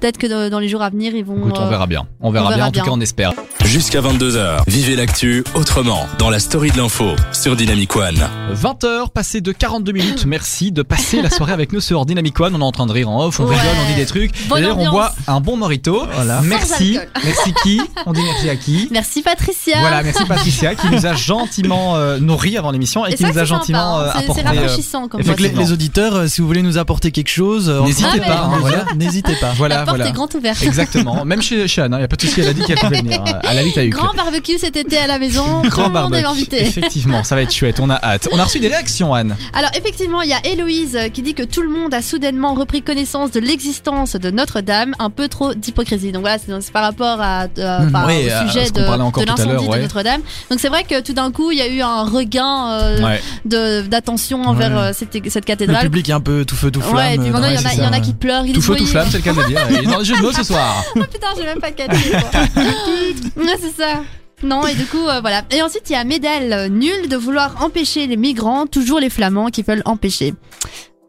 peut-être 0.00 0.18
que 0.18 0.26
dans- 0.26 0.50
dans 0.50 0.58
les 0.58 0.68
jours 0.68 0.82
à 0.82 0.90
venir, 0.90 1.14
ils 1.14 1.24
vont. 1.24 1.38
Écoute, 1.38 1.54
on 1.58 1.66
euh, 1.66 1.68
verra 1.70 1.86
bien. 1.86 2.06
On 2.20 2.30
verra, 2.30 2.50
on 2.50 2.54
bien. 2.54 2.66
En 2.66 2.70
tout 2.72 2.80
cas, 2.82 2.90
on 2.90 3.00
espère. 3.00 3.32
Jusqu'à 3.64 4.00
22h, 4.00 4.62
vivez 4.66 4.96
l'actu 4.96 5.44
autrement 5.54 6.06
dans 6.18 6.30
la 6.30 6.38
story 6.40 6.70
de 6.70 6.76
l'info 6.78 7.06
sur 7.32 7.54
Dynamic 7.56 7.94
One. 7.96 8.26
20h, 8.52 9.10
passé 9.10 9.40
de 9.40 9.52
42 9.52 9.92
minutes. 9.92 10.24
Merci 10.26 10.72
de 10.72 10.82
passer 10.82 11.22
la 11.22 11.30
soirée 11.30 11.52
avec 11.52 11.72
nous 11.72 11.80
sur 11.80 12.04
Dynamic 12.06 12.38
One. 12.40 12.54
On 12.54 12.60
est 12.60 12.64
en 12.64 12.72
train 12.72 12.86
de 12.86 12.92
rire 12.92 13.08
en 13.08 13.24
off, 13.26 13.38
on 13.40 13.44
Ouais. 13.46 13.54
rigole, 13.56 13.74
on 13.84 13.88
dit 13.90 13.94
des 13.96 14.06
trucs. 14.06 14.48
D'ailleurs, 14.48 14.78
on 14.78 14.90
boit 14.90 15.12
un 15.26 15.40
bon 15.40 15.56
morito. 15.56 16.06
Voilà. 16.14 16.40
Merci. 16.42 16.98
Merci 17.24 17.52
qui? 17.62 17.80
On 18.06 18.12
dit 18.12 18.22
merci 18.22 18.48
à 18.48 18.56
qui? 18.56 18.88
Merci 18.90 19.22
Patricia. 19.22 19.80
Voilà, 19.80 20.02
merci 20.02 20.24
Patricia 20.24 20.74
qui 20.74 20.88
nous 20.90 21.04
a 21.06 21.14
gentiment 21.14 21.96
euh, 21.96 22.07
nourri 22.18 22.56
avant 22.56 22.70
l'émission 22.70 23.06
et, 23.06 23.10
Et 23.10 23.14
qui 23.14 23.22
ça, 23.22 23.30
nous 23.32 23.38
a 23.38 23.44
gentiment 23.44 23.98
sympa, 23.98 24.04
euh, 24.04 24.08
hein. 24.08 24.12
C'est- 24.12 24.24
apporté. 24.24 24.42
C'est 24.42 24.46
euh, 24.48 24.60
rafraîchissant 24.60 25.08
comme 25.08 25.22
Donc 25.22 25.40
les, 25.40 25.48
les 25.50 25.72
auditeurs, 25.72 26.14
euh, 26.16 26.26
si 26.26 26.40
vous 26.40 26.46
voulez 26.46 26.62
nous 26.62 26.78
apporter 26.78 27.10
quelque 27.10 27.28
chose, 27.28 27.68
euh, 27.68 27.82
N'hésitez 27.82 28.20
pas, 28.20 28.44
hein, 28.44 28.58
voilà. 28.60 28.84
n'hésitez 28.96 29.34
pas. 29.34 29.52
Voilà, 29.56 29.76
La 29.76 29.84
porte 29.84 29.96
voilà. 29.96 30.10
est 30.10 30.12
grande 30.14 30.34
ouverte. 30.34 30.62
Exactement. 30.62 31.24
Même 31.24 31.42
chez, 31.42 31.68
chez 31.68 31.82
Anne, 31.82 31.92
il 31.94 31.98
n'y 31.98 32.04
a 32.04 32.08
pas 32.08 32.16
de 32.16 32.22
souci, 32.22 32.40
elle 32.40 32.48
a 32.48 32.52
dit 32.52 32.62
qu'elle 32.62 32.78
pouvait 32.78 32.98
venir. 33.00 33.20
hein. 33.26 33.38
Elle 33.50 33.58
a 33.58 33.62
dit 33.62 33.72
t'as 33.74 33.84
eu 33.84 33.90
Grand 33.90 34.14
barbecue 34.14 34.58
cet 34.58 34.76
été 34.76 34.96
à 34.98 35.06
la 35.06 35.18
maison. 35.18 35.62
Tout 35.62 35.68
Grand 35.70 35.88
le 35.88 35.92
monde 35.92 36.14
est 36.14 36.22
barbecue. 36.22 36.26
invité. 36.26 36.62
Effectivement, 36.66 37.22
ça 37.24 37.34
va 37.34 37.42
être 37.42 37.52
chouette, 37.52 37.80
on 37.80 37.90
a 37.90 37.96
hâte. 38.02 38.28
On 38.32 38.38
a 38.38 38.44
reçu 38.44 38.60
des 38.60 38.68
réactions, 38.68 39.12
Anne. 39.14 39.36
Alors 39.52 39.70
effectivement, 39.76 40.22
il 40.22 40.30
y 40.30 40.34
a 40.34 40.44
Héloïse 40.46 40.96
euh, 40.96 41.08
qui 41.08 41.22
dit 41.22 41.34
que 41.34 41.42
tout 41.42 41.62
le 41.62 41.68
monde 41.70 41.92
a 41.94 42.02
soudainement 42.02 42.54
repris 42.54 42.82
connaissance 42.82 43.30
de 43.30 43.40
l'existence 43.40 44.14
de 44.16 44.30
Notre-Dame, 44.30 44.94
un 44.98 45.10
peu 45.10 45.28
trop 45.28 45.54
d'hypocrisie. 45.54 46.12
Donc 46.12 46.22
voilà, 46.22 46.38
c'est 46.38 46.72
par 46.72 46.82
rapport 46.82 47.20
à, 47.20 47.44
euh, 47.58 47.86
enfin, 47.88 48.04
Oui, 48.06 48.26
au 48.26 48.30
à 48.32 48.46
sujet 48.46 48.66
ce 48.66 48.72
de, 48.72 48.80
tout 48.84 49.20
à 49.20 49.24
l'incendie 49.24 49.66
ouais. 49.66 49.76
de 49.78 49.82
Notre-Dame. 49.82 50.20
Donc 50.50 50.60
c'est 50.60 50.68
vrai 50.68 50.84
que 50.84 51.00
tout 51.00 51.12
d'un 51.12 51.30
coup, 51.30 51.50
il 51.50 51.58
y 51.58 51.62
a 51.62 51.68
eu 51.68 51.80
un 51.80 51.97
regain 52.04 52.70
euh, 52.72 53.02
Ouais. 53.02 53.20
de 53.44 53.80
d'attention 53.82 54.42
envers 54.42 54.70
Ouais. 54.72 54.78
euh, 54.78 54.92
cette, 54.92 55.12
cette 55.28 55.34
Le 55.36 55.40
cathédrale. 55.40 55.82
public 55.84 56.08
est 56.08 56.12
un 56.12 56.20
peu 56.20 56.44
tout 56.44 56.56
feu 56.56 56.70
tout 56.70 56.80
flamme. 56.80 56.96
Ouais, 56.96 57.14
et 57.14 57.18
puis 57.18 57.30
maintenant, 57.30 57.48
il 57.48 57.54
y, 57.54 57.58
en 57.58 57.60
Ouais, 57.62 57.66
a- 57.68 57.74
il 57.74 57.82
y 57.82 57.86
en 57.86 57.92
a 57.92 58.00
qui 58.00 58.14
pleurent. 58.14 58.44
Ils 58.46 58.52
Tout 58.54 58.62
feu, 58.62 58.76
tout 58.76 58.86
flamme, 58.86 59.08
c'est 59.10 59.18
le 59.18 59.22
cas 59.22 59.32
de 59.32 59.40
le 59.40 59.46
dire. 59.48 59.60
Il 59.70 59.78
est 59.78 59.86
dans 59.86 59.98
le 59.98 60.04
jeu 60.04 60.16
de 60.16 60.22
mots 60.22 60.32
ce 60.32 60.42
soir. 60.44 60.82
Oh 60.96 61.00
putain, 61.10 61.28
j'ai 61.36 61.44
même 61.44 61.60
pas 61.60 61.70
catché. 61.70 62.10
quoi. 62.10 62.40
ouais, 63.44 63.56
c'est 63.60 63.82
ça. 63.82 64.00
Non, 64.42 64.64
et 64.66 64.74
du 64.74 64.84
coup, 64.86 65.06
euh, 65.08 65.20
voilà. 65.20 65.42
Et 65.50 65.62
ensuite, 65.62 65.90
il 65.90 65.94
y 65.94 65.96
a 65.96 66.04
Médal, 66.04 66.52
euh, 66.52 66.68
nul 66.68 67.08
de 67.08 67.16
vouloir 67.16 67.56
empêcher 67.64 68.06
les 68.06 68.16
migrants, 68.16 68.66
toujours 68.66 69.00
les 69.00 69.10
flamands 69.10 69.48
qui 69.48 69.62
veulent 69.62 69.82
empêcher. 69.84 70.32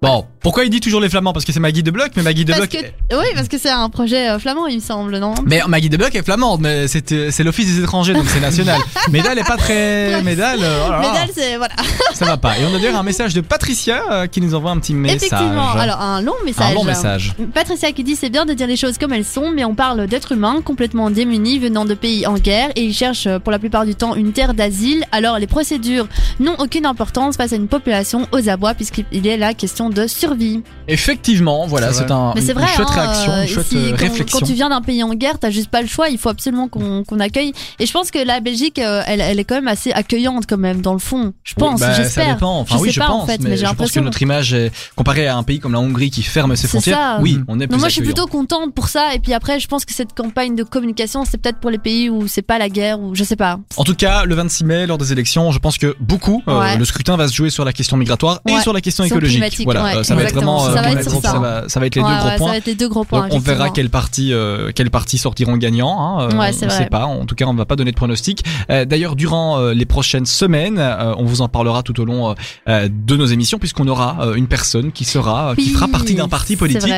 Bon, 0.01 0.25
pourquoi 0.39 0.63
il 0.63 0.69
dit 0.69 0.79
toujours 0.79 1.01
les 1.01 1.09
flamands? 1.09 1.33
Parce 1.33 1.43
que 1.43 1.51
c'est 1.51 1.59
Maggie 1.59 1.83
de 1.83 1.91
Bloc, 1.91 2.11
mais 2.15 2.23
Maggie 2.23 2.45
de 2.45 2.53
Parce 2.53 2.69
Bloc. 2.69 2.83
que, 3.09 3.15
oui, 3.17 3.25
parce 3.35 3.49
que 3.49 3.57
c'est 3.57 3.69
un 3.69 3.89
projet 3.89 4.29
euh, 4.29 4.39
flamand, 4.39 4.67
il 4.67 4.77
me 4.77 4.81
semble, 4.81 5.17
non? 5.17 5.33
Mais 5.45 5.61
Maggie 5.67 5.89
de 5.89 5.97
Bloc 5.97 6.15
est 6.15 6.23
flamande, 6.23 6.61
mais 6.61 6.87
c'est 6.87 7.11
euh, 7.11 7.29
l'Office 7.39 7.65
des 7.65 7.83
étrangers, 7.83 8.13
donc 8.13 8.23
c'est 8.27 8.39
national. 8.39 8.79
Médal 9.11 9.37
est 9.37 9.43
pas 9.43 9.57
très. 9.57 10.21
Médal, 10.21 10.59
euh, 10.61 10.87
oh 10.87 11.01
Médal, 11.01 11.29
c'est 11.35 11.57
voilà. 11.57 11.73
ça 12.13 12.23
va 12.25 12.37
pas. 12.37 12.57
Et 12.57 12.61
on 12.63 12.73
a 12.73 12.79
d'ailleurs 12.79 12.97
un 12.97 13.03
message 13.03 13.33
de 13.33 13.41
Patricia 13.41 14.01
euh, 14.09 14.27
qui 14.27 14.39
nous 14.39 14.55
envoie 14.55 14.71
un 14.71 14.79
petit 14.79 14.93
message. 14.93 15.17
Effectivement. 15.17 15.71
Alors 15.71 15.99
un 15.99 16.21
long 16.21 16.35
message. 16.45 16.71
un 16.71 16.73
long 16.73 16.85
message. 16.85 17.33
Patricia 17.53 17.91
qui 17.91 18.05
dit 18.05 18.15
c'est 18.15 18.29
bien 18.29 18.45
de 18.45 18.53
dire 18.53 18.67
les 18.67 18.77
choses 18.77 18.97
comme 18.97 19.11
elles 19.11 19.25
sont, 19.25 19.51
mais 19.51 19.65
on 19.65 19.75
parle 19.75 20.07
d'êtres 20.07 20.31
humains 20.31 20.61
complètement 20.63 21.09
démunis 21.09 21.59
venant 21.59 21.83
de 21.83 21.93
pays 21.93 22.25
en 22.25 22.35
guerre 22.35 22.69
et 22.77 22.83
ils 22.83 22.93
cherchent 22.93 23.27
pour 23.39 23.51
la 23.51 23.59
plupart 23.59 23.85
du 23.85 23.95
temps 23.95 24.15
une 24.15 24.31
terre 24.31 24.53
d'asile. 24.53 25.03
Alors 25.11 25.39
les 25.39 25.47
procédures 25.47 26.07
n'ont 26.39 26.55
aucune 26.57 26.85
importance 26.85 27.35
face 27.35 27.51
à 27.51 27.57
une 27.57 27.67
population 27.67 28.25
aux 28.31 28.47
abois 28.47 28.75
puisqu'il 28.75 29.27
est 29.27 29.35
là 29.35 29.53
question 29.53 29.88
question 29.89 30.03
de 30.03 30.07
survie. 30.07 30.61
Effectivement, 30.87 31.67
voilà, 31.67 31.93
C'est 31.93 32.09
un, 32.11 32.33
une 32.35 32.41
vrai, 32.53 32.67
chouette 32.67 32.87
hein, 32.89 32.93
réaction, 33.01 33.31
euh, 33.31 33.41
une 33.43 33.47
chouette 33.47 33.67
si- 33.67 33.77
euh, 33.77 33.89
quand, 33.91 33.97
réflexion. 33.97 34.39
quand 34.39 34.45
tu 34.45 34.53
viens 34.53 34.69
d'un 34.69 34.81
pays 34.81 35.03
en 35.03 35.13
guerre, 35.13 35.37
t'as 35.39 35.49
juste 35.49 35.69
pas 35.69 35.81
le 35.81 35.87
choix. 35.87 36.09
Il 36.09 36.17
faut 36.17 36.29
absolument 36.29 36.67
qu'on 36.67 37.03
qu'on 37.03 37.19
accueille. 37.19 37.53
Et 37.79 37.85
je 37.85 37.91
pense 37.91 38.11
que 38.11 38.19
la 38.19 38.39
Belgique, 38.39 38.79
euh, 38.79 39.01
elle, 39.05 39.21
elle 39.21 39.39
est 39.39 39.43
quand 39.43 39.55
même 39.55 39.67
assez 39.67 39.91
accueillante 39.91 40.45
quand 40.47 40.57
même 40.57 40.81
dans 40.81 40.93
le 40.93 40.99
fond. 40.99 41.33
Je 41.43 41.53
pense, 41.53 41.79
Bah, 41.79 42.03
Ça 42.03 42.25
dépend. 42.25 42.59
Enfin, 42.59 42.75
je 42.77 42.81
oui, 42.81 42.87
sais 42.89 42.93
je 42.95 42.99
pas 42.99 43.07
pense, 43.07 43.23
en 43.23 43.27
fait, 43.27 43.39
mais, 43.41 43.49
mais, 43.51 43.57
j'ai 43.57 43.65
je 43.65 43.69
pense 43.69 43.75
que 43.75 43.81
l'impression. 43.99 44.01
notre 44.03 44.21
image, 44.21 44.53
est, 44.53 44.71
comparé 44.95 45.27
à 45.27 45.37
un 45.37 45.43
pays 45.43 45.59
comme 45.59 45.73
la 45.73 45.79
Hongrie 45.79 46.09
qui 46.09 46.23
ferme 46.23 46.55
ses 46.55 46.67
frontières, 46.67 46.97
ça. 46.97 47.17
oui, 47.21 47.39
on 47.47 47.59
est 47.59 47.67
plus 47.67 47.73
Non, 47.75 47.79
moi 47.79 47.89
je 47.89 47.93
suis 47.93 48.03
plutôt 48.03 48.25
contente 48.27 48.73
pour 48.73 48.87
ça. 48.87 49.13
Et 49.15 49.19
puis 49.19 49.33
après, 49.33 49.59
je 49.59 49.67
pense 49.67 49.85
que 49.85 49.93
cette 49.93 50.13
campagne 50.13 50.55
de 50.55 50.63
communication, 50.63 51.23
c'est 51.29 51.37
peut-être 51.37 51.59
pour 51.59 51.69
les 51.69 51.77
pays 51.77 52.09
où 52.09 52.27
c'est 52.27 52.41
pas 52.41 52.57
la 52.57 52.69
guerre 52.69 52.99
ou 52.99 53.15
je 53.15 53.23
sais 53.23 53.35
pas. 53.35 53.59
En 53.77 53.83
tout 53.83 53.95
cas, 53.95 54.25
le 54.25 54.35
26 54.35 54.63
mai, 54.65 54.87
lors 54.87 54.97
des 54.97 55.11
élections, 55.11 55.51
je 55.51 55.59
pense 55.59 55.77
que 55.77 55.95
beaucoup, 55.99 56.41
euh, 56.47 56.75
le 56.75 56.85
scrutin 56.85 57.15
va 57.17 57.27
se 57.27 57.33
jouer 57.33 57.49
sur 57.49 57.65
la 57.65 57.73
question 57.73 57.97
migratoire 57.97 58.41
et 58.47 58.59
sur 58.61 58.73
la 58.73 58.81
question 58.81 59.03
écologique. 59.03 59.37
climatique, 59.37 59.65
Voilà, 59.79 59.95
ouais, 59.95 59.99
euh, 59.99 60.03
ça 60.03 60.15
va 60.15 60.23
être 60.23 60.33
vraiment 60.33 60.65
euh, 60.65 60.73
Ça 60.75 60.81
va 60.81 60.91
être 60.91 60.99
climatique, 60.99 61.21
ça. 61.21 61.31
ça 61.31 61.39
va, 61.39 61.63
ça 61.69 61.79
va 61.79 61.85
être 61.85 61.95
les 61.95 62.01
Ouais, 62.01 62.09
deux 62.09 62.17
gros 62.19 62.29
Ça 62.29 62.37
points. 62.37 62.49
va 62.51 62.57
être 62.57 62.65
les 62.65 62.75
deux 62.75 62.89
gros 62.89 63.03
points. 63.03 63.21
Donc, 63.27 63.33
on 63.33 63.39
verra 63.39 63.69
quels 63.69 63.89
partis, 63.89 64.33
euh, 64.33 64.71
partis 64.91 65.17
sortiront 65.17 65.57
gagnants. 65.57 65.99
Hein, 65.99 66.29
euh, 66.31 66.35
on 66.35 66.65
ne 66.65 66.69
sait 66.69 66.87
pas. 66.87 67.05
En 67.05 67.25
tout 67.25 67.35
cas, 67.35 67.45
on 67.45 67.53
ne 67.53 67.57
va 67.57 67.65
pas 67.65 67.75
donner 67.75 67.91
de 67.91 67.95
pronostic. 67.95 68.43
Euh, 68.69 68.85
D'ailleurs, 68.85 69.15
durant 69.15 69.59
les 69.69 69.85
prochaines 69.85 70.25
semaines, 70.25 70.79
on 71.17 71.25
vous 71.25 71.41
en 71.41 71.47
parlera 71.47 71.83
tout 71.83 71.99
au 71.99 72.05
long 72.05 72.35
de 72.67 73.15
nos 73.15 73.25
émissions, 73.25 73.59
puisqu'on 73.59 73.87
aura 73.87 74.17
une 74.35 74.47
personne 74.47 74.91
qui 74.91 75.05
sera, 75.05 75.53
qui 75.55 75.69
fera 75.69 75.87
partie 75.87 76.15
d'un 76.15 76.27
parti 76.27 76.55
politique, 76.55 76.93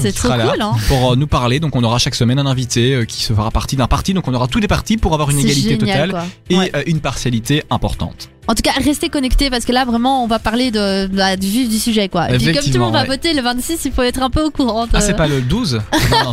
C'est 0.00 0.12
trop 0.12 0.28
cool, 0.28 0.60
hein. 0.60 0.72
pour 0.88 1.16
nous 1.16 1.26
parler. 1.26 1.60
Donc, 1.60 1.76
on 1.76 1.84
aura 1.84 1.98
chaque 1.98 2.14
semaine 2.14 2.38
un 2.38 2.46
invité 2.46 3.04
qui 3.06 3.22
se 3.22 3.32
fera 3.32 3.50
partie 3.50 3.76
d'un 3.76 3.86
parti. 3.88 4.14
Donc, 4.14 4.28
on 4.28 4.34
aura 4.34 4.46
tous 4.46 4.60
les 4.60 4.68
partis 4.68 4.96
pour 4.96 5.14
avoir 5.14 5.30
une 5.30 5.38
égalité 5.38 5.78
génial, 5.78 6.10
totale 6.10 6.26
quoi. 6.50 6.64
et 6.84 6.90
une 6.90 7.00
partialité 7.00 7.62
importante. 7.70 8.30
En 8.48 8.54
tout 8.54 8.62
cas, 8.62 8.72
restez 8.82 9.10
connectés 9.10 9.50
parce 9.50 9.66
que 9.66 9.72
là, 9.72 9.84
vraiment, 9.84 10.24
on 10.24 10.26
va 10.26 10.38
parler 10.38 10.70
de, 10.70 11.06
bah, 11.08 11.36
du 11.36 11.46
vif 11.46 11.68
du 11.68 11.78
sujet, 11.78 12.08
quoi. 12.08 12.30
Et 12.30 12.38
puis, 12.38 12.52
comme 12.54 12.64
tout 12.64 12.72
le 12.72 12.78
monde 12.78 12.94
va 12.94 13.02
ouais. 13.02 13.06
voter 13.06 13.34
le 13.34 13.42
26, 13.42 13.84
il 13.84 13.92
faut 13.92 14.02
être 14.02 14.22
un 14.22 14.30
peu 14.30 14.42
au 14.42 14.50
courant. 14.50 14.86
de- 14.86 14.90
Ah, 14.94 15.02
c'est 15.02 15.12
pas 15.14 15.26
le 15.28 15.42
12 15.42 15.74
Non, 16.10 16.32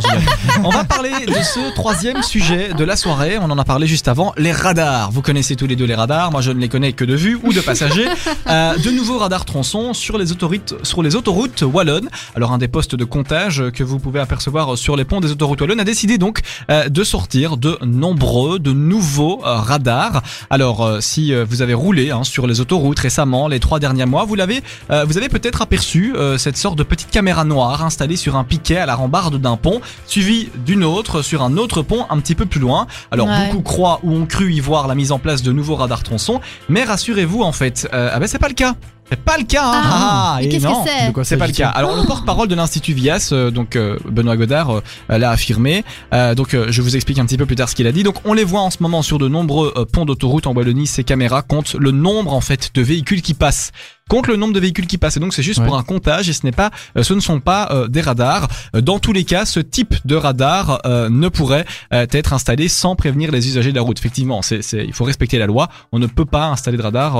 On 0.64 0.70
va 0.70 0.84
parler 0.84 1.10
de 1.26 1.34
ce 1.34 1.74
troisième 1.74 2.22
sujet 2.22 2.70
de 2.72 2.84
la 2.84 2.96
soirée. 2.96 3.36
On 3.38 3.50
en 3.50 3.58
a 3.58 3.64
parlé 3.64 3.86
juste 3.86 4.08
avant, 4.08 4.32
les 4.38 4.50
radars. 4.50 5.10
Vous 5.12 5.20
connaissez 5.20 5.56
tous 5.56 5.66
les 5.66 5.76
deux 5.76 5.84
les 5.84 5.94
radars. 5.94 6.30
Moi, 6.32 6.40
je 6.40 6.52
ne 6.52 6.58
les 6.58 6.70
connais 6.70 6.92
que 6.94 7.04
de 7.04 7.14
vue 7.14 7.38
ou 7.42 7.52
de 7.52 7.60
passagers. 7.60 8.08
Euh, 8.48 8.76
de 8.78 8.90
nouveaux 8.90 9.18
radars 9.18 9.44
tronçons 9.44 9.92
sur 9.92 10.18
les 10.18 10.30
autoroutes, 10.30 10.74
sur 10.84 11.02
les 11.02 11.16
autoroutes 11.16 11.62
wallonnes. 11.62 12.08
Alors, 12.36 12.52
un 12.52 12.58
des 12.58 12.68
postes 12.68 12.94
de 12.94 13.04
comptage 13.04 13.62
que 13.74 13.82
vous 13.82 13.98
pouvez 13.98 14.20
apercevoir 14.20 14.78
sur 14.78 14.94
les 14.96 15.04
ponts 15.04 15.20
des 15.20 15.32
autoroutes 15.32 15.60
wallonnes 15.60 15.80
a 15.80 15.84
décidé 15.84 16.16
donc 16.16 16.40
euh, 16.70 16.88
de 16.88 17.02
sortir 17.02 17.56
de 17.56 17.76
nombreux, 17.84 18.58
de 18.60 18.72
nouveaux 18.72 19.42
euh, 19.44 19.56
radars. 19.56 20.22
Alors, 20.48 20.84
euh, 20.84 21.00
si 21.00 21.34
vous 21.34 21.60
avez 21.62 21.74
roulé 21.74 22.05
hein, 22.10 22.24
sur 22.24 22.46
les 22.46 22.60
autoroutes 22.60 22.98
récemment, 22.98 23.48
les 23.48 23.60
trois 23.60 23.78
derniers 23.78 24.06
mois, 24.06 24.24
vous 24.24 24.34
l'avez, 24.34 24.62
euh, 24.90 25.04
vous 25.04 25.16
avez 25.18 25.28
peut-être 25.28 25.62
aperçu 25.62 26.14
euh, 26.16 26.38
cette 26.38 26.56
sorte 26.56 26.76
de 26.78 26.82
petite 26.82 27.10
caméra 27.10 27.44
noire 27.44 27.84
installée 27.84 28.16
sur 28.16 28.36
un 28.36 28.44
piquet 28.44 28.76
à 28.76 28.86
la 28.86 28.94
rambarde 28.94 29.40
d'un 29.40 29.56
pont, 29.56 29.80
suivie 30.06 30.48
d'une 30.64 30.84
autre 30.84 31.22
sur 31.22 31.42
un 31.42 31.56
autre 31.56 31.82
pont 31.82 32.06
un 32.10 32.18
petit 32.18 32.34
peu 32.34 32.46
plus 32.46 32.60
loin. 32.60 32.86
Alors, 33.10 33.26
Ouais. 33.28 33.46
beaucoup 33.48 33.62
croient 33.62 34.00
ou 34.02 34.14
ont 34.14 34.26
cru 34.26 34.52
y 34.52 34.60
voir 34.60 34.86
la 34.88 34.94
mise 34.94 35.10
en 35.12 35.18
place 35.18 35.42
de 35.42 35.52
nouveaux 35.52 35.76
radars 35.76 36.02
tronçons, 36.02 36.40
mais 36.68 36.84
rassurez-vous 36.84 37.42
en 37.42 37.52
fait, 37.52 37.88
euh, 37.92 38.10
ah 38.12 38.18
ben 38.20 38.26
c'est 38.26 38.38
pas 38.38 38.48
le 38.48 38.54
cas. 38.54 38.74
C'est 39.08 39.20
pas 39.22 39.38
le 39.38 39.44
cas. 39.44 39.62
Hein. 39.64 39.82
Ah, 39.84 40.38
et 40.40 40.46
et 40.46 40.48
qu'est-ce 40.48 40.64
non. 40.64 40.82
que 40.82 40.90
c'est 40.90 41.06
De 41.08 41.12
quoi 41.12 41.24
C'est 41.24 41.36
pas 41.36 41.46
le 41.46 41.52
cas. 41.52 41.68
Alors 41.68 41.94
le 41.96 42.02
porte-parole 42.04 42.48
de 42.48 42.54
l'Institut 42.54 42.92
Vias, 42.92 43.30
euh, 43.32 43.50
donc 43.50 43.76
euh, 43.76 43.98
Benoît 44.10 44.36
Godard, 44.36 44.70
euh, 44.70 44.82
l'a 45.18 45.30
affirmé. 45.30 45.84
Euh, 46.12 46.34
donc 46.34 46.54
euh, 46.54 46.66
je 46.70 46.82
vous 46.82 46.96
explique 46.96 47.18
un 47.18 47.26
petit 47.26 47.38
peu 47.38 47.46
plus 47.46 47.56
tard 47.56 47.68
ce 47.68 47.74
qu'il 47.76 47.86
a 47.86 47.92
dit. 47.92 48.02
Donc 48.02 48.16
on 48.24 48.32
les 48.32 48.44
voit 48.44 48.62
en 48.62 48.70
ce 48.70 48.78
moment 48.80 49.02
sur 49.02 49.18
de 49.18 49.28
nombreux 49.28 49.72
euh, 49.76 49.84
ponts 49.84 50.04
d'autoroute 50.06 50.46
en 50.46 50.54
Wallonie. 50.54 50.86
Ces 50.86 51.04
caméras 51.04 51.42
comptent 51.42 51.74
le 51.74 51.92
nombre 51.92 52.34
en 52.34 52.40
fait 52.40 52.70
de 52.74 52.82
véhicules 52.82 53.22
qui 53.22 53.34
passent. 53.34 53.70
Compte 54.08 54.28
le 54.28 54.36
nombre 54.36 54.52
de 54.54 54.60
véhicules 54.60 54.86
qui 54.86 54.98
passent. 54.98 55.16
Et 55.16 55.20
donc 55.20 55.34
c'est 55.34 55.42
juste 55.42 55.58
Ouais. 55.60 55.66
pour 55.66 55.76
un 55.76 55.82
comptage 55.82 56.28
et 56.28 56.32
ce 56.32 56.44
n'est 56.46 56.52
pas, 56.52 56.70
euh, 56.96 57.02
ce 57.02 57.12
ne 57.12 57.18
sont 57.20 57.40
pas 57.40 57.68
euh, 57.72 57.88
des 57.88 58.00
radars. 58.00 58.46
Euh, 58.76 58.80
Dans 58.80 59.00
tous 59.00 59.12
les 59.12 59.24
cas, 59.24 59.44
ce 59.44 59.58
type 59.58 59.94
de 60.04 60.14
radar 60.14 60.80
euh, 60.86 61.08
ne 61.10 61.28
pourrait 61.28 61.64
euh, 61.92 62.06
être 62.12 62.32
installé 62.32 62.68
sans 62.68 62.94
prévenir 62.94 63.32
les 63.32 63.48
usagers 63.48 63.70
de 63.72 63.76
la 63.76 63.82
route. 63.82 63.98
Effectivement, 63.98 64.42
c'est, 64.42 64.60
il 64.74 64.92
faut 64.92 65.04
respecter 65.04 65.38
la 65.38 65.46
loi. 65.46 65.68
On 65.90 65.98
ne 65.98 66.06
peut 66.06 66.24
pas 66.24 66.46
installer 66.46 66.76
de 66.78 66.82
radar 66.82 67.16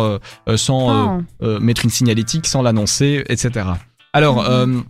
sans 0.56 0.90
euh, 0.90 0.92
Oh. 1.08 1.22
euh, 1.44 1.58
mettre 1.60 1.82
une 1.84 1.90
signalétique, 1.90 2.46
sans 2.46 2.62
l'annoncer, 2.62 3.24
etc. 3.28 3.66
Alors, 4.12 4.42
Mhm. 4.42 4.48
euh, 4.48 4.80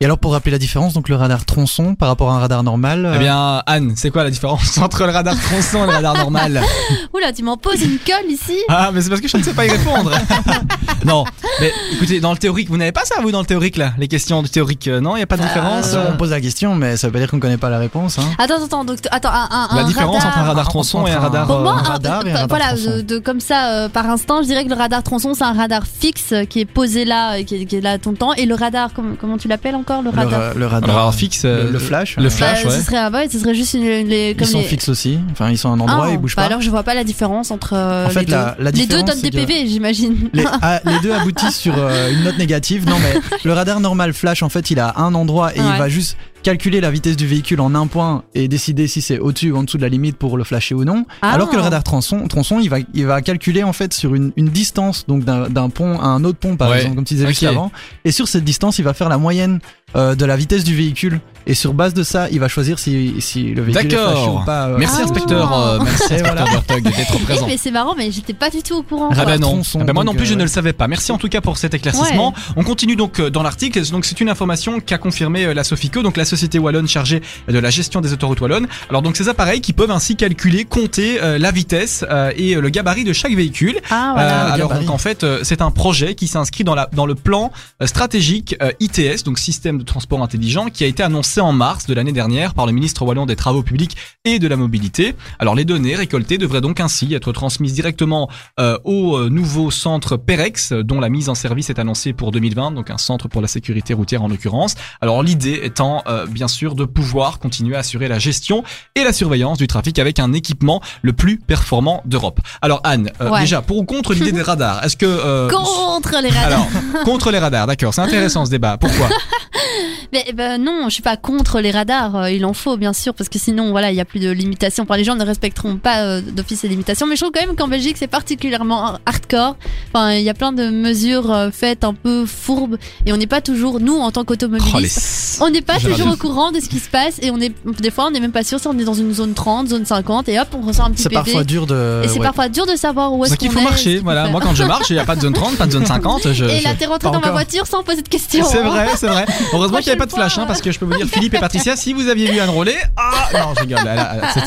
Et 0.00 0.04
alors 0.04 0.18
pour 0.18 0.32
rappeler 0.32 0.50
la 0.50 0.58
différence, 0.58 0.94
donc 0.94 1.08
le 1.08 1.14
radar 1.14 1.44
tronçon 1.44 1.94
par 1.94 2.08
rapport 2.08 2.28
à 2.32 2.34
un 2.34 2.40
radar 2.40 2.64
normal. 2.64 3.12
eh 3.14 3.18
bien, 3.20 3.62
Anne, 3.66 3.92
c'est 3.94 4.10
quoi 4.10 4.24
la 4.24 4.30
différence 4.30 4.76
entre 4.78 5.04
le 5.06 5.12
radar 5.12 5.36
tronçon 5.40 5.84
et 5.84 5.86
le 5.86 5.92
radar 5.92 6.16
normal? 6.16 6.60
Oula, 7.14 7.32
tu 7.32 7.44
m'en 7.44 7.56
poses 7.56 7.80
une 7.82 7.98
colle 7.98 8.28
ici 8.28 8.56
Ah, 8.68 8.90
mais 8.92 9.00
c'est 9.00 9.10
parce 9.10 9.20
que 9.20 9.28
je 9.28 9.36
ne 9.36 9.42
sais 9.44 9.54
pas 9.54 9.64
y 9.64 9.70
répondre. 9.70 10.10
non, 11.04 11.24
mais 11.60 11.72
écoutez, 11.92 12.20
dans 12.20 12.32
le 12.32 12.38
théorique, 12.38 12.68
vous 12.68 12.76
n'avez 12.76 12.92
pas 12.92 13.04
ça, 13.04 13.16
vous, 13.22 13.30
dans 13.30 13.40
le 13.40 13.46
théorique, 13.46 13.76
là 13.76 13.92
Les 13.98 14.08
questions 14.08 14.42
du 14.42 14.48
théorique, 14.48 14.88
euh, 14.88 15.00
non 15.00 15.14
Il 15.16 15.18
n'y 15.18 15.22
a 15.22 15.26
pas 15.26 15.36
de 15.36 15.42
Euh, 15.42 15.46
différence 15.46 15.94
on 16.12 16.16
pose 16.16 16.30
la 16.30 16.40
question, 16.40 16.74
mais 16.74 16.96
ça 16.96 17.06
veut 17.08 17.12
pas 17.12 17.18
dire 17.18 17.30
qu'on 17.30 17.40
connaît 17.40 17.56
pas 17.56 17.70
la 17.70 17.78
réponse. 17.78 18.18
Hein. 18.18 18.24
Attends, 18.38 18.64
attends, 18.64 18.84
donc, 18.84 18.98
attends, 19.10 19.30
un, 19.30 19.48
un, 19.50 19.68
La 19.76 19.82
un 19.82 19.84
différence 19.86 20.16
radar... 20.22 20.28
entre 20.28 20.38
un 20.38 20.44
radar 20.44 20.68
tronçon 20.68 21.06
et 21.06 21.10
un 21.12 21.16
un- 21.16 21.20
radar... 21.20 21.46
Pour 21.46 21.56
euh, 21.56 21.62
moi, 21.62 21.72
un 21.72 21.78
un- 21.78 21.82
radar 21.82 22.26
et 22.26 22.30
un 22.30 22.34
euh, 22.34 22.38
radar 22.40 22.48
voilà, 22.48 22.66
tronçon. 22.76 22.96
de, 22.96 23.00
de- 23.02 23.18
comme 23.18 23.40
ça, 23.40 23.66
euh, 23.72 23.88
par 23.88 24.08
instant, 24.08 24.42
je 24.42 24.46
dirais 24.46 24.64
que 24.64 24.70
le 24.70 24.76
radar 24.76 25.02
tronçon, 25.02 25.34
c'est 25.34 25.44
un 25.44 25.52
radar 25.52 25.82
fixe 25.86 26.32
euh, 26.32 26.44
qui 26.44 26.60
est 26.60 26.64
posé 26.64 27.04
là, 27.04 27.34
euh, 27.38 27.42
qui 27.44 27.56
est, 27.56 27.64
qui 27.66 27.76
est 27.76 27.80
là 27.80 27.98
tout 27.98 28.10
le 28.10 28.16
temps. 28.16 28.32
Et 28.34 28.46
le 28.46 28.54
radar, 28.54 28.90
comment, 28.94 29.14
comment 29.20 29.38
tu 29.38 29.48
l'appelles 29.48 29.74
encore, 29.74 30.02
le 30.02 30.10
Le, 30.10 30.16
radar? 30.16 30.40
ra- 30.40 30.52
le 30.54 30.60
le 30.60 30.66
radar. 30.66 30.94
radar 30.94 31.14
fixe, 31.14 31.42
euh, 31.44 31.64
le, 31.64 31.70
le 31.72 31.78
flash. 31.78 32.16
le 32.16 32.26
euh, 32.26 32.30
flash. 32.30 32.64
Bah, 32.64 32.70
ouais. 32.70 32.76
Ce 32.78 32.84
serait, 32.84 33.08
ouais, 33.08 33.28
ce 33.30 33.38
serait 33.38 33.54
juste 33.54 33.74
une, 33.74 33.82
les, 34.08 34.30
Ils 34.30 34.36
comme 34.36 34.46
sont 34.46 34.58
les- 34.58 34.64
fixes 34.64 34.88
aussi. 34.88 35.18
Enfin, 35.32 35.50
ils 35.50 35.58
sont 35.58 35.68
en 35.68 35.80
endroit, 35.80 36.06
Ah, 36.08 36.10
ils 36.12 36.18
bougent 36.18 36.36
bah 36.36 36.42
pas. 36.42 36.46
alors 36.48 36.60
je 36.60 36.70
vois 36.70 36.82
pas 36.82 36.94
la 36.94 37.04
différence 37.04 37.50
entre 37.50 37.72
euh, 37.74 38.06
En 38.06 38.10
fait, 38.10 38.20
les 38.20 38.26
deux. 38.26 38.32
la- 38.32 38.56
la 38.58 38.70
les 38.70 38.86
deux 38.86 38.86
différence, 38.86 39.10
donnent 39.10 39.20
des 39.20 39.30
PV, 39.30 39.66
j'imagine. 39.66 40.28
Les, 40.32 40.44
ah, 40.62 40.80
les 40.92 41.00
deux 41.00 41.12
aboutissent 41.12 41.58
sur 41.58 41.74
euh, 41.76 42.12
une 42.12 42.22
note 42.24 42.38
négative. 42.38 42.86
Non, 42.86 42.96
mais 42.98 43.20
le 43.44 43.52
radar 43.52 43.80
normal 43.80 44.12
flash, 44.12 44.42
en 44.42 44.48
fait, 44.48 44.70
il 44.70 44.78
a 44.80 44.94
un 44.98 45.14
endroit 45.14 45.54
et 45.54 45.60
Ouais. 45.60 45.66
il 45.72 45.78
va 45.78 45.88
juste 45.88 46.16
calculer 46.42 46.80
la 46.80 46.90
vitesse 46.90 47.16
du 47.16 47.26
véhicule 47.26 47.60
en 47.60 47.72
un 47.76 47.86
point 47.86 48.24
et 48.34 48.48
décider 48.48 48.88
si 48.88 49.00
c'est 49.00 49.20
au-dessus 49.20 49.52
ou 49.52 49.56
en 49.58 49.62
dessous 49.62 49.76
de 49.76 49.82
la 49.82 49.88
limite 49.88 50.16
pour 50.16 50.36
le 50.36 50.42
flasher 50.42 50.74
ou 50.74 50.84
non. 50.84 51.04
Ah. 51.22 51.32
Alors 51.32 51.48
que 51.48 51.54
le 51.54 51.62
radar 51.62 51.84
tronçon, 51.84 52.26
tronçon 52.26 52.58
il, 52.58 52.68
va, 52.68 52.78
il 52.94 53.06
va 53.06 53.22
calculer 53.22 53.62
en 53.62 53.72
fait 53.72 53.94
sur 53.94 54.14
une, 54.16 54.32
une 54.36 54.48
distance, 54.48 55.04
donc 55.06 55.24
d'un 55.24 55.70
pont 55.70 56.00
à 56.00 56.06
un 56.06 56.24
autre 56.24 56.38
pont, 56.38 56.56
par 56.56 56.70
Ouais. 56.70 56.78
exemple, 56.78 56.96
comme 56.96 57.04
tu 57.04 57.14
disais 57.14 57.28
juste 57.28 57.44
avant. 57.44 57.70
Et 58.04 58.10
sur 58.10 58.26
cette 58.26 58.42
distance, 58.44 58.78
il 58.80 58.84
va 58.84 58.92
faire 58.92 59.08
la 59.08 59.18
moyenne 59.18 59.60
euh, 59.94 60.14
de 60.16 60.24
la 60.24 60.36
vitesse 60.36 60.64
du 60.64 60.74
véhicule. 60.74 61.20
Et 61.46 61.54
sur 61.54 61.74
base 61.74 61.94
de 61.94 62.02
ça, 62.02 62.28
il 62.30 62.40
va 62.40 62.48
choisir 62.48 62.78
si, 62.78 63.14
si 63.20 63.44
le 63.54 63.62
véhicule 63.62 63.86
est 63.86 63.94
D'accord. 63.94 64.12
flashé 64.12 64.30
ou 64.30 64.44
pas. 64.44 64.66
euh, 64.68 64.76
Merci, 64.78 64.96
Ah. 65.00 65.04
inspecteur, 65.04 65.52
euh, 65.58 65.78
merci, 65.82 66.02
Et 66.02 66.04
inspecteur 66.16 66.34
voilà. 66.34 66.50
Bertog, 66.52 66.82
d'être 66.82 67.14
Eh, 67.14 67.24
présent. 67.24 67.46
mais 67.46 67.56
c'est 67.56 67.70
marrant, 67.70 67.94
mais 67.96 68.10
j'étais 68.10 68.32
pas 68.34 68.50
du 68.50 68.62
tout 68.62 68.74
au 68.76 68.82
courant. 68.82 69.08
Ah 69.10 69.14
quoi. 69.16 69.24
bah 69.24 69.38
non, 69.38 69.48
tronçon, 69.52 69.78
Ah 69.82 69.84
bah 69.84 69.92
moi 69.92 70.04
non 70.04 70.12
donc, 70.12 70.18
plus 70.18 70.26
je 70.26 70.34
euh, 70.34 70.36
ne 70.36 70.42
le 70.42 70.48
savais 70.48 70.72
pas. 70.72 70.88
Merci 70.88 71.12
en 71.12 71.18
tout 71.18 71.28
cas 71.28 71.40
pour 71.40 71.56
cet 71.56 71.74
éclaircissement. 71.74 72.32
On 72.56 72.62
continue 72.64 72.96
donc 72.96 73.18
euh, 73.20 73.30
dans 73.30 73.42
l'article. 73.42 73.80
Donc 73.90 74.04
c'est 74.04 74.20
une 74.20 74.28
information 74.28 74.80
qu'a 74.80 74.98
confirmé 74.98 75.44
euh, 75.44 75.54
la 75.54 75.64
Sofico, 75.64 76.02
donc 76.02 76.16
la 76.16 76.24
société 76.24 76.58
wallonne 76.58 76.86
chargée 76.88 77.22
de 77.48 77.58
la 77.58 77.70
gestion 77.70 78.00
des 78.00 78.12
autoroutes 78.12 78.40
wallonnes. 78.40 78.68
Alors 78.88 79.02
donc 79.02 79.16
ces 79.16 79.28
appareils 79.28 79.60
qui 79.60 79.72
peuvent 79.72 79.90
ainsi 79.90 80.16
calculer, 80.16 80.64
compter 80.64 81.20
euh, 81.22 81.38
la 81.38 81.50
vitesse 81.50 82.04
euh, 82.10 82.32
et 82.36 82.54
euh, 82.56 82.60
le 82.60 82.68
gabarit 82.68 83.04
de 83.04 83.12
chaque 83.12 83.34
véhicule. 83.34 83.80
Ah 83.90 84.12
voilà. 84.14 84.30
Euh, 84.42 84.46
le 84.48 84.52
alors 84.54 84.68
gabarit. 84.68 84.86
donc 84.86 84.94
en 84.94 84.98
fait 84.98 85.24
euh, 85.24 85.40
c'est 85.42 85.60
un 85.62 85.70
projet 85.70 86.14
qui 86.14 86.28
s'inscrit 86.28 86.64
dans 86.64 86.74
la 86.74 86.88
dans 86.92 87.06
le 87.06 87.14
plan 87.14 87.50
euh, 87.82 87.86
stratégique 87.86 88.56
euh, 88.62 88.70
ITS 88.80 89.24
donc 89.24 89.38
système 89.38 89.78
de 89.78 89.84
transport 89.84 90.22
intelligent 90.22 90.66
qui 90.66 90.84
a 90.84 90.86
été 90.86 91.02
annoncé 91.02 91.31
en 91.40 91.52
mars 91.52 91.86
de 91.86 91.94
l'année 91.94 92.12
dernière 92.12 92.54
par 92.54 92.66
le 92.66 92.72
ministre 92.72 93.02
wallon 93.04 93.26
des 93.26 93.36
travaux 93.36 93.62
publics 93.62 93.96
et 94.24 94.38
de 94.38 94.48
la 94.48 94.56
mobilité. 94.56 95.14
Alors 95.38 95.54
les 95.54 95.64
données 95.64 95.94
récoltées 95.94 96.38
devraient 96.38 96.60
donc 96.60 96.80
ainsi 96.80 97.12
être 97.14 97.32
transmises 97.32 97.72
directement 97.74 98.28
euh, 98.60 98.78
au 98.84 99.16
euh, 99.16 99.28
nouveau 99.28 99.70
centre 99.70 100.16
Perex 100.16 100.72
dont 100.72 101.00
la 101.00 101.08
mise 101.08 101.28
en 101.28 101.34
service 101.34 101.70
est 101.70 101.78
annoncée 101.78 102.12
pour 102.12 102.30
2020 102.32 102.72
donc 102.72 102.90
un 102.90 102.98
centre 102.98 103.28
pour 103.28 103.40
la 103.42 103.48
sécurité 103.48 103.94
routière 103.94 104.22
en 104.22 104.28
l'occurrence. 104.28 104.74
Alors 105.00 105.22
l'idée 105.22 105.60
étant 105.62 106.02
euh, 106.06 106.26
bien 106.26 106.48
sûr 106.48 106.74
de 106.74 106.84
pouvoir 106.84 107.38
continuer 107.38 107.76
à 107.76 107.80
assurer 107.80 108.08
la 108.08 108.18
gestion 108.18 108.62
et 108.94 109.04
la 109.04 109.12
surveillance 109.12 109.58
du 109.58 109.66
trafic 109.66 109.98
avec 109.98 110.18
un 110.18 110.32
équipement 110.32 110.80
le 111.02 111.12
plus 111.12 111.38
performant 111.38 112.02
d'Europe. 112.04 112.40
Alors 112.60 112.80
Anne, 112.84 113.10
euh, 113.20 113.30
Ouais. 113.30 113.40
déjà 113.40 113.62
pour 113.62 113.78
ou 113.78 113.84
contre 113.84 114.12
l'idée 114.14 114.32
des 114.32 114.42
radars, 114.42 114.84
est-ce 114.84 114.96
que 114.96 115.48
Contre 115.48 116.20
les 116.22 116.28
radars. 116.28 116.46
alors 116.46 117.04
contre 117.04 117.30
les 117.30 117.38
radars, 117.38 117.66
d'accord, 117.66 117.94
c'est 117.94 118.00
intéressant 118.02 118.44
ce 118.44 118.50
débat. 118.50 118.76
Pourquoi? 118.78 119.08
Mais 120.12 120.32
ben 120.34 120.62
non, 120.62 120.84
je 120.86 120.90
suis 120.94 121.02
pas 121.02 121.16
contre 121.22 121.60
les 121.60 121.70
radars. 121.70 122.16
euh, 122.16 122.30
Il 122.30 122.44
en 122.44 122.52
faut 122.52 122.76
bien 122.76 122.92
sûr 122.92 123.14
parce 123.14 123.28
que 123.30 123.38
sinon 123.38 123.70
voilà, 123.70 123.90
il 123.90 123.96
y 123.96 124.00
a 124.00 124.04
plus 124.04 124.20
de 124.20 124.30
limitations. 124.30 124.82
Enfin, 124.84 124.96
les 124.96 125.04
gens 125.04 125.14
ne 125.14 125.24
respecteront 125.24 125.76
pas 125.76 126.02
euh, 126.02 126.20
d'office 126.20 126.62
les 126.64 126.68
limitations. 126.68 127.06
Mais 127.06 127.16
je 127.16 127.20
trouve 127.22 127.32
quand 127.32 127.46
même 127.46 127.56
qu'en 127.56 127.68
Belgique 127.68 127.96
c'est 127.98 128.06
particulièrement 128.08 128.98
hardcore. 129.06 129.56
Enfin, 129.94 130.12
il 130.12 130.22
y 130.22 130.28
a 130.30 130.34
plein 130.34 130.52
de 130.52 130.68
mesures 130.68 131.30
euh, 131.32 131.50
faites 131.52 131.84
un 131.84 131.94
peu 131.94 132.26
fourbes 132.26 132.76
et 133.06 133.12
on 133.12 133.16
n'est 133.16 133.26
pas 133.26 133.40
toujours 133.40 133.80
nous 133.80 133.96
en 133.96 134.10
tant 134.10 134.22
Oh, 134.22 134.24
qu'automobilistes. 134.24 135.38
les- 135.40 135.44
On 135.46 135.50
n'est 135.50 135.62
pas 135.62 135.78
toujours 135.78 136.12
au 136.12 136.16
courant 136.16 136.52
de 136.52 136.60
ce 136.60 136.68
qui 136.68 136.78
se 136.78 136.88
passe 136.88 137.18
et 137.22 137.30
on 137.30 137.40
est 137.40 137.52
des 137.80 137.90
fois 137.90 138.06
on 138.06 138.10
n'est 138.10 138.20
même 138.20 138.30
pas 138.32 138.44
sûr 138.44 138.60
si 138.60 138.66
on 138.68 138.78
est 138.78 138.84
dans 138.84 138.94
une 138.94 139.12
zone 139.12 139.34
30, 139.34 139.68
zone 139.68 139.84
50 139.84 140.28
et 140.28 140.38
hop 140.38 140.48
on 140.56 140.60
ressort 140.66 140.84
un 140.86 140.90
petit 140.90 141.02
C'est 141.02 141.08
PV. 141.08 141.22
parfois 141.22 141.44
dur 141.44 141.66
de. 141.66 142.02
et 142.04 142.08
c'est 142.08 142.18
ouais. 142.18 142.24
parfois 142.24 142.48
dur 142.48 142.66
de 142.66 142.76
savoir 142.76 143.12
où 143.12 143.24
C'est 143.24 143.30
est-ce 143.32 143.38
qu'il 143.38 143.50
faut 143.50 143.60
marcher. 143.60 143.98
Voilà, 143.98 144.28
moi 144.28 144.40
quand 144.40 144.54
je 144.54 144.62
marche, 144.64 144.90
il 144.90 144.94
n'y 144.94 144.98
a 145.00 145.04
pas 145.04 145.16
de 145.16 145.20
zone 145.22 145.32
30, 145.32 145.56
pas 145.56 145.66
de 145.66 145.72
zone 145.72 145.86
50. 145.86 146.32
Je, 146.32 146.44
Et 146.44 146.58
je- 146.58 146.64
là 146.64 146.74
t'es 146.78 146.86
rentré 146.86 147.10
dans 147.10 147.20
ma 147.20 147.30
voiture 147.30 147.66
sans 147.66 147.82
poser 147.82 148.02
de 148.02 148.08
questions. 148.08 148.44
C'est 148.48 148.58
hein. 148.60 148.68
vrai, 148.68 148.86
c'est 148.96 149.08
vrai. 149.08 149.24
Heureusement 149.52 149.78
qu'il 149.78 149.86
n'y 149.86 149.90
avait 149.92 149.98
pas 149.98 150.06
de 150.06 150.12
flash, 150.12 150.38
hein, 150.38 150.44
parce 150.46 150.60
que 150.60 150.70
je 150.70 150.78
peux 150.78 150.84
vous 150.86 150.94
dire 150.96 151.08
Philippe 151.12 151.34
et 151.34 151.38
Patricia, 151.40 151.76
si 151.76 151.92
vous 151.92 152.08
aviez 152.08 152.30
vu 152.30 152.38
Anne 152.40 152.50
Rollet, 152.50 152.76
ah 152.96 153.10
non, 153.34 153.54
je 153.56 153.60
rigole, 153.60 153.78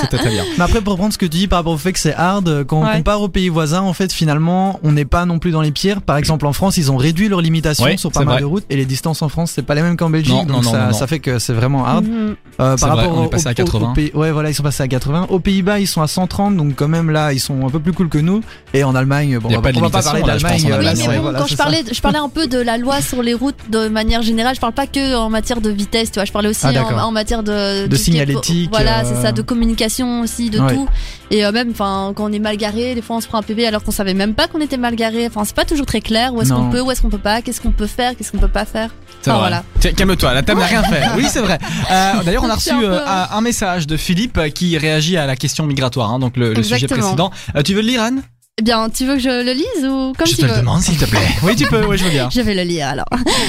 c'était 0.02 0.18
très 0.18 0.30
bien. 0.30 0.44
Mais 0.58 0.64
après, 0.64 0.82
pour 0.82 0.98
prendre 0.98 1.14
ce 1.14 1.18
que 1.18 1.26
tu 1.26 1.30
dis 1.38 1.48
par 1.48 1.60
rapport 1.60 1.74
au 1.74 1.78
fait 1.78 1.94
que 1.94 2.00
c'est 2.00 2.14
hard, 2.16 2.48
euh, 2.48 2.64
quand 2.64 2.82
on 2.82 2.98
compare 2.98 3.22
aux 3.22 3.30
pays 3.30 3.50
voisins, 3.50 3.82
en 3.82 3.94
fait, 3.94 4.12
finalement, 4.12 4.80
on 4.84 4.92
n'est 4.92 5.06
pas 5.06 5.26
non 5.26 5.40
plus 5.40 5.52
dans 5.52 5.62
les 5.62 5.72
pires. 5.72 6.02
Par 6.02 6.18
exemple, 6.18 6.46
en 6.46 6.54
France, 6.54 6.78
ils 6.78 6.92
ont 6.92 6.98
réduit 6.98 7.28
leurs 7.30 7.42
limitations 7.42 7.86
Ouais, 7.86 7.98
sur 7.98 8.12
pas 8.12 8.20
mal 8.22 8.34
vrai. 8.36 8.42
de 8.42 8.46
routes 8.46 8.66
et 8.70 8.76
les 8.76 8.86
distances 8.86 9.22
en 9.22 9.30
France, 9.30 9.52
c'est 9.56 9.62
pas 9.64 9.76
les 9.76 9.82
mêmes 9.82 9.98
qu'en 9.98 10.10
Belgique. 10.10 10.34
Non, 10.34 10.44
donc 10.44 10.50
non, 10.50 10.62
non, 10.62 10.72
ça, 10.72 10.78
non, 10.80 10.86
non. 10.88 10.94
ça 10.94 11.08
fait 11.08 11.20
que 11.20 11.40
c'est 11.40 11.54
vraiment 11.54 11.86
hard. 11.86 12.06
Mhm. 12.06 12.36
Euh, 12.62 12.78
par 12.78 12.78
vrai, 12.78 13.02
rapport 13.04 13.18
on 13.18 13.24
est 13.24 13.26
au- 13.26 13.30
passé 13.30 13.48
à 13.48 13.50
au- 13.50 13.54
au 13.54 13.56
80. 13.56 13.94
pays- 13.94 14.12
ouais, 14.14 14.32
voilà, 14.32 14.50
ils 14.50 14.54
sont 14.56 14.64
passés 14.64 14.84
à 14.84 14.88
80. 14.88 15.28
Aux 15.30 15.40
Pays-Bas, 15.40 15.80
ils 15.80 15.88
sont 15.88 16.02
à 16.02 16.08
130, 16.08 16.56
donc 16.56 16.74
quand 16.76 16.88
même 16.88 17.10
là, 17.10 17.34
ils 17.34 17.40
sont 17.40 17.66
un 17.66 17.70
peu 17.70 17.80
plus 17.80 17.92
cool 17.94 18.08
que 18.10 18.18
nous. 18.18 18.42
Et 18.74 18.84
en 18.84 18.96
Allemagne, 18.96 19.38
bon, 19.40 19.50
on 19.50 19.56
pas 19.56 19.60
va, 19.62 19.72
de 19.74 19.78
on 19.78 19.82
va 19.82 19.90
pas 19.90 20.02
parler 20.02 20.22
d'Allemagne. 20.24 20.72
euh, 20.72 20.80
Oui, 20.80 21.06
bon, 21.16 21.22
voilà, 21.22 21.40
quand 21.40 21.48
je 21.48 21.56
parlais, 21.56 21.84
je 21.92 22.02
parlais 22.02 22.20
un 22.20 22.30
peu 22.30 22.48
de 22.48 22.58
la 22.58 22.78
loi 22.78 23.02
sur 23.02 23.22
les 23.22 23.34
routes 23.34 23.56
de 23.70 23.88
manière 23.90 24.22
générale. 24.22 24.56
Je 24.56 24.62
parle 24.62 24.74
pas 24.74 24.88
que 24.88 25.16
en 25.16 25.30
matière 25.30 25.60
de 25.62 25.70
vitesse, 25.70 26.12
tu 26.12 26.16
vois. 26.20 26.26
Je 26.26 26.32
parlais 26.32 26.48
aussi 26.50 26.55
Ah, 26.64 27.06
en, 27.06 27.12
matière 27.12 27.44
de, 27.44 27.88
De 27.88 27.96
signalétique, 27.96 28.70
Voilà, 28.72 29.00
euh, 29.00 29.04
c'est 29.06 29.22
ça, 29.22 29.32
de 29.32 29.42
communication 29.42 30.22
aussi, 30.22 30.50
de 30.50 30.60
Ouais. 30.60 30.74
tout. 30.74 30.88
Et 31.32 31.46
euh, 31.46 31.52
même, 31.52 31.72
enfin, 31.72 32.14
quand 32.16 32.30
on 32.30 32.32
est 32.32 32.40
mal 32.40 32.58
garé, 32.58 32.96
des 32.96 33.02
fois 33.02 33.18
on 33.18 33.22
se 33.22 33.28
prend 33.28 33.40
un 33.40 33.44
PV 33.44 33.68
alors 33.68 33.84
qu'on 33.84 33.92
savait 33.92 34.14
même 34.14 34.34
pas 34.34 34.48
qu'on 34.48 34.62
était 34.62 34.78
mal 34.78 34.96
garé. 34.96 35.28
Enfin, 35.28 35.44
c'est 35.46 35.56
pas 35.56 35.66
toujours 35.66 35.86
très 35.86 36.02
clair. 36.02 36.34
Où 36.34 36.42
est-ce 36.42 36.54
qu'on 36.54 36.70
peut, 36.70 36.82
où 36.82 36.92
est-ce 36.92 37.02
qu'on 37.02 37.10
peut 37.10 37.18
pas, 37.18 37.42
qu'est-ce 37.42 37.62
qu'on 37.62 37.72
peut 37.72 37.88
faire, 37.88 38.16
qu'est-ce 38.16 38.32
qu'on 38.32 38.38
peut 38.38 38.48
pas 38.48 38.66
faire. 38.66 38.90
Vrai. 39.24 39.38
voilà. 39.40 39.64
Calme-toi, 39.96 40.34
la 40.34 40.44
table 40.44 40.60
n'a 40.60 40.68
rien 40.68 40.84
fait. 40.84 41.04
Oui, 41.18 41.26
c'est 41.30 41.42
vrai. 41.42 41.58
Euh, 41.92 42.24
D'ailleurs, 42.24 42.44
on 42.44 42.50
a 42.50 42.56
reçu 42.56 42.72
euh, 42.74 43.00
hein. 43.06 43.28
un, 43.32 43.42
message 43.42 43.86
de 43.86 43.96
Philippe 43.96 44.40
qui 44.54 44.78
réagit 44.78 45.18
à 45.18 45.26
la 45.26 45.36
question 45.36 45.66
migratoire, 45.66 46.12
hein, 46.12 46.20
donc 46.20 46.36
le, 46.36 46.54
le 46.54 46.64
sujet 46.64 46.88
précédent. 46.88 47.32
Euh, 47.56 47.62
tu 47.62 47.74
veux 47.74 47.82
le 47.82 47.88
lire, 47.88 48.02
Anne? 48.02 48.22
Eh 48.58 48.64
bien, 48.64 48.90
tu 48.90 49.06
veux 49.06 49.16
que 49.16 49.20
je 49.20 49.44
le 49.44 49.52
lise 49.52 49.86
ou 49.86 50.14
comme 50.18 50.26
Je 50.26 50.32
tu 50.32 50.38
te 50.38 50.42
veux 50.44 50.48
le 50.54 50.60
demande, 50.60 50.80
s'il 50.82 50.98
te 50.98 51.04
plaît. 51.04 51.20
Oui, 51.44 51.58
tu 51.58 51.66
peux, 51.66 51.86
oui, 51.86 51.98
je 51.98 52.06
veux 52.06 52.10
bien. 52.10 52.30
Je 52.32 52.40
vais 52.40 52.56
le 52.56 52.62
lire 52.62 52.88
alors. 52.88 53.06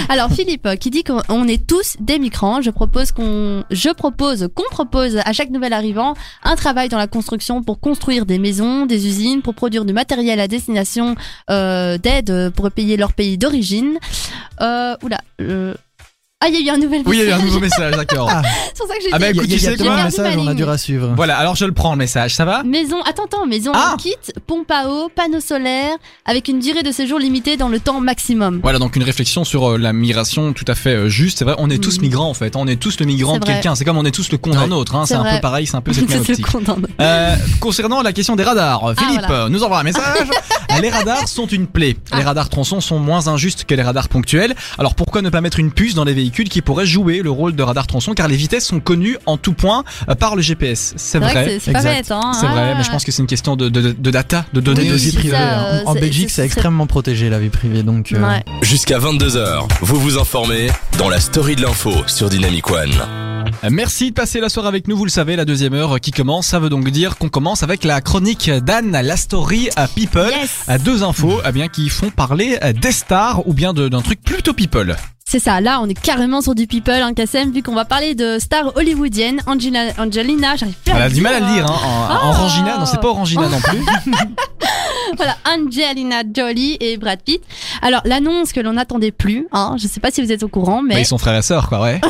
Alors 0.08 0.32
Philippe 0.32 0.68
qui 0.80 0.90
dit 0.90 1.04
qu'on 1.04 1.22
on 1.28 1.46
est 1.46 1.64
tous 1.64 1.94
des 2.00 2.18
migrants. 2.18 2.60
Je 2.60 2.70
propose 2.70 3.12
qu'on, 3.12 3.62
je 3.70 3.90
propose 3.90 4.48
qu'on 4.52 4.64
propose 4.68 5.16
à 5.24 5.32
chaque 5.32 5.50
nouvel 5.50 5.72
arrivant 5.74 6.14
un 6.42 6.56
travail 6.56 6.88
dans 6.88 6.98
la 6.98 7.06
construction 7.06 7.62
pour 7.62 7.78
construire 7.78 8.26
des 8.26 8.38
maisons, 8.38 8.84
des 8.84 9.06
usines, 9.06 9.42
pour 9.42 9.54
produire 9.54 9.84
du 9.84 9.92
matériel 9.92 10.40
à 10.40 10.48
destination 10.48 11.14
euh, 11.50 11.98
d'aide 11.98 12.50
pour 12.56 12.68
payer 12.72 12.96
leur 12.96 13.12
pays 13.12 13.38
d'origine. 13.38 13.98
Euh, 14.60 14.96
oula. 15.04 15.20
euh, 15.40 15.74
Ah, 16.44 16.48
il 16.50 16.54
y 16.54 16.68
a 16.68 16.70
eu 16.70 16.74
un 16.74 16.78
nouvel 16.78 17.00
Oui, 17.06 17.16
il 17.16 17.20
y 17.20 17.22
a 17.22 17.28
eu 17.28 17.32
un 17.32 17.36
message. 17.36 17.46
nouveau 17.46 17.60
message, 17.60 17.96
d'accord. 17.96 18.28
Ah. 18.30 18.42
C'est 18.74 18.78
pour 18.80 18.88
ça 18.88 18.94
que 18.96 19.02
j'ai 19.02 19.08
Ah 19.10 19.16
dit. 19.16 19.20
bah, 19.22 19.26
a- 19.26 19.30
écoute, 19.30 19.44
il 19.46 19.52
y 19.52 19.54
a, 19.54 19.70
tu 19.72 19.78
sais 19.78 19.82
quoi 19.82 20.04
messages, 20.04 20.36
on 20.36 20.46
a 20.46 20.52
dur 20.52 20.68
à 20.68 20.76
suivre. 20.76 21.14
Voilà, 21.16 21.38
alors 21.38 21.56
je 21.56 21.64
le 21.64 21.72
prends 21.72 21.92
le 21.92 21.96
message, 21.96 22.34
ça 22.34 22.44
va? 22.44 22.62
Maison, 22.62 23.00
attends, 23.06 23.24
attends, 23.24 23.46
maison 23.46 23.72
Ah 23.74 23.92
en 23.94 23.96
kit, 23.96 24.12
pompe 24.46 24.70
à 24.70 24.86
eau, 24.90 25.08
panneau 25.08 25.40
solaire, 25.40 25.96
avec 26.26 26.48
une 26.48 26.58
durée 26.58 26.82
de 26.82 26.92
séjour 26.92 27.18
limitée 27.18 27.56
dans 27.56 27.70
le 27.70 27.80
temps 27.80 28.02
maximum. 28.02 28.60
Voilà, 28.62 28.78
donc 28.78 28.96
une 28.96 29.02
réflexion 29.02 29.44
sur 29.44 29.70
euh, 29.70 29.78
la 29.78 29.94
migration 29.94 30.52
tout 30.52 30.66
à 30.68 30.74
fait 30.74 30.90
euh, 30.94 31.08
juste. 31.08 31.38
C'est 31.38 31.46
vrai, 31.46 31.54
on 31.56 31.70
est 31.70 31.82
tous 31.82 31.96
Mhm. 31.96 32.02
migrants 32.02 32.28
en 32.28 32.34
fait. 32.34 32.54
On 32.54 32.66
est 32.66 32.76
tous 32.76 33.00
le 33.00 33.06
migrant 33.06 33.38
de 33.38 33.44
quelqu'un. 33.46 33.74
C'est 33.74 33.86
comme 33.86 33.96
on 33.96 34.04
est 34.04 34.10
tous 34.14 34.30
le 34.30 34.36
con 34.36 34.50
d'un 34.50 34.70
autre. 34.72 34.94
Hein. 34.94 35.06
C'est 35.06 35.14
un 35.14 35.24
peu 35.24 35.40
pareil, 35.40 35.66
c'est 35.66 35.76
un 35.76 35.80
peu 35.80 35.94
cette 35.94 36.06
même 36.06 36.20
optique. 36.20 36.44
Euh, 37.00 37.34
concernant 37.60 38.02
la 38.02 38.12
question 38.12 38.36
des 38.36 38.44
radars, 38.44 38.92
Philippe 38.98 39.22
voilà. 39.26 39.44
euh, 39.44 39.48
nous 39.48 39.62
envoie 39.62 39.78
un 39.80 39.84
message. 39.84 40.02
Les 40.82 40.90
radars 40.90 41.26
sont 41.28 41.46
une 41.46 41.66
plaie. 41.66 41.96
Les 42.12 42.20
Ah. 42.20 42.24
radars 42.26 42.50
tronçons 42.50 42.82
sont 42.82 42.98
moins 42.98 43.28
injustes 43.28 43.64
que 43.64 43.74
les 43.74 43.82
radars 43.82 44.10
ponctuels. 44.10 44.54
Alors 44.78 44.94
pourquoi 44.94 45.22
ne 45.22 45.30
pas 45.30 45.40
mettre 45.40 45.58
une 45.60 45.70
puce 45.72 45.94
dans 45.94 46.04
les 46.04 46.12
véhicules 46.12 46.25
qui 46.30 46.62
pourraient 46.62 46.86
jouer 46.86 47.20
le 47.22 47.30
rôle 47.30 47.54
de 47.54 47.62
radar 47.62 47.86
tronçon 47.86 48.14
Car 48.14 48.28
les 48.28 48.36
vitesses 48.36 48.66
sont 48.66 48.80
connues 48.80 49.16
en 49.26 49.36
tout 49.36 49.52
point 49.52 49.84
euh, 50.08 50.14
par 50.14 50.36
le 50.36 50.42
GPS. 50.42 50.94
C'est 50.96 51.18
vrai, 51.18 51.32
vrai. 51.32 51.58
c'est- 51.60 51.72
pas 51.72 51.82
bête, 51.82 52.10
hein. 52.10 52.32
C'est 52.40 52.46
vrai, 52.46 52.74
mais 52.76 52.84
je 52.84 52.90
pense 52.90 53.04
que 53.04 53.12
c'est 53.12 53.22
une 53.22 53.28
question 53.28 53.56
de, 53.56 53.68
de, 53.68 53.92
de 53.92 54.10
data, 54.10 54.44
de 54.52 54.60
données 54.60 54.90
Oui, 54.92 54.98
c'est 54.98 55.12
privées. 55.14 55.30
ça, 55.36 55.58
hein. 55.60 55.64
euh, 55.74 55.82
En 55.86 55.94
Belgique, 55.94 56.30
c'est- 56.30 56.44
extrêmement 56.44 56.86
protégé 56.86 57.28
la 57.30 57.38
vie 57.38 57.48
privée, 57.50 57.82
donc. 57.82 58.12
euh, 58.12 58.16
Ouais. 58.26 58.42
Jusqu'à 58.62 58.98
22h, 58.98 59.66
vous 59.82 60.00
vous 60.00 60.18
informez 60.18 60.68
dans 60.98 61.08
la 61.08 61.20
story 61.20 61.56
de 61.56 61.62
l'info 61.62 61.92
sur 62.06 62.28
Dynamic 62.28 62.70
One. 62.70 62.90
Euh, 63.64 63.68
Merci 63.70 64.10
de 64.10 64.14
passer 64.14 64.40
la 64.40 64.48
soirée 64.48 64.68
avec 64.68 64.88
nous. 64.88 64.96
Vous 64.96 65.04
le 65.04 65.10
savez, 65.10 65.36
la 65.36 65.44
deuxième 65.44 65.74
heure 65.74 66.00
qui 66.00 66.10
commence, 66.10 66.46
ça 66.48 66.58
veut 66.58 66.68
donc 66.68 66.88
dire 66.90 67.16
qu'on 67.16 67.28
commence 67.28 67.62
avec 67.62 67.84
la 67.84 68.00
chronique 68.00 68.50
d'Anne, 68.50 68.90
la 68.92 69.16
story 69.16 69.68
à 69.76 69.86
People. 69.86 70.30
Yes. 70.30 70.50
À 70.66 70.78
deux 70.78 71.02
infos 71.04 71.40
eh 71.46 71.52
bien, 71.52 71.68
qui 71.68 71.88
font 71.88 72.10
parler 72.10 72.58
euh, 72.64 72.72
des 72.72 72.92
stars 72.92 73.46
ou 73.46 73.54
bien 73.54 73.72
de- 73.72 73.88
d'un 73.88 74.02
truc 74.02 74.20
plutôt 74.22 74.52
people. 74.52 74.96
C'est 75.28 75.40
ça, 75.40 75.60
là 75.60 75.80
on 75.82 75.88
est 75.88 76.00
carrément 76.00 76.40
sur 76.40 76.54
du 76.54 76.68
people, 76.68 76.94
hein, 76.94 77.12
Kassem, 77.12 77.50
vu 77.50 77.60
qu'on 77.60 77.74
va 77.74 77.84
parler 77.84 78.14
de 78.14 78.38
stars 78.38 78.76
hollywoodiennes, 78.76 79.40
Angela, 79.48 79.86
Angelina, 79.98 80.54
j'arrive 80.54 80.76
plus 80.84 80.92
à 80.92 80.96
Elle 80.98 81.02
a 81.02 81.08
du 81.08 81.20
mal 81.20 81.34
à 81.34 81.40
le 81.40 81.46
dire, 81.52 81.66
hein. 81.68 81.74
en, 81.84 82.26
en 82.26 82.30
Orangina, 82.30 82.78
non 82.78 82.86
c'est 82.86 83.00
pas 83.00 83.08
Orangina 83.08 83.48
non 83.48 83.58
plus. 83.60 83.78
Voilà, 85.16 85.36
Angelina 85.48 86.22
Jolie 86.36 86.76
et 86.80 86.96
Brad 86.96 87.20
Pitt. 87.22 87.40
Alors 87.80 88.00
l'annonce 88.04 88.52
que 88.52 88.58
l'on 88.60 88.72
n'attendait 88.72 89.12
plus, 89.12 89.46
hein, 89.52 89.76
je 89.80 89.86
sais 89.86 90.00
pas 90.00 90.10
si 90.10 90.20
vous 90.20 90.32
êtes 90.32 90.42
au 90.42 90.48
courant, 90.48 90.82
mais 90.82 90.94
Bah, 90.94 91.00
ils 91.00 91.06
sont 91.06 91.16
frères 91.16 91.36
et 91.36 91.42
sœurs 91.42 91.68
quoi, 91.68 91.80
ouais. 91.82 92.00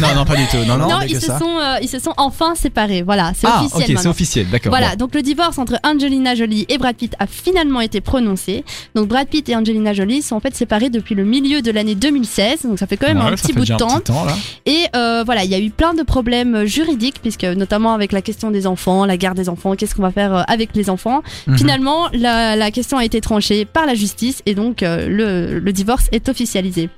non, 0.00 0.14
non, 0.16 0.24
pas 0.24 0.36
du 0.36 0.46
tout. 0.46 0.56
Non, 0.66 0.76
non. 0.78 0.88
non, 0.88 1.00
ils 1.06 1.20
se 1.20 1.26
ça. 1.26 1.38
sont, 1.38 1.58
euh, 1.58 1.76
ils 1.82 1.88
se 1.88 1.98
sont 1.98 2.14
enfin 2.16 2.54
séparés. 2.54 3.02
Voilà, 3.02 3.32
c'est 3.36 3.46
Ah, 3.46 3.60
officiel 3.62 3.96
ok, 3.96 4.02
c'est 4.02 4.08
officiel, 4.08 4.48
d'accord. 4.48 4.70
Voilà, 4.70 4.90
bon. 4.90 5.04
donc 5.04 5.14
le 5.14 5.22
divorce 5.22 5.58
entre 5.58 5.78
Angelina 5.84 6.34
Jolie 6.34 6.64
et 6.70 6.78
Brad 6.78 6.96
Pitt 6.96 7.14
a 7.18 7.26
finalement 7.26 7.82
été 7.82 8.00
prononcé. 8.00 8.64
Donc 8.94 9.06
Brad 9.08 9.28
Pitt 9.28 9.46
et 9.50 9.54
Angelina 9.54 9.92
Jolie 9.92 10.22
sont 10.22 10.36
en 10.36 10.40
fait 10.40 10.56
séparés 10.56 10.88
depuis 10.88 11.14
le 11.14 11.24
milieu 11.24 11.60
de 11.60 11.70
l'année 11.70 11.94
2016, 11.94 12.65
donc 12.66 12.78
ça 12.78 12.86
fait 12.86 12.96
quand 12.96 13.06
même 13.08 13.18
Ouais, 13.18 13.24
un 13.32 13.34
petit 13.36 13.52
bout 13.52 13.64
de 13.64 13.74
temps. 13.76 13.88
petit 14.00 14.12
temps, 14.12 14.24
là. 14.24 14.34
Et 14.66 14.84
euh, 14.94 15.22
voilà, 15.24 15.44
il 15.44 15.50
y 15.50 15.54
a 15.54 15.58
eu 15.60 15.70
plein 15.70 15.94
de 15.94 16.02
problèmes 16.02 16.64
juridiques, 16.64 17.16
puisque 17.22 17.44
notamment 17.44 17.94
avec 17.94 18.12
la 18.12 18.22
question 18.22 18.50
des 18.50 18.66
enfants, 18.66 19.04
la 19.06 19.16
garde 19.16 19.36
des 19.36 19.48
enfants, 19.48 19.74
qu'est-ce 19.76 19.94
qu'on 19.94 20.02
va 20.02 20.10
faire 20.12 20.34
euh, 20.34 20.42
avec 20.48 20.70
les 20.74 20.90
enfants. 20.90 21.22
Mhm. 21.46 21.58
Finalement, 21.58 22.08
la, 22.12 22.56
la 22.56 22.70
question 22.70 22.98
a 22.98 23.04
été 23.04 23.20
tranchée 23.20 23.64
par 23.64 23.86
la 23.86 23.94
justice 23.94 24.42
et 24.46 24.54
donc 24.54 24.82
euh, 24.82 25.08
le, 25.08 25.58
le 25.58 25.72
divorce 25.72 26.06
est 26.12 26.28
officialisé. 26.28 26.88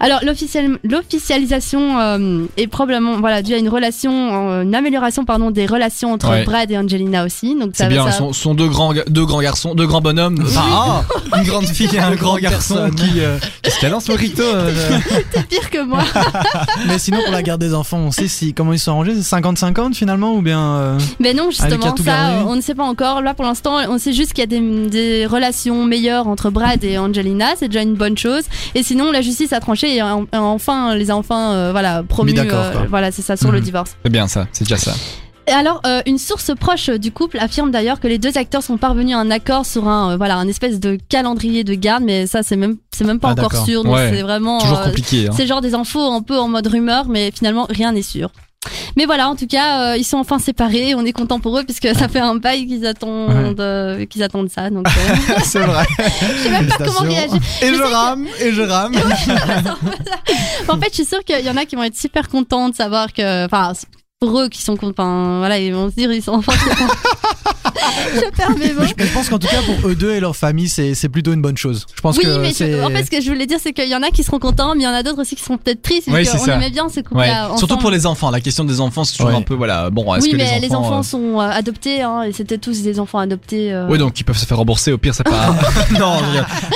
Alors 0.00 0.20
l'officialisation 0.84 1.98
euh, 2.00 2.44
est 2.56 2.66
probablement 2.66 3.18
voilà 3.20 3.42
due 3.42 3.54
à 3.54 3.58
une 3.58 3.68
relation, 3.68 4.50
euh, 4.50 4.62
une 4.62 4.74
amélioration 4.74 5.24
pardon 5.24 5.50
des 5.50 5.66
relations 5.66 6.12
entre 6.12 6.30
Ouais. 6.32 6.44
Brad 6.44 6.70
et 6.70 6.78
Angelina 6.78 7.24
aussi. 7.26 7.54
Donc 7.58 7.72
ça, 7.74 7.86
bien, 7.88 8.06
ça- 8.06 8.12
sont, 8.12 8.32
sont 8.32 8.54
deux 8.54 8.68
grands, 8.68 8.94
ga- 8.94 9.04
deux 9.08 9.26
grands 9.26 9.42
garçons, 9.42 9.74
deux 9.74 9.86
grands 9.86 10.00
bonhommes. 10.00 10.38
Enfin, 10.42 10.62
ah, 10.72 11.36
une 11.38 11.44
grande 11.44 11.66
fille 11.66 11.90
et 11.94 11.98
un 11.98 12.14
grand 12.14 12.36
garçon 12.38 12.74
personne. 12.76 12.94
qui. 12.94 13.20
euh, 13.20 13.38
Qu'est-ce 13.60 13.78
qu'elle 13.80 13.90
lance, 13.90 14.08
Morito 14.08 14.42
euh, 14.42 14.72
c'est 15.32 15.46
pire 15.48 15.70
que 15.70 15.82
moi. 15.84 16.02
Mais 16.86 16.98
sinon, 16.98 17.18
pour 17.22 17.32
la 17.32 17.42
garde 17.42 17.60
des 17.60 17.74
enfants, 17.74 17.98
on 17.98 18.10
sait 18.10 18.28
si 18.28 18.54
comment 18.54 18.72
ils 18.72 18.78
sont 18.78 18.90
arrangés, 18.92 19.14
c'est 19.20 19.36
50-50 19.36 19.94
finalement 19.94 20.34
ou 20.34 20.42
bien. 20.42 20.60
euh, 20.76 20.98
Mais 21.20 21.34
non, 21.34 21.50
justement, 21.50 21.96
ça, 21.96 22.44
on 22.46 22.56
ne 22.56 22.60
sait 22.60 22.74
pas 22.74 22.84
encore. 22.84 23.20
Là, 23.22 23.34
pour 23.34 23.44
l'instant, 23.44 23.76
on 23.88 23.98
sait 23.98 24.12
juste 24.12 24.32
qu'il 24.32 24.40
y 24.40 24.42
a 24.42 24.46
des, 24.46 24.88
des 24.88 25.26
relations 25.26 25.84
meilleures 25.84 26.28
entre 26.28 26.50
Brad 26.50 26.82
et 26.84 26.98
Angelina. 26.98 27.50
C'est 27.56 27.68
déjà 27.68 27.82
une 27.82 27.94
bonne 27.94 28.16
chose. 28.18 28.44
Et 28.74 28.82
sinon, 28.82 29.10
la 29.12 29.20
justice 29.22 29.52
a 29.52 29.60
tranché 29.60 29.96
et 29.96 30.02
en- 30.02 30.26
enfin, 30.32 30.94
les 30.94 31.10
enfants, 31.10 31.52
euh, 31.52 31.70
voilà, 31.72 32.02
promus. 32.02 32.32
Quoi. 32.34 32.72
voilà, 32.88 33.10
c'est 33.12 33.22
ça, 33.22 33.36
sur 33.36 33.52
le 33.52 33.58
Mhm. 33.58 33.64
divorce. 33.64 33.96
C'est 34.04 34.10
bien 34.12 34.26
ça, 34.28 34.46
c'est 34.52 34.64
déjà 34.64 34.76
ça. 34.78 34.92
Et 35.48 35.50
alors, 35.50 35.80
euh, 35.86 36.02
une 36.06 36.18
source 36.18 36.52
proche 36.58 36.88
du 36.88 37.10
couple 37.10 37.38
affirme 37.38 37.70
d'ailleurs 37.72 37.98
que 37.98 38.06
les 38.06 38.18
deux 38.18 38.38
acteurs 38.38 38.62
sont 38.62 38.76
parvenus 38.76 39.16
à 39.16 39.18
un 39.18 39.30
accord 39.30 39.66
sur 39.66 39.88
un, 39.88 40.12
euh, 40.12 40.16
voilà, 40.16 40.36
un 40.36 40.46
espèce 40.46 40.78
de 40.78 40.98
calendrier 41.08 41.64
de 41.64 41.74
garde, 41.74 42.04
mais 42.04 42.26
ça, 42.28 42.42
c'est 42.44 42.56
même, 42.56 42.76
c'est 42.92 43.04
même 43.04 43.18
pas 43.18 43.34
Ah, 43.36 43.44
encore 43.44 43.64
sûr. 43.66 43.82
Donc, 43.82 43.94
Ouais. 43.94 44.10
c'est 44.14 44.22
vraiment. 44.22 44.58
Toujours 44.58 44.78
euh, 44.78 44.84
compliqué. 44.86 45.26
Hein. 45.28 45.32
c'est 45.36 45.46
genre 45.48 45.60
des 45.60 45.74
infos 45.74 46.00
un 46.12 46.22
peu 46.22 46.38
en 46.38 46.46
mode 46.48 46.66
rumeur, 46.68 47.06
mais 47.08 47.30
finalement 47.34 47.66
rien 47.68 47.90
n'est 47.92 48.02
sûr. 48.02 48.30
Mais 48.96 49.06
voilà, 49.06 49.28
en 49.28 49.34
tout 49.34 49.48
cas, 49.48 49.94
euh, 49.94 49.96
ils 49.96 50.04
sont 50.04 50.18
enfin 50.18 50.38
séparés. 50.38 50.94
On 50.94 51.04
est 51.04 51.12
content 51.12 51.40
pour 51.40 51.58
eux 51.58 51.64
puisque 51.64 51.92
ça 51.96 52.06
fait 52.06 52.20
un 52.20 52.36
bail 52.36 52.64
qu'ils 52.68 52.86
attendent, 52.86 53.58
euh, 53.58 54.06
qu'ils 54.06 54.22
attendent 54.22 54.50
ça. 54.50 54.70
Donc, 54.70 54.86
euh, 54.86 55.34
c'est 55.42 55.58
vrai. 55.58 55.84
je 55.98 56.42
sais 56.44 56.50
même 56.50 56.68
pas 56.68 56.76
comment 56.76 57.00
réagir. 57.00 57.40
Et 57.60 57.66
Je 57.66 57.72
je 57.72 57.78
sais 57.78 57.82
que- 57.82 57.92
rame, 57.92 58.26
et 58.40 58.52
je 58.52 58.62
rame. 58.62 58.94
En 60.68 60.78
fait, 60.78 60.90
je 60.90 60.94
suis 60.94 61.04
sûre 61.04 61.24
qu'il 61.24 61.44
y 61.44 61.50
en 61.50 61.56
a 61.56 61.64
qui 61.64 61.74
vont 61.74 61.82
être 61.82 61.96
super 61.98 62.28
contents 62.28 62.68
de 62.68 62.74
savoir 62.76 63.12
que, 63.12 63.46
enfin, 63.46 63.72
pour 64.22 64.38
eux 64.40 64.48
qui 64.48 64.62
sont 64.62 64.76
contents, 64.76 65.38
voilà, 65.38 65.58
ils 65.58 65.74
vont 65.74 65.90
se 65.90 65.96
dire 65.96 66.12
ils 66.12 66.22
sont 66.22 66.34
enfin 66.34 66.52
contents. 66.52 66.94
je 68.14 68.30
perds 68.36 68.56
mes 68.56 68.72
mots. 68.72 68.82
Je 68.96 69.12
pense 69.12 69.28
qu'en 69.28 69.38
tout 69.40 69.48
cas 69.48 69.62
pour 69.66 69.88
eux 69.88 69.96
deux 69.96 70.12
et 70.12 70.20
leur 70.20 70.36
famille, 70.36 70.68
c'est 70.68 70.94
c'est 70.94 71.08
plutôt 71.08 71.32
une 71.32 71.42
bonne 71.42 71.56
chose. 71.56 71.86
Je 71.96 72.00
pense 72.00 72.18
Oui, 72.18 72.22
que 72.24 72.38
mais 72.38 72.50
je- 72.50 72.54
c'est. 72.54 72.80
en 72.84 72.90
fait, 72.90 73.04
ce 73.04 73.10
que 73.10 73.20
je 73.20 73.28
voulais 73.28 73.46
dire, 73.46 73.58
c'est 73.60 73.72
qu'il 73.72 73.88
y 73.88 73.96
en 73.96 74.02
a 74.02 74.10
qui 74.10 74.22
seront 74.22 74.38
contents, 74.38 74.74
mais 74.76 74.82
il 74.82 74.84
y 74.84 74.88
en 74.88 74.92
a 74.92 75.02
d'autres 75.02 75.20
aussi 75.22 75.34
qui 75.34 75.42
seront 75.42 75.58
peut-être 75.58 75.82
tristes. 75.82 76.06
Oui, 76.08 76.24
qu'on 76.24 76.38
ça. 76.38 76.54
aimait 76.54 76.70
bien 76.70 76.88
ce 76.88 76.98
Ouais. 76.98 77.02
couple-là. 77.02 77.50
Surtout 77.58 77.78
pour 77.78 77.90
les 77.90 78.06
enfants. 78.06 78.30
La 78.30 78.40
question 78.40 78.62
des 78.64 78.80
enfants, 78.80 79.02
c'est 79.02 79.14
toujours 79.16 79.30
Ouais. 79.32 79.36
un 79.36 79.42
peu 79.42 79.54
voilà. 79.54 79.90
Bon, 79.90 80.04
Oui, 80.20 80.30
que 80.30 80.36
mais 80.36 80.60
les 80.60 80.72
enfants, 80.72 81.00
euh, 81.00 81.02
sont 81.02 81.40
euh, 81.40 81.48
adoptés, 81.50 82.02
hein, 82.02 82.22
et 82.22 82.32
c'était 82.32 82.58
tous 82.58 82.82
des 82.82 83.00
enfants 83.00 83.18
adoptés. 83.18 83.72
euh. 83.72 83.88
Oui, 83.90 83.98
donc 83.98 84.18
ils 84.20 84.24
peuvent 84.24 84.38
se 84.38 84.46
faire 84.46 84.58
rembourser. 84.58 84.92
Au 84.92 84.98
pire, 84.98 85.14
c'est 85.16 85.24
pas. 85.24 85.52
non, 85.98 86.18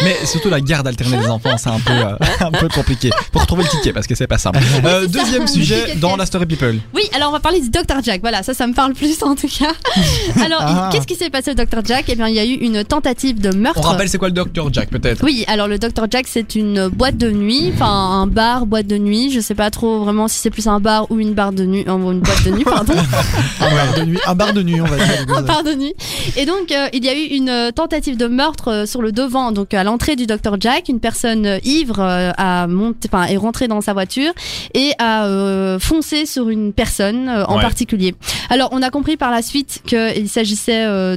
mais 0.02 0.16
surtout 0.26 0.48
la 0.50 0.60
garde 0.60 0.88
alternée 0.88 1.18
des 1.18 1.28
enfants, 1.28 1.56
c'est 1.58 1.70
un 1.70 1.78
peu, 1.78 1.92
euh, 1.92 2.16
un 2.40 2.50
peu 2.50 2.68
compliqué. 2.68 3.10
Pour 3.30 3.42
retrouver 3.42 3.62
le 3.62 3.68
ticket, 3.68 3.92
parce 3.92 4.08
que 4.08 4.16
c'est 4.16 4.26
pas 4.26 4.38
simple. 4.38 4.58
Euh, 4.84 5.06
deuxième 5.06 5.46
sujet 5.46 5.94
dans 6.00 6.16
la 6.16 6.26
story 6.26 6.46
people. 6.46 6.78
Oui, 6.94 7.02
alors 7.14 7.30
on 7.30 7.35
va 7.36 7.40
parler 7.40 7.60
du 7.60 7.68
Dr 7.70 8.02
Jack. 8.02 8.20
Voilà, 8.20 8.42
ça, 8.42 8.54
ça 8.54 8.66
me 8.66 8.72
parle 8.72 8.94
plus 8.94 9.22
en 9.22 9.34
tout 9.34 9.48
cas. 9.48 9.72
Alors, 10.44 10.60
Ah. 10.62 10.88
qu'est-ce 10.92 11.06
qui 11.06 11.14
s'est 11.14 11.30
passé 11.30 11.50
au 11.50 11.54
Dr 11.54 11.80
Jack? 11.84 12.06
Eh 12.08 12.14
bien, 12.14 12.28
il 12.28 12.34
y 12.34 12.38
a 12.38 12.44
eu 12.44 12.54
une 12.54 12.82
tentative 12.84 13.40
de 13.40 13.54
meurtre. 13.54 13.80
On 13.84 13.88
rappelle 13.88 14.08
c'est 14.08 14.18
quoi 14.18 14.28
le 14.28 14.34
Dr 14.34 14.72
Jack 14.72 14.90
peut-être? 14.90 15.22
Oui, 15.22 15.44
alors 15.48 15.68
le 15.68 15.78
Dr 15.78 16.06
Jack 16.10 16.26
c'est 16.28 16.54
une 16.54 16.88
boîte 16.88 17.16
de 17.18 17.30
nuit, 17.30 17.70
enfin 17.74 17.86
un 17.90 18.26
bar, 18.26 18.66
boîte 18.66 18.86
de 18.86 18.96
nuit. 18.98 19.30
Je 19.30 19.40
sais 19.40 19.54
pas 19.54 19.70
trop 19.70 20.00
vraiment 20.00 20.28
si 20.28 20.38
c'est 20.38 20.50
plus 20.50 20.66
un 20.66 20.80
bar 20.80 21.10
ou 21.10 21.18
une 21.18 21.34
bar 21.34 21.52
de 21.52 21.64
nuit, 21.64 21.84
euh, 21.86 22.10
une 22.12 22.20
boîte 22.20 22.44
de 22.44 22.50
nuit, 22.50 22.64
pardon. 22.64 22.94
Un 23.60 23.74
bar 23.74 23.94
de 23.96 24.02
nuit, 24.04 24.18
un 24.26 24.34
bar 24.34 24.52
de 24.52 24.62
nuit, 24.62 24.80
on 24.80 24.84
va 24.84 24.96
dire. 24.96 25.36
un 25.36 25.42
bar 25.42 25.62
de 25.64 25.72
nuit. 25.74 25.94
Et 26.36 26.44
donc 26.46 26.70
euh, 26.72 26.86
il 26.92 27.04
y 27.04 27.08
a 27.08 27.14
eu 27.16 27.22
une 27.36 27.48
euh, 27.48 27.70
tentative 27.70 28.16
de 28.16 28.26
meurtre 28.26 28.68
euh, 28.70 28.86
sur 28.86 29.02
le 29.02 29.12
devant, 29.12 29.50
donc 29.52 29.74
à 29.74 29.82
l'entrée 29.84 30.14
du 30.16 30.26
Dr 30.26 30.56
Jack, 30.60 30.88
une 30.88 31.00
personne 31.00 31.58
ivre 31.64 32.00
a 32.00 32.66
monté, 32.66 33.08
enfin 33.12 33.26
est 33.26 33.36
rentrée 33.36 33.68
dans 33.68 33.80
sa 33.80 33.92
voiture 33.92 34.32
et 34.74 34.92
a 34.98 35.26
euh, 35.26 35.78
foncé 35.78 36.26
sur 36.26 36.48
une 36.48 36.72
personne 36.72 37.25
euh, 37.28 37.44
en 37.46 37.56
Ouais. 37.56 37.62
particulier. 37.62 38.14
Alors 38.50 38.68
on 38.72 38.82
a 38.82 38.90
compris 38.90 39.16
par 39.16 39.30
la 39.30 39.42
suite 39.42 39.82
qu'il 39.86 40.28
s'agissait 40.28 40.84
euh, 40.86 41.16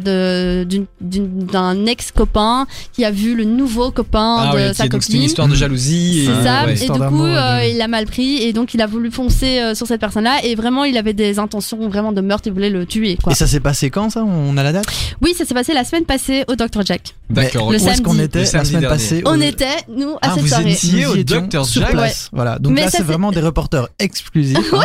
d'un 0.99 1.85
ex-copain 1.85 2.65
qui 2.93 3.05
a 3.05 3.11
vu 3.11 3.35
le 3.35 3.43
nouveau 3.43 3.91
copain 3.91 4.37
Ah 4.39 4.51
de 4.53 4.57
oui, 4.69 4.75
sa 4.75 4.87
donc 4.87 5.03
c'est 5.03 5.09
une 5.09 5.13
copine. 5.19 5.21
histoire 5.23 5.47
de 5.47 5.55
jalousie. 5.55 6.25
C'est 6.25 6.31
et- 6.31 6.43
ça, 6.43 6.65
ouais. 6.65 6.73
et 6.73 6.89
du 6.89 6.99
coup, 7.07 7.25
euh, 7.25 7.61
de- 7.61 7.69
il 7.71 7.77
l'a 7.77 7.87
mal 7.87 8.05
pris 8.05 8.37
et 8.43 8.53
donc 8.53 8.73
il 8.73 8.81
a 8.81 8.87
voulu 8.87 9.11
foncer 9.11 9.59
euh, 9.59 9.75
sur 9.75 9.87
cette 9.87 9.99
personne-là 10.01 10.37
et 10.43 10.55
vraiment 10.55 10.83
il 10.83 10.97
avait 10.97 11.13
des 11.13 11.39
intentions 11.39 11.87
vraiment 11.89 12.11
de 12.11 12.21
meurtre, 12.21 12.47
il 12.47 12.53
voulait 12.53 12.69
le 12.69 12.85
tuer 12.85 13.17
quoi. 13.21 13.31
Et 13.33 13.35
ça 13.35 13.47
s'est 13.47 13.59
passé 13.59 13.89
quand 13.89 14.09
ça? 14.09 14.23
On 14.23 14.57
a 14.57 14.63
la 14.63 14.71
date? 14.71 14.85
Oui, 15.21 15.33
ça 15.37 15.45
s'est 15.45 15.53
passé 15.53 15.73
la 15.73 15.83
semaine 15.83 16.05
passée 16.05 16.43
au 16.47 16.55
Dr 16.55 16.85
Jack. 16.85 17.15
D'accord. 17.29 17.67
Le 17.71 17.73
Où 17.73 17.73
est-ce 17.75 17.85
samedi. 17.85 18.01
qu'on 18.03 18.19
était 18.19 18.39
la 18.39 18.45
semaine 18.45 18.65
dernier. 18.81 18.87
passée 18.87 19.21
On 19.25 19.37
au- 19.37 19.41
était 19.41 19.65
nous 19.95 20.13
à 20.15 20.17
Ah, 20.21 20.31
cette 20.33 20.41
vous 20.43 20.47
soirée. 20.47 20.71
étiez 20.71 21.05
au 21.05 21.15
Dr. 21.17 21.65
sur 21.65 21.81
Jack 21.81 21.91
place. 21.91 22.29
Voilà. 22.33 22.57
Donc 22.59 22.73
Mais 22.73 22.81
là, 22.81 22.89
c'est 22.89 23.03
vraiment 23.03 23.31
des 23.31 23.41
reporters 23.41 23.87
exclusifs. 23.99 24.57
hein, 24.73 24.79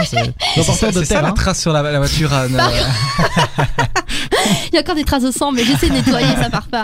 Reporters 0.57 0.93
ça, 0.93 1.01
de 1.01 1.05
ça 1.15 1.21
terre. 1.21 1.23
la 1.23 1.29
hein. 1.29 1.33
trace 1.33 1.61
sur 1.61 1.73
la, 1.73 1.83
la 1.83 1.99
voiture 1.99 2.33
Anne. 2.33 2.57
Il 4.73 4.75
y 4.75 4.79
a 4.79 4.81
encore 4.81 4.95
des 4.95 5.05
traces 5.05 5.23
de 5.23 5.31
sang, 5.31 5.53
mais 5.53 5.65
j'essaie 5.65 5.89
de 5.89 5.95
nettoyer, 5.95 6.27
ça 6.41 6.51
part 6.51 6.67
pas. 6.69 6.83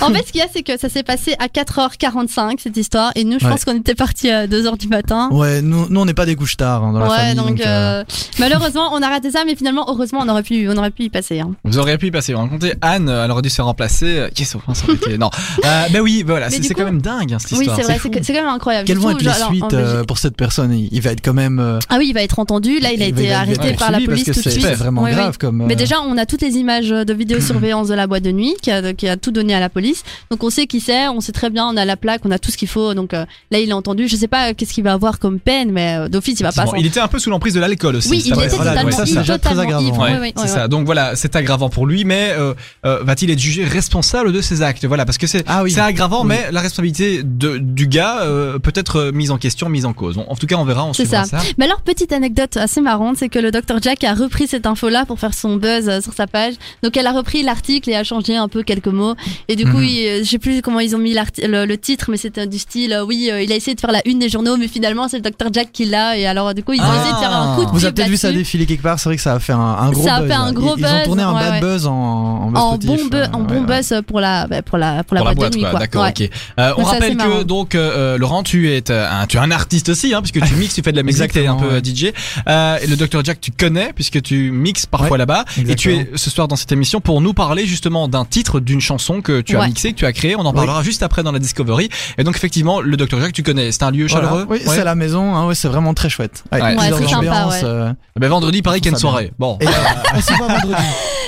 En 0.00 0.10
fait, 0.12 0.26
ce 0.26 0.32
qu'il 0.32 0.40
y 0.40 0.44
a, 0.44 0.46
c'est 0.52 0.62
que 0.62 0.78
ça 0.78 0.88
s'est 0.88 1.02
passé 1.02 1.34
à 1.38 1.46
4h45 1.48 2.54
cette 2.62 2.76
histoire 2.76 3.12
et 3.14 3.24
nous, 3.24 3.38
je 3.38 3.44
Ouais. 3.44 3.50
pense 3.50 3.64
qu'on 3.64 3.76
était 3.76 3.94
partis 3.94 4.30
à 4.30 4.46
2h 4.46 4.78
du 4.78 4.88
matin. 4.88 5.28
Ouais, 5.32 5.60
nous, 5.62 5.86
nous 5.90 6.00
on 6.00 6.04
n'est 6.04 6.14
pas 6.14 6.24
des 6.26 6.36
couches 6.36 6.56
tard 6.56 6.84
hein, 6.84 6.92
dans 6.92 7.00
la 7.00 7.08
Ouais, 7.10 7.16
famille. 7.16 7.34
donc, 7.34 7.46
donc, 7.48 7.60
euh, 7.60 7.66
euh, 8.00 8.04
malheureusement, 8.38 8.90
on 8.92 9.02
a 9.02 9.08
raté 9.08 9.30
ça, 9.30 9.40
mais 9.44 9.56
finalement, 9.56 9.84
heureusement, 9.88 10.20
on 10.22 10.28
aurait 10.28 10.42
pu, 10.44 10.68
on 10.70 10.76
aurait 10.76 10.90
pu 10.90 11.02
y 11.04 11.10
passer. 11.10 11.40
Hein. 11.40 11.50
Vous 11.64 11.78
auriez 11.78 11.98
pu 11.98 12.06
y 12.06 12.10
passer. 12.10 12.32
Vous 12.32 12.38
rencontrez 12.38 12.74
Anne, 12.80 13.08
elle 13.08 13.30
aurait 13.30 13.42
dû 13.42 13.50
se 13.50 13.60
remplacer. 13.60 14.28
Qu'est-ce 14.34 14.56
que 14.56 14.60
ça 14.74 14.84
aurait 14.84 14.94
été 14.96 15.18
Non. 15.18 15.30
Euh, 15.64 15.84
ben 15.92 16.00
oui, 16.00 16.24
voilà, 16.26 16.48
Mais 16.48 16.56
c'est 16.60 16.68
coup- 16.74 16.80
quand 16.80 16.84
même 16.86 17.00
dingue 17.02 17.32
hein, 17.34 17.38
cette 17.38 17.52
Oui, 17.52 17.58
histoire. 17.58 17.76
c'est 17.76 17.82
vrai, 17.84 17.98
c'est 18.00 18.32
quand 18.32 18.40
même 18.42 18.48
incroyable. 18.48 18.86
Quelles 18.86 18.98
vont 18.98 19.10
être 19.10 19.18
les 19.20 19.24
genre, 19.26 19.34
alors, 19.36 19.48
en 19.48 19.50
suites 19.52 19.74
euh, 19.74 20.02
pour 20.04 20.18
cette 20.18 20.36
personne? 20.36 20.72
Il, 20.72 20.88
il 20.90 21.00
va 21.00 21.10
être 21.10 21.20
quand 21.24 21.34
même. 21.34 21.58
euh, 21.60 21.78
Ah 21.88 21.96
oui, 21.98 22.06
il 22.08 22.14
va 22.14 22.22
être 22.22 22.38
entendu. 22.38 22.80
Là, 22.80 22.92
il 22.92 23.02
a 23.02 23.06
été 23.06 23.28
va 23.28 23.44
arrêté 23.62 23.78
par 23.78 23.90
la 23.90 24.00
police 24.00 24.24
parce 24.24 24.36
tout 24.38 24.42
que 24.42 24.48
de 24.48 24.50
c'est 24.54 24.60
suite. 24.60 24.76
vraiment 24.78 25.02
Oui, 25.02 25.10
oui. 25.10 25.16
grave 25.16 25.38
comme. 25.38 25.64
Mais 25.66 25.74
euh, 25.74 25.76
déjà, 25.76 26.00
on 26.00 26.16
a 26.18 26.26
toutes 26.26 26.42
les 26.42 26.56
images 26.56 26.88
de 26.90 27.12
vidéosurveillance 27.14 27.88
de 27.88 27.94
la 27.94 28.06
boîte 28.06 28.22
de 28.22 28.32
nuit 28.32 28.54
qui 28.62 28.70
a, 28.70 28.92
qui 28.92 29.08
a 29.08 29.16
tout 29.16 29.30
donné 29.30 29.54
à 29.54 29.60
la 29.60 29.68
police. 29.68 30.02
Donc 30.30 30.42
on 30.44 30.50
sait 30.50 30.66
qui 30.66 30.80
c'est, 30.80 31.08
on 31.08 31.20
sait 31.20 31.32
très 31.32 31.50
bien, 31.50 31.66
on 31.66 31.76
a 31.76 31.84
la 31.84 31.96
plaque, 31.96 32.22
on 32.24 32.30
a 32.30 32.38
tout 32.38 32.50
ce 32.50 32.56
qu'il 32.56 32.68
faut. 32.68 32.94
Donc 32.94 33.14
euh, 33.14 33.24
là, 33.50 33.58
il 33.58 33.68
est 33.68 33.72
entendu. 33.72 34.08
Je 34.08 34.16
sais 34.16 34.28
pas 34.28 34.50
euh, 34.50 34.54
qu'est-ce 34.56 34.72
qu'il 34.72 34.84
va 34.84 34.92
avoir 34.92 35.18
comme 35.18 35.38
peine, 35.40 35.70
mais 35.72 35.96
euh, 35.98 36.08
d'office, 36.08 36.38
il 36.40 36.42
va 36.42 36.52
pas. 36.52 36.64
Bon, 36.64 36.74
il 36.76 36.86
était 36.86 37.00
un 37.00 37.08
peu 37.08 37.18
sous 37.18 37.30
l'emprise 37.30 37.54
de 37.54 37.60
l'alcool 37.60 37.96
aussi. 37.96 38.10
Oui, 38.10 38.20
c'est 38.20 38.28
il 38.28 38.34
vrai. 38.34 38.46
était 38.46 38.56
Voilà, 38.56 38.72
totalement, 38.82 39.24
ça, 39.24 39.38
très 39.38 39.58
aggravant. 39.58 39.98
Ouais, 40.20 40.32
c'est 40.36 40.48
ça. 40.48 40.68
Donc 40.68 40.84
voilà, 40.86 41.16
c'est 41.16 41.34
aggravant 41.36 41.68
pour 41.68 41.86
lui, 41.86 42.04
mais 42.04 42.30
euh, 42.32 42.54
euh, 42.84 43.00
va-t-il 43.02 43.30
être 43.30 43.38
jugé 43.38 43.64
responsable 43.64 44.32
de 44.32 44.40
ses 44.40 44.62
actes? 44.62 44.84
Voilà, 44.84 45.04
parce 45.04 45.18
que 45.18 45.26
c'est 45.26 45.44
Ah 45.46 45.62
oui. 45.62 45.70
c'est 45.70 45.80
aggravant, 45.80 46.22
Oui. 46.22 46.28
mais 46.28 46.50
la 46.50 46.60
responsabilité 46.60 47.22
de, 47.22 47.58
du 47.58 47.86
gars 47.86 48.22
euh, 48.22 48.58
peut 48.58 48.72
être 48.74 48.96
euh, 48.96 49.12
mise 49.12 49.30
en 49.30 49.38
question, 49.38 49.68
mise 49.68 49.84
en 49.86 49.92
cause. 49.92 50.18
En 50.18 50.34
tout 50.34 50.46
cas, 50.46 50.56
on 50.56 50.64
verra, 50.64 50.84
on 50.84 50.92
C'est 50.92 51.04
suivra 51.04 51.24
ça. 51.24 51.38
ça. 51.38 51.44
Mais 51.58 51.66
alors, 51.66 51.80
petite 51.82 52.12
anecdote 52.12 52.56
assez 52.56 52.80
marrante, 52.80 53.16
c'est 53.18 53.28
que 53.28 53.38
le 53.38 53.50
Dr 53.52 53.76
Jack 53.82 54.02
a 54.04 54.14
repris 54.14 54.46
cette 54.46 54.66
info-là 54.66 55.04
pour 55.06 55.18
faire 55.20 55.34
son 55.34 55.56
buzz 55.56 55.88
euh, 55.88 56.00
sur 56.00 56.12
sa 56.12 56.26
page. 56.26 56.54
Donc, 56.82 56.96
elle 56.96 57.06
a 57.06 57.12
repris 57.12 57.42
l'article 57.42 57.90
et 57.90 57.94
a 57.96 58.02
changé 58.04 58.36
un 58.36 58.48
peu 58.48 58.62
quelques 58.62 58.86
mots. 58.88 59.14
Et 59.48 59.56
du 59.56 59.64
coup, 59.64 59.76
Mhm. 59.78 59.84
il- 59.84 60.06
euh, 60.06 60.18
je 60.24 60.28
sais 60.30 60.38
plus 60.38 60.62
comment 60.62 60.80
ils 60.80 60.94
ont 60.96 60.98
mis 60.98 61.14
le, 61.14 61.64
le 61.66 61.78
titre, 61.78 62.06
mais 62.10 62.16
c'était 62.16 62.46
du 62.46 62.58
style, 62.58 62.92
euh, 62.92 63.04
oui, 63.04 63.30
il 63.42 63.52
a 63.52 63.54
essayé 63.56 63.74
de 63.74 63.80
faire 63.80 63.92
la 63.92 64.00
une 64.06 64.18
des 64.18 64.28
journaux, 64.28 64.56
mais 64.56 64.68
finalement, 64.68 65.06
c'est 65.08 65.18
le 65.18 65.22
Dr 65.30 65.48
Jack 65.52 65.70
qui 65.72 65.84
l'a. 65.84 66.16
Et 66.16 66.26
alors, 66.26 66.54
du 66.54 66.62
coup, 66.64 66.72
ils 66.72 66.80
ont 66.80 66.84
Ah. 66.86 66.96
essayé 66.98 67.12
de 67.12 67.18
faire 67.18 67.32
un 67.36 67.54
coup 67.56 67.64
de 67.66 67.70
Vous 67.70 67.84
avez 67.84 67.92
peut-être 67.94 68.08
vu 68.08 68.16
ça 68.16 68.32
défiler 68.32 68.66
quelque 68.66 68.82
part. 68.82 68.98
C'est 68.98 69.08
vrai 69.08 69.16
que 69.16 69.22
ça 69.22 69.34
a 69.34 69.38
fait 69.38 69.52
un, 69.52 69.58
un 69.60 69.90
gros 69.90 70.02
Ça 70.04 70.14
a 70.16 70.20
buzz. 70.20 70.28
fait 70.28 70.34
un 70.34 70.52
gros 70.52 70.74
ils, 70.76 70.80
ils 70.80 70.86
ont 70.86 70.90
buzz, 70.96 71.04
tourné 71.04 71.22
un 71.22 71.34
ouais, 71.34 71.40
bad 71.40 71.52
ouais. 71.52 71.60
buzz 71.60 71.86
en, 71.86 71.92
en 71.92 72.50
buzz 72.50 72.60
En 72.62 72.76
bon, 72.78 72.94
bu- 72.94 73.16
en 73.32 73.40
ouais, 73.40 73.46
bon 73.46 73.54
ouais. 73.60 73.80
buzz 73.82 73.94
pour 74.06 74.20
la, 74.20 74.46
bah, 74.46 74.62
pour 74.62 74.78
la, 74.78 75.04
pour 75.04 75.14
la 75.14 75.20
pour 75.22 75.28
la 75.28 75.34
boîte, 75.34 75.56
quoi. 75.58 75.78
D'accord, 75.78 76.06
ok. 76.08 76.28
Euh, 76.58 76.72
on 76.78 76.82
rappelle 76.84 77.16
que 77.16 77.42
donc 77.42 77.74
euh, 77.74 78.16
Laurent, 78.18 78.42
tu 78.42 78.70
es 78.72 78.90
un, 78.90 79.26
tu 79.26 79.36
es 79.36 79.40
un 79.40 79.50
artiste 79.50 79.88
aussi, 79.90 80.14
hein, 80.14 80.22
puisque 80.22 80.44
tu 80.46 80.54
mixes, 80.58 80.74
tu 80.74 80.82
fais 80.82 80.92
de 80.92 80.96
la 80.96 81.02
musique, 81.02 81.32
tu 81.32 81.38
es 81.40 81.46
un 81.46 81.56
peu 81.56 81.80
DJ. 81.82 82.12
Euh, 82.48 82.78
et 82.82 82.86
le 82.86 82.96
Dr 82.96 83.24
Jack, 83.24 83.40
tu 83.42 83.50
connais, 83.52 83.92
puisque 83.92 84.22
tu 84.22 84.50
mixes 84.50 84.86
parfois 84.86 85.10
Ouais, 85.12 85.18
là-bas. 85.18 85.44
Et 85.68 85.74
tu 85.74 85.92
es 85.92 86.10
ce 86.14 86.30
soir 86.30 86.48
dans 86.48 86.56
cette 86.56 86.72
émission 86.72 87.00
pour 87.02 87.20
nous 87.20 87.34
parler 87.34 87.66
justement 87.66 88.08
d'un 88.08 88.24
titre, 88.24 88.60
d'une 88.60 88.80
chanson 88.80 89.20
que 89.20 89.40
tu 89.42 89.56
as 89.56 89.60
Ouais. 89.60 89.66
mixé, 89.66 89.92
que 89.92 89.98
tu 89.98 90.06
as 90.06 90.12
créé. 90.14 90.34
On 90.36 90.40
en 90.40 90.50
Oui. 90.50 90.54
parlera 90.56 90.82
juste 90.82 91.02
après 91.02 91.22
dans 91.22 91.32
la 91.32 91.38
Discovery. 91.40 91.90
Et 92.16 92.24
donc 92.24 92.36
effectivement, 92.36 92.80
le 92.80 92.96
Dr 92.96 93.20
Jack, 93.20 93.32
tu 93.32 93.42
connais. 93.42 93.70
C'est 93.72 93.82
un 93.82 93.90
lieu 93.90 94.06
Voilà. 94.08 94.28
chaleureux. 94.28 94.46
Oui, 94.48 94.58
Ouais. 94.58 94.74
c'est 94.74 94.84
la 94.84 94.94
maison. 94.94 95.34
Hein, 95.34 95.46
ouais, 95.48 95.54
c'est 95.54 95.68
vraiment 95.68 95.92
très 95.92 96.08
chouette. 96.08 96.44
Ouais. 96.52 96.60
c'est 96.78 97.08
sympa, 97.08 97.50
euh, 97.64 97.92
Ben, 98.18 98.28
vendredi, 98.28 98.62
pareil 98.62 98.80
qu'il 98.80 98.90
y 98.90 98.94
a 98.94 98.96
une 98.96 99.00
soirée. 99.00 99.32
Bon. 99.38 99.58
Euh, 99.62 99.66
se 100.20 100.32
voit 100.34 100.46
vendredi. 100.48 100.74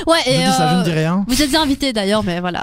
Ouais, 0.07 0.19
Je 0.27 0.31
et 0.33 0.37
dis 0.39 0.45
ça, 0.45 0.69
je 0.71 0.75
euh, 0.75 0.79
ne 0.81 0.85
dis 0.85 0.91
rien. 0.93 1.25
vous 1.27 1.43
êtes 1.43 1.55
invités 1.55 1.93
d'ailleurs, 1.93 2.23
mais 2.23 2.39
voilà. 2.41 2.63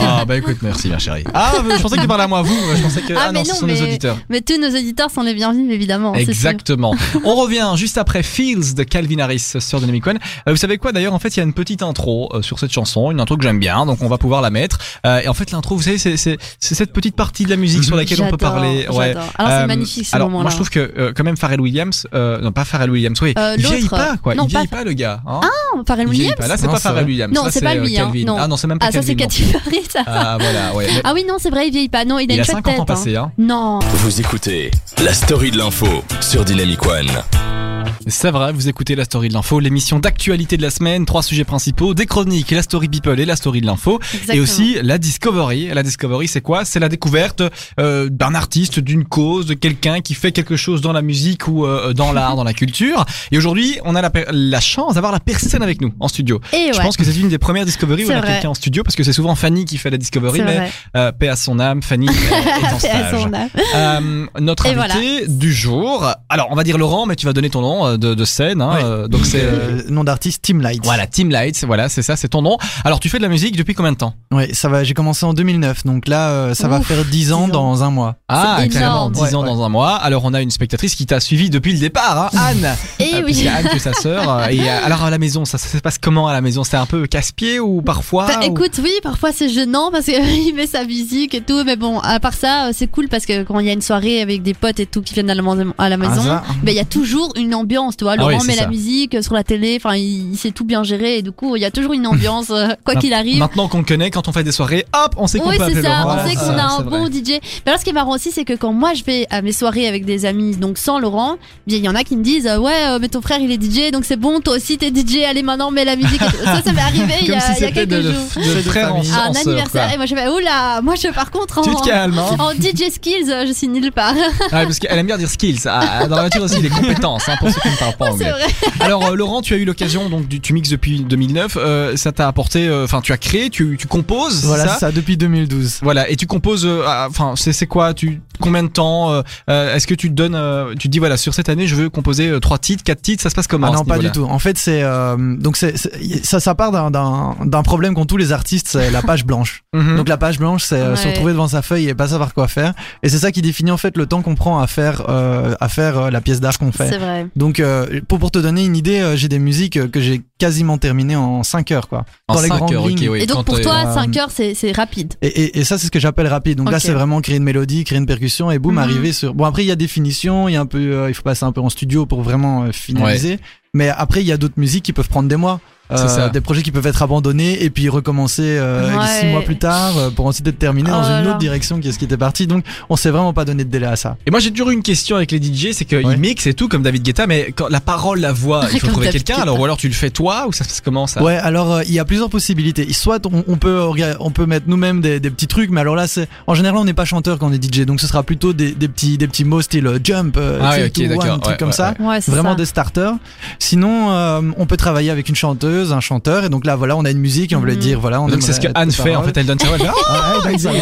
Ah 0.00 0.24
bah 0.26 0.36
écoute, 0.36 0.56
merci 0.62 0.88
ma 0.88 0.98
chérie. 0.98 1.24
Ah, 1.32 1.52
je 1.76 1.80
pensais 1.82 1.96
que 1.96 2.00
tu 2.02 2.08
parlais 2.08 2.24
à 2.24 2.28
moi, 2.28 2.42
vous. 2.42 2.56
Je 2.76 2.82
pensais 2.82 3.00
que 3.02 3.12
Ah, 3.14 3.26
ah, 3.28 3.32
mais 3.32 3.38
non, 3.40 3.44
ce 3.44 3.54
sont 3.54 3.66
nos 3.66 3.74
mais- 3.74 3.80
auditeurs. 3.82 4.16
Mais 4.28 4.40
tous 4.40 4.58
nos 4.60 4.68
auditeurs 4.68 5.10
sont 5.10 5.22
les 5.22 5.34
bienvenus, 5.34 5.72
évidemment. 5.72 6.12
c'est. 6.14 6.22
Exactement. 6.22 6.94
On 7.24 7.34
revient 7.36 7.72
juste 7.76 7.96
après 7.98 8.22
Feels 8.22 8.73
de 8.74 8.82
Calvin 8.84 9.18
Harris 9.18 9.54
sur 9.58 9.80
Dynamic 9.80 10.06
One. 10.06 10.18
Euh, 10.48 10.50
vous 10.52 10.56
savez 10.56 10.78
quoi 10.78 10.92
d'ailleurs 10.92 11.14
En 11.14 11.18
fait, 11.18 11.28
il 11.36 11.38
y 11.38 11.40
a 11.40 11.44
une 11.44 11.52
petite 11.52 11.82
intro 11.82 12.30
euh, 12.34 12.42
sur 12.42 12.58
cette 12.58 12.72
chanson, 12.72 13.10
une 13.10 13.20
intro 13.20 13.36
que 13.36 13.42
j'aime 13.42 13.58
bien, 13.58 13.86
donc 13.86 14.02
on 14.02 14.08
va 14.08 14.18
pouvoir 14.18 14.40
la 14.42 14.50
mettre. 14.50 14.78
Euh, 15.06 15.20
et 15.20 15.28
en 15.28 15.34
fait, 15.34 15.50
l'intro, 15.50 15.76
vous 15.76 15.82
savez, 15.82 15.98
c'est 15.98 16.16
c'est 16.16 16.38
c'est 16.60 16.74
cette 16.74 16.92
petite 16.92 17.16
partie 17.16 17.44
de 17.44 17.50
la 17.50 17.56
musique 17.56 17.84
sur 17.84 17.96
laquelle 17.96 18.22
on 18.22 18.30
peut 18.30 18.36
parler. 18.36 18.86
Ouais. 18.88 19.08
j'adore. 19.08 19.22
Alors, 19.38 19.50
c'est 19.52 19.58
Euh, 19.58 19.66
magnifique 19.66 20.06
ce 20.06 20.14
alors, 20.16 20.28
moment-là. 20.28 20.42
moi, 20.44 20.50
je 20.50 20.56
trouve 20.56 20.70
que 20.70 20.92
euh, 20.98 21.12
quand 21.14 21.24
même 21.24 21.36
Pharrell 21.36 21.60
Williams, 21.60 22.06
euh, 22.14 22.40
non 22.40 22.52
pas 22.52 22.64
Pharrell 22.64 22.90
Williams, 22.90 23.18
oui, 23.22 23.34
Euh, 23.38 23.54
il 23.58 23.66
vieillit 23.66 23.88
pas 23.88 24.16
quoi, 24.22 24.34
non, 24.34 24.44
il 24.44 24.50
vieillit 24.50 24.66
pas- 24.68 24.78
pas, 24.78 24.84
le 24.84 24.92
gars. 24.92 25.20
Hein 25.26 25.40
Oh, 25.76 25.82
Pharrell 25.86 26.08
Williams 26.08 26.34
pas. 26.36 26.46
Là, 26.48 26.56
c'est 26.56 26.66
Non, 26.66 26.72
pas 26.72 26.78
c'est 26.78 26.82
Pharrell. 26.88 27.04
Williams. 27.06 27.34
Non, 27.34 27.44
Là, 27.44 27.50
c'est 27.50 27.60
pas 27.60 27.74
euh, 27.74 27.80
lui, 27.84 27.98
hein, 27.98 28.10
non. 28.26 28.36
Ah 28.38 28.46
non, 28.48 28.56
c'est 28.56 28.66
même 28.66 28.78
pas 28.78 28.86
Ah, 28.86 28.92
ça, 28.92 28.98
Calvin. 29.00 29.06
c'est. 29.08 29.14
Katy 29.16 29.44
Perry, 29.52 29.82
ça. 29.88 30.02
Ah 30.06 30.36
voilà, 30.40 30.74
ouais. 30.74 30.86
Ah 31.04 31.12
oui, 31.14 31.24
non, 31.28 31.36
c'est 31.38 31.50
vrai, 31.50 31.66
il 31.68 31.72
vieillit 31.72 31.88
pas. 31.88 32.04
Non, 32.04 32.18
il 32.18 32.30
a 32.30 32.34
une 32.34 32.40
a 32.40 32.44
chouette 32.44 32.56
50 32.56 32.66
ans 32.66 32.70
tête. 32.72 32.80
hein. 32.80 32.84
passés, 32.84 33.16
hein. 33.16 33.32
Non. 33.38 33.78
Vous 33.80 34.20
écoutez 34.20 34.70
la 35.02 35.12
story 35.12 35.50
de 35.50 35.58
l'info 35.58 35.86
sur 36.20 36.44
Dynamic 36.44 36.84
One. 36.86 37.63
C'est 38.06 38.30
vrai, 38.30 38.52
vous 38.52 38.68
écoutez 38.68 38.94
la 38.94 39.04
story 39.04 39.28
de 39.28 39.34
l'info, 39.34 39.60
l'émission 39.60 39.98
d'actualité 39.98 40.56
de 40.56 40.62
la 40.62 40.70
semaine, 40.70 41.06
trois 41.06 41.22
sujets 41.22 41.44
principaux, 41.44 41.94
des 41.94 42.06
chroniques, 42.06 42.50
la 42.50 42.62
story 42.62 42.88
people 42.88 43.18
et 43.18 43.24
la 43.24 43.36
story 43.36 43.60
de 43.60 43.66
l'info, 43.66 43.98
et 44.32 44.40
aussi 44.40 44.76
la 44.82 44.98
discovery. 44.98 45.68
La 45.72 45.82
discovery, 45.82 46.28
c'est 46.28 46.40
quoi? 46.40 46.64
C'est 46.64 46.80
la 46.80 46.88
découverte 46.88 47.42
euh, 47.80 48.08
d'un 48.10 48.34
artiste, 48.34 48.78
d'une 48.80 49.04
cause, 49.04 49.46
de 49.46 49.54
quelqu'un 49.54 50.00
qui 50.00 50.14
fait 50.14 50.32
quelque 50.32 50.56
chose 50.56 50.80
dans 50.80 50.92
la 50.92 51.02
musique 51.02 51.48
ou 51.48 51.64
euh, 51.66 51.92
dans 51.92 52.12
l'art, 52.14 52.36
dans 52.36 52.44
la 52.44 52.52
culture. 52.52 53.04
Et 53.32 53.38
aujourd'hui, 53.38 53.78
on 53.84 53.94
a 53.94 54.02
la, 54.02 54.10
la 54.30 54.60
chance 54.60 54.94
d'avoir 54.94 55.12
la 55.12 55.20
personne 55.20 55.62
avec 55.62 55.80
nous 55.80 55.92
en 56.00 56.08
studio. 56.08 56.40
Et 56.52 56.70
Je 56.72 56.78
ouais. 56.78 56.84
pense 56.84 56.96
que 56.96 57.04
c'est 57.04 57.16
une 57.18 57.28
des 57.28 57.38
premières 57.38 57.64
discoveries 57.64 58.04
où 58.04 58.10
on 58.10 58.16
a 58.16 58.22
quelqu'un 58.22 58.50
en 58.50 58.54
studio 58.54 58.82
parce 58.82 58.96
que 58.96 59.02
c'est 59.04 59.12
souvent 59.12 59.34
Fanny 59.34 59.64
qui 59.64 59.78
fait 59.78 59.90
la 59.90 59.98
discovery, 59.98 60.42
mais 60.42 60.70
euh, 60.96 61.12
paix 61.12 61.28
à 61.28 61.36
son 61.36 61.58
âme, 61.58 61.82
Fanny 61.82 62.06
est 62.06 62.10
en 62.72 62.78
Paix 62.78 62.88
à 62.90 63.08
stage. 63.10 63.22
son 63.22 63.32
âme. 63.32 63.48
Euh, 63.74 64.26
notre 64.40 64.66
Et 64.66 64.74
invité 64.74 65.26
du 65.28 65.52
jour. 65.52 66.06
Alors, 66.28 66.48
on 66.50 66.54
va 66.54 66.64
dire 66.64 66.78
Laurent, 66.78 67.06
mais 67.06 67.16
tu 67.16 67.26
vas 67.26 67.32
donner 67.32 67.50
ton 67.50 67.60
nom 67.60 67.83
euh, 67.84 67.96
de, 67.96 68.14
de 68.14 68.24
scène. 68.24 68.60
Hein, 68.62 68.74
Ouais. 68.74 68.84
euh, 68.84 69.08
donc 69.08 69.24
c'est 69.26 69.42
Euh, 69.44 69.82
nom 69.88 70.04
d'artiste 70.04 70.42
Team 70.42 70.60
Light. 70.60 70.80
voilà 70.84 71.06
Team 71.06 71.30
Lights. 71.30 71.64
Voilà, 71.66 71.88
c'est 71.88 72.02
ça, 72.02 72.16
c'est 72.16 72.28
ton 72.28 72.42
nom. 72.42 72.56
Alors, 72.84 72.98
tu 73.00 73.08
fais 73.08 73.18
de 73.18 73.22
la 73.22 73.28
musique 73.28 73.56
depuis 73.56 73.74
combien 73.74 73.92
de 73.92 73.96
temps? 73.96 74.14
Ouais, 74.32 74.52
ça 74.54 74.68
va. 74.68 74.82
J'ai 74.84 74.94
commencé 74.94 75.24
en 75.26 75.34
2009, 75.34 75.84
donc 75.84 76.08
là, 76.08 76.30
euh, 76.30 76.54
ça 76.54 76.66
va 76.68 76.80
faire 76.80 77.04
10 77.04 77.32
ans 77.32 77.46
10 77.46 77.50
ans. 77.50 77.52
dans 77.52 77.82
un 77.84 77.90
mois. 77.90 78.16
Ah, 78.28 78.60
énorme. 78.64 79.12
10 79.12 79.20
Ouais, 79.20 79.34
ans 79.34 79.42
ouais. 79.42 79.46
dans 79.48 79.62
un 79.64 79.68
mois. 79.68 79.94
Alors, 79.96 80.24
on 80.24 80.34
a 80.34 80.40
une 80.40 80.50
spectatrice 80.50 80.94
qui 80.94 81.06
t'a 81.06 81.20
suivi 81.20 81.50
depuis 81.50 81.72
le 81.72 81.78
départ, 81.78 82.30
hein, 82.34 82.38
Anne. 82.38 82.74
Et 83.00 83.14
Euh, 83.16 83.22
oui. 83.24 83.32
y 83.34 83.48
a 83.48 83.56
Anne 83.56 83.68
que 83.68 83.78
sa 83.78 83.92
sœur. 83.92 84.48
Et 84.50 84.68
alors 84.68 85.04
à 85.04 85.10
la 85.10 85.18
maison, 85.18 85.44
ça, 85.44 85.58
ça 85.58 85.68
se 85.68 85.78
passe 85.78 85.98
comment 85.98 86.26
à 86.28 86.32
la 86.32 86.40
maison? 86.40 86.64
C'est 86.64 86.76
un 86.76 86.86
peu 86.86 87.06
casse-pied 87.06 87.60
ou 87.60 87.82
parfois 87.82 88.26
Bah, 88.26 88.38
ou- 88.40 88.44
écoute, 88.44 88.80
oui, 88.82 88.92
parfois 89.02 89.30
c'est 89.32 89.48
gênant 89.48 89.90
parce 89.92 90.06
qu'il 90.06 90.54
met 90.54 90.66
sa 90.66 90.84
musique 90.84 91.34
et 91.34 91.40
tout, 91.40 91.62
mais 91.64 91.76
bon, 91.76 91.98
à 92.00 92.18
part 92.20 92.34
ça, 92.34 92.70
c'est 92.72 92.86
cool 92.86 93.08
parce 93.08 93.26
que 93.26 93.42
quand 93.42 93.60
il 93.60 93.66
y 93.66 93.70
a 93.70 93.72
une 93.72 93.82
soirée 93.82 94.20
avec 94.22 94.42
des 94.42 94.54
potes 94.54 94.80
et 94.80 94.86
tout 94.86 95.02
qui 95.02 95.14
viennent 95.14 95.30
à 95.30 95.34
la, 95.34 95.42
à 95.78 95.88
la 95.88 95.96
maison, 95.96 96.22
Ah, 96.26 96.42
ça. 96.46 96.54
ben 96.62 96.72
il 96.72 96.76
y 96.76 96.80
a 96.80 96.84
toujours 96.84 97.32
une 97.36 97.54
ambiance, 97.54 97.63
tu 97.66 98.04
vois. 98.04 98.12
Ah 98.12 98.16
Laurent 98.16 98.38
oui, 98.40 98.46
met 98.46 98.54
ça. 98.54 98.62
la 98.62 98.68
musique 98.68 99.22
sur 99.22 99.34
la 99.34 99.44
télé, 99.44 99.74
enfin, 99.76 99.96
il, 99.96 100.32
il 100.32 100.36
sait 100.36 100.50
tout 100.50 100.64
bien 100.64 100.82
gérer 100.84 101.18
et 101.18 101.22
du 101.22 101.32
coup, 101.32 101.56
il 101.56 101.62
y 101.62 101.64
a 101.64 101.70
toujours 101.70 101.92
une 101.92 102.06
ambiance, 102.06 102.50
euh, 102.50 102.68
quoi 102.84 102.94
qu'il 102.96 103.12
arrive. 103.12 103.38
Maintenant 103.38 103.68
qu'on 103.68 103.78
le 103.78 103.84
connaît, 103.84 104.10
quand 104.10 104.28
on 104.28 104.32
fait 104.32 104.44
des 104.44 104.52
soirées, 104.52 104.86
hop, 104.94 105.14
on 105.16 105.26
sait 105.26 105.38
qu'on 105.38 105.50
Oui, 105.50 105.56
peut 105.58 105.64
c'est 105.66 105.78
appeler 105.78 105.82
ça. 105.82 106.02
Laurent. 106.02 106.16
On 106.24 106.28
sait 106.28 106.34
qu'on 106.36 106.58
a 106.58 106.62
un 106.62 106.80
bon 106.80 107.04
vrai. 107.06 107.12
DJ. 107.12 107.28
Mais 107.28 107.40
alors, 107.66 107.78
ce 107.80 107.84
qui 107.84 107.90
est 107.90 107.94
marrant 107.94 108.14
aussi, 108.14 108.30
c'est 108.30 108.44
que 108.44 108.54
quand 108.54 108.72
moi 108.72 108.94
je 108.94 109.04
vais 109.04 109.26
à 109.30 109.42
mes 109.42 109.52
soirées 109.52 109.86
avec 109.88 110.04
des 110.04 110.26
amis, 110.26 110.56
donc 110.56 110.78
sans 110.78 110.98
Laurent, 110.98 111.36
bien 111.66 111.78
il 111.78 111.84
y 111.84 111.88
en 111.88 111.94
a 111.94 112.04
qui 112.04 112.16
me 112.16 112.22
disent 112.22 112.46
ouais, 112.46 112.72
euh, 112.88 112.98
mais 113.00 113.08
ton 113.08 113.20
frère 113.20 113.38
il 113.40 113.50
est 113.50 113.62
DJ, 113.62 113.90
donc 113.90 114.04
c'est 114.04 114.16
bon, 114.16 114.40
toi 114.40 114.56
aussi 114.56 114.78
t'es 114.78 114.88
DJ. 114.88 115.22
Allez 115.28 115.42
maintenant, 115.42 115.70
mets 115.70 115.84
la 115.84 115.96
musique. 115.96 116.20
ça, 116.44 116.62
ça 116.64 116.72
m'est 116.72 116.80
arrivé 116.80 117.14
il 117.22 117.28
y 117.28 117.32
a, 117.34 117.40
si 117.40 117.62
y 117.62 117.64
a 117.64 117.70
quelques 117.70 117.88
de, 117.88 118.02
jours. 118.02 118.12
de 118.36 118.42
de 118.42 118.78
en, 118.78 118.96
un 118.96 119.30
en 119.30 119.34
anniversaire 119.34 119.86
quoi. 119.86 119.94
et 119.94 119.96
moi 119.96 120.06
je 120.06 120.14
fais 120.14 120.28
oula, 120.28 120.80
moi 120.82 120.94
je 120.96 121.08
par 121.08 121.30
contre 121.30 121.62
Tu 121.62 121.70
en, 121.70 121.74
te 121.80 121.86
calmes, 121.86 122.18
hein 122.18 122.36
en 122.38 122.50
DJ 122.52 122.90
skills, 122.92 123.32
je 123.46 123.52
suis 123.52 123.68
nulle 123.68 123.92
part. 123.92 124.14
Ouais, 124.14 124.64
parce 124.64 124.78
qu'elle 124.78 124.98
aime 124.98 125.06
bien 125.06 125.18
dire 125.18 125.28
skills. 125.28 125.60
Ah, 125.66 126.06
dans 126.06 126.16
la 126.16 126.22
voiture 126.22 126.42
aussi, 126.42 126.60
les 126.60 126.68
compétences, 126.68 127.28
hein, 127.28 127.36
pour 127.38 127.48
ceux 127.54 127.60
qui 127.60 127.68
ne 127.70 127.76
parle 127.78 127.96
pas 127.96 128.06
C'est 128.06 128.12
anglais. 128.30 128.30
vrai. 128.32 128.46
Alors 128.80 129.06
euh, 129.06 129.14
Laurent, 129.14 129.40
tu 129.42 129.54
as 129.54 129.56
eu 129.56 129.64
l'occasion 129.64 130.08
donc 130.08 130.28
du- 130.28 130.40
tu 130.40 130.52
mixes 130.52 130.68
depuis 130.70 131.00
2009. 131.00 131.56
euh, 131.56 131.96
ça 131.96 132.12
t'a 132.12 132.26
apporté, 132.28 132.66
euh, 132.68 132.84
enfin 132.84 133.00
tu 133.00 133.12
as 133.12 133.16
créé, 133.18 133.50
tu, 133.50 133.76
tu 133.78 133.86
composes, 133.86 134.40
c'est 134.40 134.46
Voilà, 134.46 134.68
ça 134.76 134.90
depuis 134.92 135.16
2012. 135.16 135.80
Voilà, 135.82 136.08
et 136.10 136.16
tu 136.16 136.26
composes, 136.26 136.64
euh, 136.66 136.82
enfin, 137.08 137.34
c'est 137.36 137.52
c'est 137.52 137.66
quoi 137.66 137.94
Tu 137.94 138.20
combien 138.40 138.62
de 138.62 138.68
temps 138.68 139.10
euh, 139.12 139.22
euh, 139.48 139.74
Est-ce 139.74 139.86
que 139.86 139.94
tu 139.94 140.08
te 140.08 140.14
donnes, 140.14 140.34
euh, 140.34 140.72
tu 140.72 140.88
te 140.88 140.92
dis 140.92 140.98
voilà, 140.98 141.16
sur 141.16 141.34
cette 141.34 141.48
année, 141.48 141.66
je 141.66 141.74
veux 141.76 141.88
composer 141.90 142.28
euh, 142.28 142.40
trois 142.40 142.58
titres, 142.58 142.82
quatre 142.82 143.00
titres, 143.02 143.22
ça 143.22 143.30
se 143.30 143.34
passe 143.34 143.46
comment 143.46 143.68
Ah 143.68 143.70
à 143.70 143.72
non, 143.74 143.78
ce 143.80 143.84
pas 143.84 143.94
du 143.98 144.06
niveau-là 144.06 144.26
tout. 144.28 144.32
En 144.32 144.38
fait, 144.38 144.58
c'est 144.58 144.82
euh, 144.82 145.16
donc 145.36 145.56
c'est 145.56 145.76
c'est- 145.76 146.24
ça, 146.24 146.40
ça 146.40 146.54
part 146.54 146.72
d'un- 146.72 146.90
d'un 146.90 147.36
d'un 147.44 147.62
problème 147.62 147.94
qu'ont 147.94 148.06
tous 148.06 148.16
les 148.16 148.32
artistes, 148.32 148.66
c'est 148.68 148.90
la 148.90 149.02
page 149.02 149.24
blanche. 149.24 149.62
Mhm. 149.74 149.96
Donc 149.96 150.08
la 150.08 150.16
page 150.16 150.38
blanche, 150.38 150.62
c'est 150.62 150.76
euh, 150.76 150.94
se 150.94 151.04
Ouais. 151.04 151.10
retrouver 151.10 151.32
devant 151.32 151.48
sa 151.48 151.60
feuille 151.60 151.88
et 151.88 151.94
pas 151.94 152.06
savoir 152.08 152.32
quoi 152.32 152.46
faire. 152.46 152.74
Et 153.02 153.08
c'est 153.08 153.18
ça 153.18 153.32
qui 153.32 153.42
définit 153.42 153.72
en 153.72 153.76
fait 153.76 153.96
le 153.96 154.06
temps 154.06 154.22
qu'on 154.22 154.36
prend 154.36 154.60
à 154.60 154.66
faire 154.68 155.02
euh, 155.08 155.54
à 155.60 155.68
faire 155.68 155.98
euh, 155.98 156.10
la 156.10 156.20
pièce 156.20 156.40
d'art 156.40 156.56
qu'on 156.58 156.70
fait. 156.70 156.88
C'est 156.88 156.98
vrai. 156.98 157.26
Donc 157.44 157.60
euh, 157.60 158.00
pour 158.08 158.18
pour 158.18 158.30
te 158.30 158.38
donner 158.38 158.64
une 158.64 158.74
idée, 158.74 159.00
euh, 159.00 159.16
j'ai 159.16 159.28
des 159.28 159.38
musiques 159.38 159.76
euh, 159.76 159.86
que 159.86 160.00
j'ai 160.00 160.22
quasiment 160.38 160.78
terminées 160.78 161.14
en 161.14 161.42
5 161.42 161.72
heures 161.72 161.88
quoi. 161.88 162.06
En 162.26 162.36
dans 162.36 162.40
les 162.40 162.48
cinq 162.48 162.56
grandes 162.56 162.72
heures, 162.72 162.84
ok, 162.84 162.88
lignes. 162.88 163.08
oui, 163.10 163.20
Et 163.20 163.26
donc 163.26 163.36
quand, 163.36 163.44
pour 163.44 163.56
euh, 163.56 163.62
toi, 163.62 163.84
euh, 163.86 163.92
5 163.94 164.16
heures, 164.16 164.30
c'est 164.30 164.54
c'est 164.54 164.72
rapide. 164.72 165.12
Et, 165.20 165.26
et, 165.26 165.58
et 165.58 165.64
ça, 165.64 165.76
c'est 165.76 165.84
ce 165.86 165.90
que 165.90 166.00
j'appelle 166.00 166.26
rapide. 166.26 166.56
Donc 166.56 166.70
là, 166.70 166.78
Ok. 166.78 166.82
c'est 166.82 166.92
vraiment 166.94 167.20
créer 167.20 167.36
une 167.36 167.42
mélodie, 167.44 167.84
créer 167.84 167.98
une 167.98 168.06
percussion 168.06 168.50
et 168.50 168.58
boum, 168.58 168.72
Mhm. 168.76 168.78
arriver 168.78 169.12
sur. 169.12 169.34
Bon, 169.34 169.44
après, 169.44 169.62
il 169.62 169.66
y 169.66 169.70
a 169.72 169.76
des 169.76 169.88
finitions, 169.88 170.48
il 170.48 170.52
y 170.52 170.56
a 170.56 170.60
un 170.62 170.66
peu, 170.66 170.78
euh, 170.78 171.10
il 171.10 171.14
faut 171.14 171.22
passer 171.22 171.44
un 171.44 171.52
peu 171.52 171.60
en 171.60 171.68
studio 171.68 172.06
pour 172.06 172.22
vraiment 172.22 172.62
euh, 172.64 172.72
finaliser. 172.72 173.38
Mais 173.74 173.90
après, 173.90 174.22
il 174.22 174.26
y 174.26 174.32
a 174.32 174.38
d'autres 174.38 174.58
musiques 174.58 174.84
qui 174.84 174.94
peuvent 174.94 175.08
prendre 175.10 175.28
des 175.28 175.36
mois. 175.36 175.60
Euh, 175.90 175.96
C'est 175.98 176.08
ça. 176.08 176.28
Des 176.30 176.40
projets 176.40 176.62
qui 176.62 176.70
peuvent 176.72 176.86
être 176.86 177.02
abandonnés 177.02 177.62
et 177.62 177.68
puis 177.68 177.88
recommencer 177.90 178.42
euh, 178.42 178.96
Ouais. 178.96 179.06
six 179.20 179.26
mois 179.26 179.42
plus 179.42 179.58
tard 179.58 179.96
euh, 179.98 180.10
pour 180.10 180.24
ensuite 180.26 180.46
être 180.48 180.58
terminé 180.58 180.88
Oh 180.90 180.96
dans 180.96 181.04
une 181.04 181.24
là. 181.24 181.30
autre 181.30 181.38
direction 181.38 181.78
qui 181.78 181.88
est 181.88 181.92
ce 181.92 181.98
qui 181.98 182.06
était 182.06 182.16
parti. 182.16 182.46
Donc, 182.46 182.64
on 182.88 182.96
s'est 182.96 183.10
vraiment 183.10 183.34
pas 183.34 183.44
donné 183.44 183.64
de 183.64 183.68
délai 183.70 183.86
à 183.86 183.96
ça. 183.96 184.16
Et 184.26 184.30
moi 184.30 184.40
j'ai 184.40 184.50
toujours 184.50 184.70
eu 184.70 184.72
une 184.72 184.82
question 184.82 185.16
avec 185.16 185.30
les 185.30 185.38
DJ, 185.42 185.72
c'est 185.72 185.84
qu'ils 185.84 186.04
Ouais. 186.06 186.16
mixent 186.16 186.46
et 186.46 186.54
tout 186.54 186.68
comme 186.68 186.82
David 186.82 187.02
Guetta, 187.02 187.26
mais 187.26 187.52
quand 187.54 187.68
la 187.68 187.80
parole, 187.80 188.20
la 188.20 188.32
voix, 188.32 188.64
il 188.72 188.80
faut 188.80 188.86
trouver 188.86 189.10
quelqu'un. 189.10 189.36
Alors 189.36 189.60
ou 189.60 189.64
alors 189.64 189.76
tu 189.76 189.88
le 189.88 189.94
fais 189.94 190.08
toi 190.10 190.46
ou 190.48 190.52
ça 190.52 190.64
se 190.64 190.80
ça? 191.06 191.22
Ouais, 191.22 191.36
alors 191.36 191.72
euh, 191.72 191.82
il 191.86 191.92
y 191.92 191.98
a 191.98 192.04
plusieurs 192.06 192.30
possibilités. 192.30 192.90
Soit 192.94 193.26
on, 193.26 193.44
on 193.46 193.56
peut 193.56 193.82
on 194.20 194.30
peut 194.30 194.46
mettre 194.46 194.66
nous-mêmes 194.68 195.00
des, 195.02 195.20
des 195.20 195.30
petits 195.30 195.46
trucs, 195.48 195.68
mais 195.70 195.82
alors 195.82 195.96
là 195.96 196.06
c'est 196.06 196.28
en 196.46 196.54
général 196.54 196.78
on 196.78 196.84
n'est 196.84 196.94
pas 196.94 197.04
chanteur 197.04 197.38
quand 197.38 197.48
on 197.48 197.52
est 197.52 197.62
DJ, 197.62 197.80
donc 197.84 198.00
ce 198.00 198.06
sera 198.06 198.22
plutôt 198.22 198.54
des, 198.54 198.72
des 198.72 198.88
petits 198.88 199.18
des 199.18 199.28
petits 199.28 199.44
mots 199.44 199.60
style 199.60 199.98
jump, 200.02 200.36
euh, 200.38 200.60
Ah 200.62 200.70
ouais, 200.70 200.88
three, 200.88 201.06
ok, 201.06 201.12
two, 201.12 201.20
one, 201.20 201.40
Ouais, 201.46 201.56
comme 201.58 201.68
ouais, 201.68 201.74
ça. 201.74 201.94
ouais. 202.00 202.06
Ouais, 202.06 202.20
c'est 202.22 202.30
Vraiment 202.32 202.50
ça. 202.50 202.54
des 202.56 202.64
starters. 202.66 203.12
Sinon, 203.58 204.10
euh, 204.12 204.40
on 204.56 204.64
peut 204.66 204.76
travailler 204.78 205.10
avec 205.10 205.28
une 205.28 205.34
chanteuse, 205.34 205.73
un 205.92 206.00
chanteur, 206.00 206.44
et 206.44 206.48
donc 206.48 206.64
là, 206.66 206.76
voilà, 206.76 206.96
on 206.96 207.04
a 207.04 207.10
une 207.10 207.18
musique 207.18 207.52
et 207.52 207.56
on 207.56 207.60
voulait 207.60 207.74
Mhm. 207.74 207.78
dire, 207.80 208.00
voilà, 208.00 208.20
on 208.20 208.28
Donc 208.28 208.42
c'est 208.42 208.52
ce 208.52 208.60
que 208.60 208.68
Anne 208.74 208.90
fait 208.90 209.14
en 209.16 209.22
fait, 209.22 209.36
elle 209.36 209.46
donne 209.46 209.58
sa 209.58 209.66
voix. 209.68 209.76
elle 209.78 209.84
fait, 209.86 209.92
Ah 210.08 210.32
Ah, 210.34 210.38
ouais, 210.46 210.52
donc 210.52 210.60
ça 210.60 210.72
va. 210.72 210.78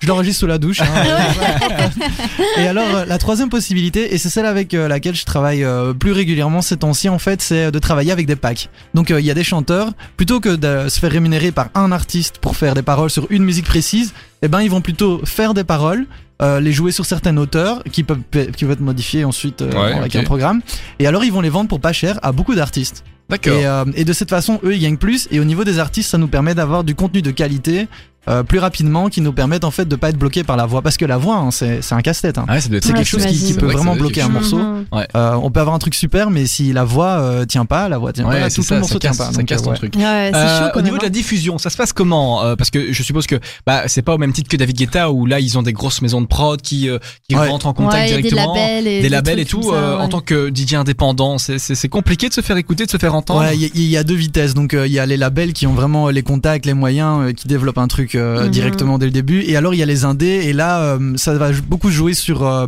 Je 0.00 0.06
l'enregistre 0.08 0.40
sous 0.40 0.46
la 0.46 0.58
douche. 0.58 0.80
hein. 0.80 0.86
et 2.58 2.66
alors, 2.66 2.84
euh, 2.94 3.04
la 3.04 3.18
troisième 3.18 3.48
possibilité, 3.48 4.14
et 4.14 4.18
c'est 4.18 4.28
celle 4.28 4.46
avec 4.46 4.74
euh, 4.74 4.88
laquelle 4.88 5.14
je 5.14 5.24
travaille 5.24 5.64
euh, 5.64 5.92
plus 5.92 6.12
régulièrement 6.12 6.62
ces 6.62 6.76
temps-ci, 6.76 7.08
en 7.08 7.18
fait, 7.18 7.42
c'est 7.42 7.70
de 7.70 7.78
travailler 7.78 8.12
avec 8.12 8.26
des 8.26 8.36
packs. 8.36 8.68
Donc, 8.94 9.10
euh, 9.10 9.20
il 9.20 9.26
y 9.26 9.30
a 9.30 9.34
des 9.34 9.44
chanteurs, 9.44 9.92
plutôt 10.16 10.40
que 10.40 10.50
de 10.56 10.88
se 10.88 10.98
faire 11.00 11.10
rémunérer 11.10 11.52
par 11.52 11.68
un 11.74 11.92
artiste 11.92 12.38
pour 12.38 12.56
faire 12.56 12.74
des 12.74 12.82
paroles 12.82 13.10
sur 13.10 13.26
une 13.30 13.44
musique 13.44 13.66
précise, 13.66 14.12
eh 14.42 14.48
ben, 14.48 14.60
ils 14.60 14.70
vont 14.70 14.80
plutôt 14.80 15.20
faire 15.24 15.54
des 15.54 15.64
paroles. 15.64 16.06
euh, 16.42 16.58
les 16.58 16.72
jouer 16.72 16.90
sur 16.90 17.06
certaines 17.06 17.38
hauteurs 17.38 17.80
qui 17.92 18.02
peuvent 18.02 18.18
qui 18.56 18.64
peuvent 18.64 18.72
être 18.72 18.80
modifiées 18.80 19.24
ensuite 19.24 19.62
euh, 19.62 19.70
Ouais, 19.70 19.92
avec 19.92 20.16
un 20.16 20.24
programme 20.24 20.62
et 20.98 21.06
alors 21.06 21.22
ils 21.24 21.32
vont 21.32 21.40
les 21.40 21.48
vendre 21.48 21.68
pour 21.68 21.78
pas 21.78 21.92
cher 21.92 22.18
à 22.24 22.32
beaucoup 22.32 22.56
d'artistes 22.56 23.04
D'accord. 23.28 23.54
et, 23.54 23.66
euh, 23.66 23.84
et 23.94 24.04
de 24.04 24.12
cette 24.12 24.30
façon, 24.30 24.60
eux, 24.64 24.74
ils 24.74 24.80
gagnent 24.80 24.98
plus. 24.98 25.28
Et 25.30 25.40
au 25.40 25.44
niveau 25.44 25.64
des 25.64 25.78
artistes, 25.78 26.10
ça 26.10 26.18
nous 26.18 26.28
permet 26.28 26.54
d'avoir 26.54 26.84
du 26.84 26.94
contenu 26.94 27.22
de 27.22 27.30
qualité 27.30 27.88
euh, 28.28 28.42
plus 28.42 28.58
rapidement, 28.58 29.08
qui 29.08 29.20
nous 29.20 29.32
permettent 29.32 29.64
en 29.64 29.70
fait 29.70 29.86
de 29.86 29.96
pas 29.96 30.10
être 30.10 30.18
bloqué 30.18 30.44
par 30.44 30.56
la 30.56 30.66
voix. 30.66 30.82
Parce 30.82 30.96
que 30.96 31.04
la 31.04 31.16
voix, 31.18 31.36
hein, 31.36 31.50
c'est 31.50 31.82
c'est 31.82 31.94
un 31.94 32.00
casse-tête. 32.00 32.38
hein. 32.38 32.44
Ah 32.48 32.54
ouais, 32.54 32.60
ça 32.60 32.68
doit 32.68 32.78
être 32.78 32.84
C'est 32.84 32.90
Ouais, 32.90 32.96
quelque 32.98 33.06
chose 33.08 33.26
qui, 33.26 33.54
peut 33.54 33.66
Ouais, 33.66 33.72
vraiment 33.72 33.94
bloquer 33.96 34.22
un 34.22 34.28
morceau. 34.28 34.58
Mhm. 34.58 34.84
Euh, 35.16 35.32
on 35.42 35.50
peut 35.50 35.60
avoir 35.60 35.74
un 35.74 35.78
truc 35.78 35.94
super, 35.94 36.30
mais 36.30 36.46
si 36.46 36.72
la 36.72 36.84
voix 36.84 37.18
euh, 37.20 37.44
tient 37.44 37.64
pas, 37.64 37.88
la 37.88 37.98
voix 37.98 38.12
tient 38.12 38.26
Ouais, 38.28 38.40
pas, 38.40 38.50
c'est 38.50 38.56
tout 38.56 38.62
ça, 38.62 38.74
le 38.74 38.80
morceau 38.80 38.94
ça 38.94 38.98
tient 39.00 39.10
casse, 39.10 39.18
pas. 39.18 39.24
ça 39.26 39.38
Donc, 39.38 39.46
casse 39.46 39.60
euh, 39.60 39.64
ton 39.64 39.70
ouais. 39.70 39.76
truc. 39.76 39.94
Ouais, 39.96 40.30
c'est 40.32 40.36
Euh, 40.38 40.66
chaud 40.72 40.78
au 40.78 40.82
niveau 40.82 40.98
de 40.98 41.02
la 41.02 41.08
diffusion, 41.08 41.58
ça 41.58 41.70
se 41.70 41.76
passe 41.76 41.92
comment 41.92 42.42
Euh, 42.44 42.56
Parce 42.56 42.70
que 42.70 42.92
je 42.92 43.02
suppose 43.02 43.26
que 43.26 43.36
bah 43.66 43.82
c'est 43.86 44.02
pas 44.02 44.14
au 44.14 44.18
même 44.18 44.32
titre 44.32 44.48
que 44.48 44.56
David 44.56 44.76
Guetta 44.76 45.10
où 45.10 45.26
là 45.26 45.40
ils 45.40 45.58
ont 45.58 45.62
des 45.62 45.72
grosses 45.72 46.02
maisons 46.02 46.20
de 46.20 46.26
prod 46.26 46.60
qui 46.60 46.88
euh, 46.88 46.98
qui 47.28 47.36
Ouais. 47.36 47.48
rentrent 47.48 47.66
en 47.66 47.70
hein. 47.70 47.74
contact 47.74 48.10
Ouais, 48.10 48.22
directement, 48.22 48.54
des 48.54 48.60
labels 48.60 48.86
et 48.86 49.02
des 49.02 49.08
labels 49.08 49.38
et 49.40 49.44
tout. 49.44 49.70
euh, 49.72 49.96
En 49.98 50.02
ouais. 50.04 50.08
tant 50.08 50.20
que 50.20 50.50
DJ 50.54 50.74
indépendant, 50.74 51.38
c'est 51.38 51.58
c'est 51.58 51.74
c'est 51.74 51.88
compliqué 51.88 52.28
de 52.28 52.34
se 52.34 52.40
faire 52.40 52.56
écouter, 52.56 52.86
de 52.86 52.90
se 52.90 52.96
faire 52.98 53.14
entendre. 53.14 53.40
Ouais, 53.40 53.56
il 53.56 53.82
y, 53.82 53.96
a 53.96 54.04
deux 54.04 54.14
vitesses. 54.14 54.54
Donc 54.54 54.72
il 54.74 54.92
y 54.92 54.98
a 54.98 55.06
les 55.06 55.16
labels 55.16 55.52
qui 55.52 55.66
ont 55.66 55.72
vraiment 55.74 56.08
les 56.10 56.22
contacts, 56.22 56.66
les 56.66 56.74
moyens, 56.74 57.20
euh, 57.28 57.32
qui 57.32 57.48
développent 57.48 57.78
un 57.78 57.88
truc 57.88 58.13
euh, 58.16 58.44
Mhm. 58.44 58.50
directement 58.50 58.98
dès 58.98 59.06
le 59.06 59.12
début. 59.12 59.40
Et 59.42 59.56
alors 59.56 59.74
il 59.74 59.78
y 59.78 59.82
a 59.82 59.86
les 59.86 60.04
indés. 60.04 60.42
Et 60.44 60.52
là, 60.52 60.82
euh, 60.82 61.16
ça 61.16 61.34
va 61.34 61.50
beaucoup 61.66 61.90
jouer 61.90 62.14
sur 62.14 62.46
euh, 62.46 62.66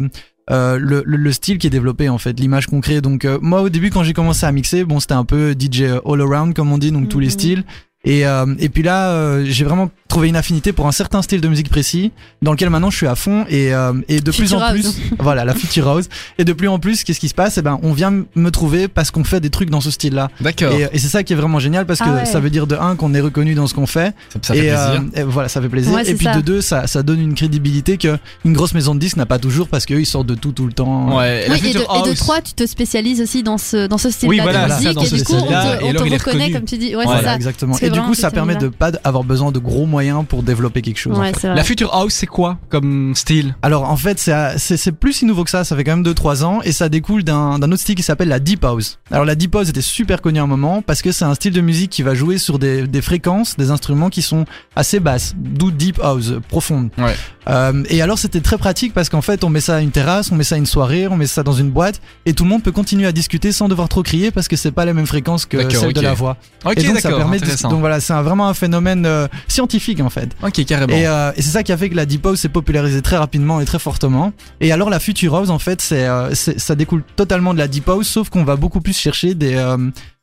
le, 0.49 1.03
le, 1.05 1.17
le 1.17 1.33
style 1.33 1.59
qui 1.59 1.67
est 1.67 1.71
développé 1.71 2.09
en 2.09 2.19
fait, 2.19 2.39
l'image 2.39 2.67
qu'on 2.67 2.81
crée. 2.81 3.01
Donc 3.01 3.27
moi 3.41 3.63
au 3.63 3.69
début 3.69 3.91
quand 3.91 4.05
j'ai 4.05 4.13
commencé 4.13 4.47
à 4.47 4.53
mixer, 4.53 4.85
bon 4.85 5.01
c'était 5.01 5.15
un 5.15 5.25
peu 5.25 5.55
DJ 5.59 5.83
all 6.05 6.21
around 6.21 6.55
comme 6.55 6.71
on 6.73 6.79
dit, 6.79 6.93
donc 6.93 7.09
tous 7.09 7.19
les 7.21 7.27
Mhm. 7.27 7.33
styles. 7.33 7.65
Et, 8.07 8.27
euh, 8.27 8.47
et 8.59 8.69
puis 8.69 8.83
là, 8.83 9.11
euh, 9.11 9.45
j'ai 9.47 9.65
vraiment 9.65 9.91
trouvé 10.09 10.29
une 10.29 10.37
affinité 10.37 10.73
pour 10.73 10.87
un 10.87 10.93
certain 10.93 11.21
style 11.21 11.41
de 11.41 11.49
musique 11.49 11.69
précis, 11.69 12.13
dans 12.41 12.53
lequel 12.53 12.71
maintenant 12.71 12.89
je 12.91 12.97
suis 12.97 13.09
à 13.09 13.17
fond 13.17 13.45
et, 13.49 13.75
euh, 13.75 13.93
et 14.09 14.21
de 14.21 14.31
plus 14.31 14.43
Future 14.45 14.59
en 14.59 14.61
house. 14.63 14.73
plus, 14.95 15.11
voilà, 15.19 15.45
la 15.45 15.53
future 15.53 15.89
house. 15.89 16.05
Et 16.39 16.45
de 16.45 16.53
plus 16.53 16.69
en 16.69 16.79
plus, 16.79 17.03
qu'est-ce 17.03 17.19
qui 17.19 17.29
se 17.29 17.35
passe? 17.35 17.59
Eh 17.59 17.63
ben, 17.63 17.79
on 17.83 17.93
vient 17.93 18.13
me 18.37 18.51
trouver 18.51 18.87
parce 18.87 19.11
qu'on 19.11 19.25
fait 19.25 19.41
des 19.41 19.51
trucs 19.51 19.69
dans 19.69 19.81
ce 19.81 19.91
style-là. 19.91 20.31
D'accord. 20.41 20.73
Et, 20.73 20.89
et 20.93 20.99
c'est 20.99 21.09
ça 21.09 21.25
qui 21.25 21.33
est 21.33 21.37
vraiment 21.37 21.59
génial 21.59 21.85
parce 21.85 21.99
que 21.99 22.05
Ah 22.09 22.15
ouais. 22.15 22.25
ça 22.25 22.39
veut 22.39 22.51
dire 22.51 22.69
de 22.69 22.77
un 22.77 22.95
qu'on 22.95 23.13
est 23.15 23.21
reconnu 23.21 23.55
dans 23.55 23.67
ce 23.67 23.75
qu'on 23.75 23.87
fait. 23.87 24.15
Ça, 24.33 24.39
ça 24.43 24.55
fait 24.55 24.61
et, 24.61 24.63
plaisir. 24.69 24.79
euh, 24.79 25.21
et 25.21 25.23
voilà, 25.25 25.49
ça 25.49 25.61
fait 25.61 25.69
plaisir. 25.69 25.93
Ouais, 25.93 26.09
et 26.09 26.15
puis 26.15 26.27
ça. 26.27 26.37
de 26.37 26.41
deux, 26.41 26.61
ça, 26.61 26.87
ça 26.87 27.03
donne 27.03 27.21
une 27.21 27.35
crédibilité 27.35 27.99
que 27.99 28.17
une 28.45 28.53
grosse 28.53 28.75
maison 28.75 28.95
de 28.95 29.01
disques 29.01 29.17
n'a 29.17 29.27
pas 29.27 29.41
toujours 29.41 29.67
parce 29.69 29.85
qu'eux 29.87 29.99
ils 30.01 30.07
sortent 30.07 30.29
de 30.29 30.37
tout 30.37 30.53
tout 30.53 30.67
le 30.67 30.73
temps. 30.73 31.17
Ouais. 31.19 31.47
et 31.47 31.49
la 31.49 31.55
Oui, 31.57 31.61
et, 31.61 31.73
de, 31.73 31.79
Future 31.81 31.97
et 31.97 32.03
de 32.03 32.11
House- 32.11 32.19
trois, 32.19 32.41
tu 32.41 32.53
te 32.53 32.65
spécialises 32.65 33.21
aussi 33.21 33.43
dans 33.43 33.59
ce, 33.59 33.89
dans 33.89 33.99
ce 33.99 34.11
style-là 34.11 34.31
Oui, 34.31 34.41
voilà, 34.41 34.67
de 34.67 34.71
ça, 34.71 34.77
musique, 34.79 34.95
dans 34.95 35.03
et 35.03 35.07
ce 35.07 35.15
du 35.17 35.25
coup, 35.25 35.33
on 35.35 35.39
style-là, 35.41 35.77
te, 35.77 35.83
et 35.83 35.85
on 35.87 35.91
alors 35.91 36.03
te 36.03 36.07
il 36.07 36.13
est 36.15 36.17
reconnaît, 36.19 36.45
reconnu. 36.45 36.53
comme 36.55 36.65
tu 36.65 36.79
dis. 36.79 36.95
Ouais, 36.95 37.05
Voilà, 37.05 37.19
c'est 37.21 37.27
ça. 37.27 37.35
exactement. 37.35 37.77
Et 37.79 37.91
du 38.01 38.07
coup, 38.07 38.15
ça 38.15 38.31
permet 38.31 38.57
de 38.57 38.69
pas 38.69 38.93
avoir 39.05 39.25
besoin 39.25 39.53
de 39.53 39.59
gros 39.59 39.87
moyens 39.87 40.25
pour 40.29 40.43
développer 40.43 40.83
quelque 40.83 40.99
chose. 40.99 41.17
en 41.17 41.21
Ouais, 41.21 41.33
fait. 41.33 41.41
c'est 41.41 41.47
vrai. 41.49 41.57
La 41.57 41.65
Future 41.65 41.93
House, 41.95 42.13
c'est 42.15 42.27
quoi 42.27 42.59
comme 42.69 43.15
style? 43.15 43.55
Alors 43.63 43.91
en 43.91 43.97
fait, 43.97 44.19
c'est 44.19 44.93
plus 44.93 45.13
si 45.13 45.25
nouveau 45.25 45.45
que 45.45 45.51
ça. 45.51 45.65
Ça 45.65 45.75
fait 45.77 45.85
quand 45.85 45.97
même 45.97 46.05
2-3 46.05 46.45
ans 46.45 46.61
et 46.63 46.73
ça 46.73 46.89
découle 46.89 47.25
d'un 47.25 47.59
d'un 47.59 47.71
autre 47.73 47.81
style 47.81 47.95
qui 47.95 48.03
s'appelle 48.03 48.29
la 48.29 48.39
deep 48.41 48.65
house. 48.65 48.99
Alors 49.11 49.25
la 49.25 49.35
deep 49.35 49.55
house 49.55 49.69
était 49.69 49.81
super 49.81 50.21
connue 50.23 50.39
à 50.41 50.43
un 50.43 50.47
moment 50.47 50.83
parce 50.83 51.03
que 51.03 51.13
c'est 51.13 51.25
un 51.25 51.35
style 51.35 51.53
de 51.53 51.61
musique 51.61 51.91
qui 51.91 52.03
va 52.03 52.15
jouer 52.15 52.39
sur 52.39 52.59
des, 52.59 52.87
des 52.87 53.03
fréquences, 53.03 53.57
des 53.57 53.71
instruments 53.71 54.11
qui 54.11 54.23
sont 54.23 54.45
assez 54.75 55.01
basses, 55.01 55.35
d'où 55.37 55.71
deep 55.71 56.01
house, 56.03 56.35
profonde. 56.49 56.91
Ouais. 56.99 57.15
Euh, 57.49 57.85
et 57.89 58.03
alors 58.03 58.19
c'était 58.19 58.41
très 58.41 58.59
pratique 58.59 58.93
parce 58.93 59.09
qu'en 59.09 59.23
fait 59.23 59.45
on 59.45 59.51
met 59.51 59.61
ça 59.61 59.77
à 59.77 59.81
une 59.81 59.93
terrasse, 59.93 60.33
on 60.33 60.35
met 60.35 60.43
ça 60.45 60.57
à 60.57 60.59
une 60.59 60.67
soirée, 60.67 61.07
on 61.07 61.17
met 61.17 61.27
ça 61.29 61.43
dans 61.45 61.53
une 61.53 61.71
boîte 61.71 62.01
et 62.25 62.33
tout 62.33 62.43
le 62.43 62.51
monde 62.51 62.63
peut 62.63 62.73
continuer 62.73 63.07
à 63.07 63.13
discuter 63.13 63.53
sans 63.53 63.69
devoir 63.69 63.89
trop 63.89 64.03
crier 64.03 64.31
parce 64.33 64.49
que 64.49 64.57
c'est 64.57 64.73
pas 64.73 64.85
la 64.85 64.93
même 64.95 65.07
fréquence 65.07 65.47
que 65.47 65.57
celle 65.79 65.93
de 65.93 66.01
la 66.01 66.15
voix. 66.15 66.37
Ok, 66.65 66.73
et 66.79 66.83
donc 66.83 66.99
ça 67.01 67.09
permet 67.19 67.39
de- 67.39 67.47
donc 67.71 67.81
voilà 67.81 68.01
c'est 68.01 68.15
vraiment 68.15 68.49
un 68.49 68.55
phénomène 68.55 69.07
euh, 69.07 69.29
scientifique 69.47 70.01
en 70.01 70.11
fait. 70.11 70.31
Ok, 70.43 70.65
carrément. 70.65 70.95
Et, 70.97 71.07
euh, 71.07 71.31
et 71.37 71.43
c'est 71.43 71.51
ça 71.51 71.63
qui 71.63 71.71
a 71.73 71.77
fait 71.77 71.89
que 71.89 71.95
la 71.95 72.05
deep 72.07 72.27
house 72.27 72.41
s'est 72.41 72.49
popularisée 72.49 73.01
très 73.03 73.17
rapidement 73.17 73.61
et 73.61 73.65
très 73.65 73.79
fortement. 73.79 74.33
Et 74.61 74.73
alors 74.73 74.91
la 74.91 74.99
future 74.99 75.35
house 75.37 75.51
en 75.51 75.61
fait 75.61 75.81
c'est 75.81 76.07
ça 76.35 76.75
découle 76.75 77.05
totalement 77.15 77.55
de 77.55 77.59
la 77.59 77.69
deep 77.69 77.89
house 77.89 78.09
sauf 78.09 78.29
qu'on 78.29 78.43
va 78.45 78.57
beaucoup 78.57 78.81
plus 78.81 78.97
chercher 78.99 79.35
des 79.35 79.55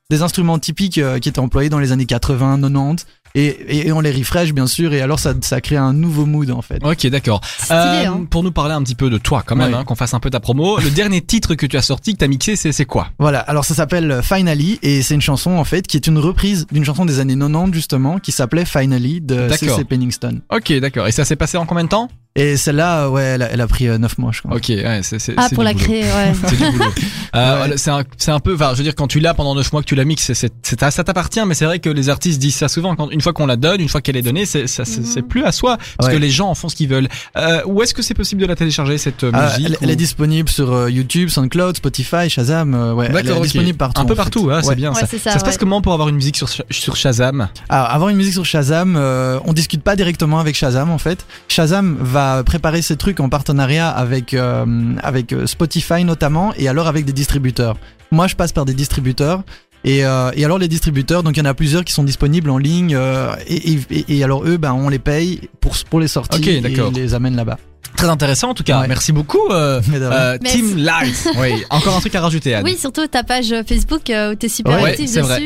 des 0.09 0.21
instruments 0.21 0.59
typiques 0.59 0.99
qui 1.21 1.29
étaient 1.29 1.39
employés 1.39 1.69
dans 1.69 1.79
les 1.79 1.91
années 1.93 2.05
80, 2.05 2.59
90 2.61 3.05
et, 3.35 3.45
et, 3.45 3.87
et 3.87 3.91
on 3.91 3.99
les 3.99 4.11
refresh 4.11 4.53
bien 4.53 4.67
sûr 4.67 4.93
et 4.93 5.01
alors 5.01 5.19
ça 5.19 5.33
ça 5.41 5.59
crée 5.61 5.77
un 5.77 5.93
nouveau 5.93 6.25
mood 6.25 6.51
en 6.51 6.61
fait. 6.61 6.79
Ok, 6.83 7.07
d'accord. 7.07 7.41
Euh, 7.71 8.05
hein. 8.05 8.25
Pour 8.29 8.43
nous 8.43 8.51
parler 8.51 8.73
un 8.73 8.83
petit 8.83 8.95
peu 8.95 9.09
de 9.09 9.17
toi, 9.17 9.43
quand 9.45 9.55
même, 9.55 9.71
Ouais. 9.71 9.77
hein, 9.79 9.83
qu'on 9.83 9.95
fasse 9.95 10.13
un 10.13 10.19
peu 10.19 10.29
ta 10.29 10.39
promo. 10.39 10.79
Le 10.79 10.89
dernier 10.89 11.21
titre 11.21 11.55
que 11.55 11.65
tu 11.65 11.77
as 11.77 11.81
sorti, 11.81 12.13
que 12.13 12.19
tu 12.19 12.25
as 12.25 12.27
mixé, 12.27 12.55
c'est 12.55 12.71
c'est 12.71 12.85
quoi? 12.85 13.07
Voilà, 13.19 13.39
alors 13.39 13.65
ça 13.65 13.73
s'appelle 13.73 14.21
Finally 14.23 14.79
et 14.81 15.01
c'est 15.01 15.15
une 15.15 15.21
chanson 15.21 15.51
en 15.51 15.63
fait 15.63 15.87
qui 15.87 15.97
est 15.97 16.07
une 16.07 16.17
reprise 16.19 16.67
d'une 16.71 16.85
chanson 16.85 17.05
des 17.05 17.19
années 17.19 17.35
90 17.37 17.73
justement 17.73 18.19
qui 18.19 18.31
s'appelait 18.31 18.65
Finally 18.65 19.21
de. 19.21 19.47
C.C. 19.49 19.83
Penningston. 19.85 20.41
Ok, 20.51 20.71
d'accord. 20.79 21.07
Et 21.07 21.11
ça 21.11 21.25
s'est 21.25 21.35
passé 21.35 21.57
en 21.57 21.65
combien 21.65 21.83
de 21.85 21.89
temps? 21.89 22.09
Et 22.35 22.57
celle-là 22.57 23.09
ouais 23.11 23.21
elle 23.21 23.43
a, 23.43 23.51
elle 23.51 23.61
a 23.61 23.67
pris 23.67 23.85
9 23.85 24.17
mois 24.17 24.31
je 24.33 24.41
crois. 24.41 24.55
Ok, 24.55 24.65
ouais, 24.69 25.01
c'est 25.03 25.19
c'est- 25.19 25.35
Ah, 25.37 25.45
c'est 25.49 25.55
pour 25.55 25.63
du 25.63 25.67
la 25.67 25.73
boulot. 25.73 25.85
créer, 25.85 26.01
ouais. 26.03 26.33
C'est 26.47 26.55
du 26.57 26.71
boulot. 26.71 26.91
Euh, 27.35 27.67
Ouais. 27.67 27.77
C'est 27.77 27.89
un, 27.89 28.03
c'est 28.17 28.29
un 28.29 28.39
peu, 28.39 28.53
enfin, 28.53 28.69
je 28.73 28.77
veux 28.77 28.83
dire, 28.83 28.93
quand 28.93 29.07
tu 29.07 29.19
l'as 29.19 29.33
pendant 29.33 29.55
9 29.55 29.73
mois 29.73 29.81
que 29.81 29.87
tu 29.87 29.95
la 29.95 30.05
mixes, 30.05 30.21
c'est- 30.23 30.35
c'est- 30.35 30.53
c'est- 30.61 30.91
ça 30.91 31.03
t'appartient, 31.03 31.43
mais 31.47 31.55
c'est 31.55 31.65
vrai 31.65 31.79
que 31.79 31.89
les 31.89 32.09
artistes 32.09 32.39
disent 32.39 32.53
ça 32.55 32.67
souvent. 32.67 32.95
Quand, 32.95 33.09
une 33.09 33.21
fois 33.21 33.33
qu'on 33.33 33.47
la 33.47 33.55
donne, 33.55 33.81
une 33.81 33.89
fois 33.89 34.01
qu'elle 34.01 34.17
est 34.17 34.21
donnée, 34.21 34.45
c'est 34.45 34.67
ça- 34.67 34.85
c'est- 34.85 34.99
Mhm. 34.99 35.05
c'est 35.07 35.21
plus 35.23 35.43
à 35.43 35.51
soi, 35.51 35.77
parce 35.97 36.09
Ouais. 36.09 36.15
que 36.15 36.19
les 36.21 36.29
gens 36.29 36.49
en 36.49 36.53
font 36.53 36.69
ce 36.69 36.75
qu'ils 36.75 36.89
veulent. 36.89 37.07
Euh, 37.35 37.61
où 37.65 37.81
est-ce 37.81 37.95
que 37.95 38.03
c'est 38.03 38.13
possible 38.13 38.39
de 38.41 38.45
la 38.45 38.55
télécharger, 38.55 38.99
cette 38.99 39.23
euh, 39.23 39.31
Ah, 39.33 39.45
musique 39.49 39.65
elle, 39.65 39.77
elle 39.81 39.89
ou- 39.89 39.91
est 39.93 39.95
disponible 39.95 40.47
sur 40.47 40.71
euh, 40.71 40.91
YouTube, 40.91 41.29
SoundCloud, 41.29 41.77
Spotify, 41.77 42.29
Shazam. 42.29 42.75
euh, 42.75 42.93
ouais, 42.93 43.07
elle 43.09 43.11
est 43.17 43.23
D'accord, 43.23 43.37
ok. 43.37 43.43
disponible 43.45 43.77
partout. 43.79 44.01
Un 44.01 44.05
peu 44.05 44.13
en 44.13 44.15
fait. 44.15 44.21
partout, 44.21 44.49
hein, 44.51 44.59
c'est 44.61 44.67
Ouais. 44.69 44.75
bien 44.75 44.93
Ouais, 44.93 44.99
ça. 45.01 45.07
c'est 45.09 45.17
ça, 45.17 45.31
se 45.39 45.43
passe 45.43 45.55
ouais. 45.55 45.59
comment 45.59 45.81
pour 45.81 45.93
avoir 45.93 46.09
une 46.09 46.15
musique 46.15 46.37
sur, 46.37 46.47
sur 46.69 46.95
Shazam? 46.95 47.47
Alors, 47.69 47.89
avoir 47.89 48.09
une 48.09 48.17
musique 48.17 48.33
sur 48.33 48.45
Shazam, 48.45 48.95
euh, 48.95 49.39
on 49.45 49.53
discute 49.53 49.81
pas 49.81 49.95
directement 49.95 50.39
avec 50.39 50.55
Shazam 50.55 50.91
en 50.91 50.99
fait. 50.99 51.25
Shazam 51.47 51.97
va 51.99 52.22
préparer 52.45 52.81
ses 52.81 52.97
trucs 52.97 53.19
en 53.19 53.29
partenariat 53.29 53.89
avec 53.89 54.33
euh, 54.33 54.65
euh, 55.03 55.45
Spotify 55.45 56.03
notamment 56.03 56.53
et 56.57 56.67
alors 56.67 56.87
avec 56.87 57.05
des 57.05 57.13
distributeurs. 57.13 57.77
Moi, 58.11 58.27
je 58.27 58.35
passe 58.35 58.51
par 58.51 58.65
des 58.65 58.73
distributeurs. 58.73 59.43
Et, 59.85 60.05
euh, 60.05 60.31
et 60.35 60.45
alors 60.45 60.57
les 60.59 60.67
distributeurs, 60.69 61.23
donc 61.23 61.35
il 61.35 61.39
y 61.39 61.43
en 61.43 61.49
a 61.49 61.53
plusieurs 61.53 61.83
qui 61.83 61.91
sont 61.93 62.03
disponibles 62.03 62.49
en 62.49 62.57
ligne. 62.57 62.95
euh, 62.95 63.33
et, 63.47 63.73
et, 63.73 63.79
et- 63.91 64.17
et 64.17 64.23
alors 64.23 64.45
eux, 64.45 64.57
ben 64.57 64.73
on 64.73 64.87
les 64.89 64.99
paye 64.99 65.41
pour 65.59 65.75
pour 65.89 65.99
les 65.99 66.07
sorties 66.07 66.39
Ok, 66.39 66.47
et 66.47 66.57
ils 66.59 66.93
les 66.93 67.13
amène 67.13 67.35
là-bas. 67.35 67.57
Très 67.97 68.07
intéressant 68.09 68.49
en 68.49 68.53
tout 68.55 68.63
cas. 68.63 68.81
Ouais. 68.81 68.87
Merci 68.87 69.11
beaucoup, 69.11 69.49
euh, 69.51 69.79
euh, 69.93 70.37
Merci. 70.41 70.57
Team 70.61 70.77
Light. 70.77 71.27
oui, 71.39 71.63
encore 71.69 71.95
un 71.95 71.99
truc 71.99 72.15
à 72.15 72.21
rajouter, 72.21 72.55
Anne. 72.55 72.63
Oui, 72.65 72.75
surtout 72.75 73.05
ta 73.07 73.23
page 73.23 73.53
Facebook 73.67 74.09
euh, 74.09 74.31
où 74.31 74.35
t'es 74.35 74.47
super 74.49 74.81
Ouais, 74.81 74.89
actif 74.91 75.05
dessus 75.11 75.19
vrai. 75.21 75.41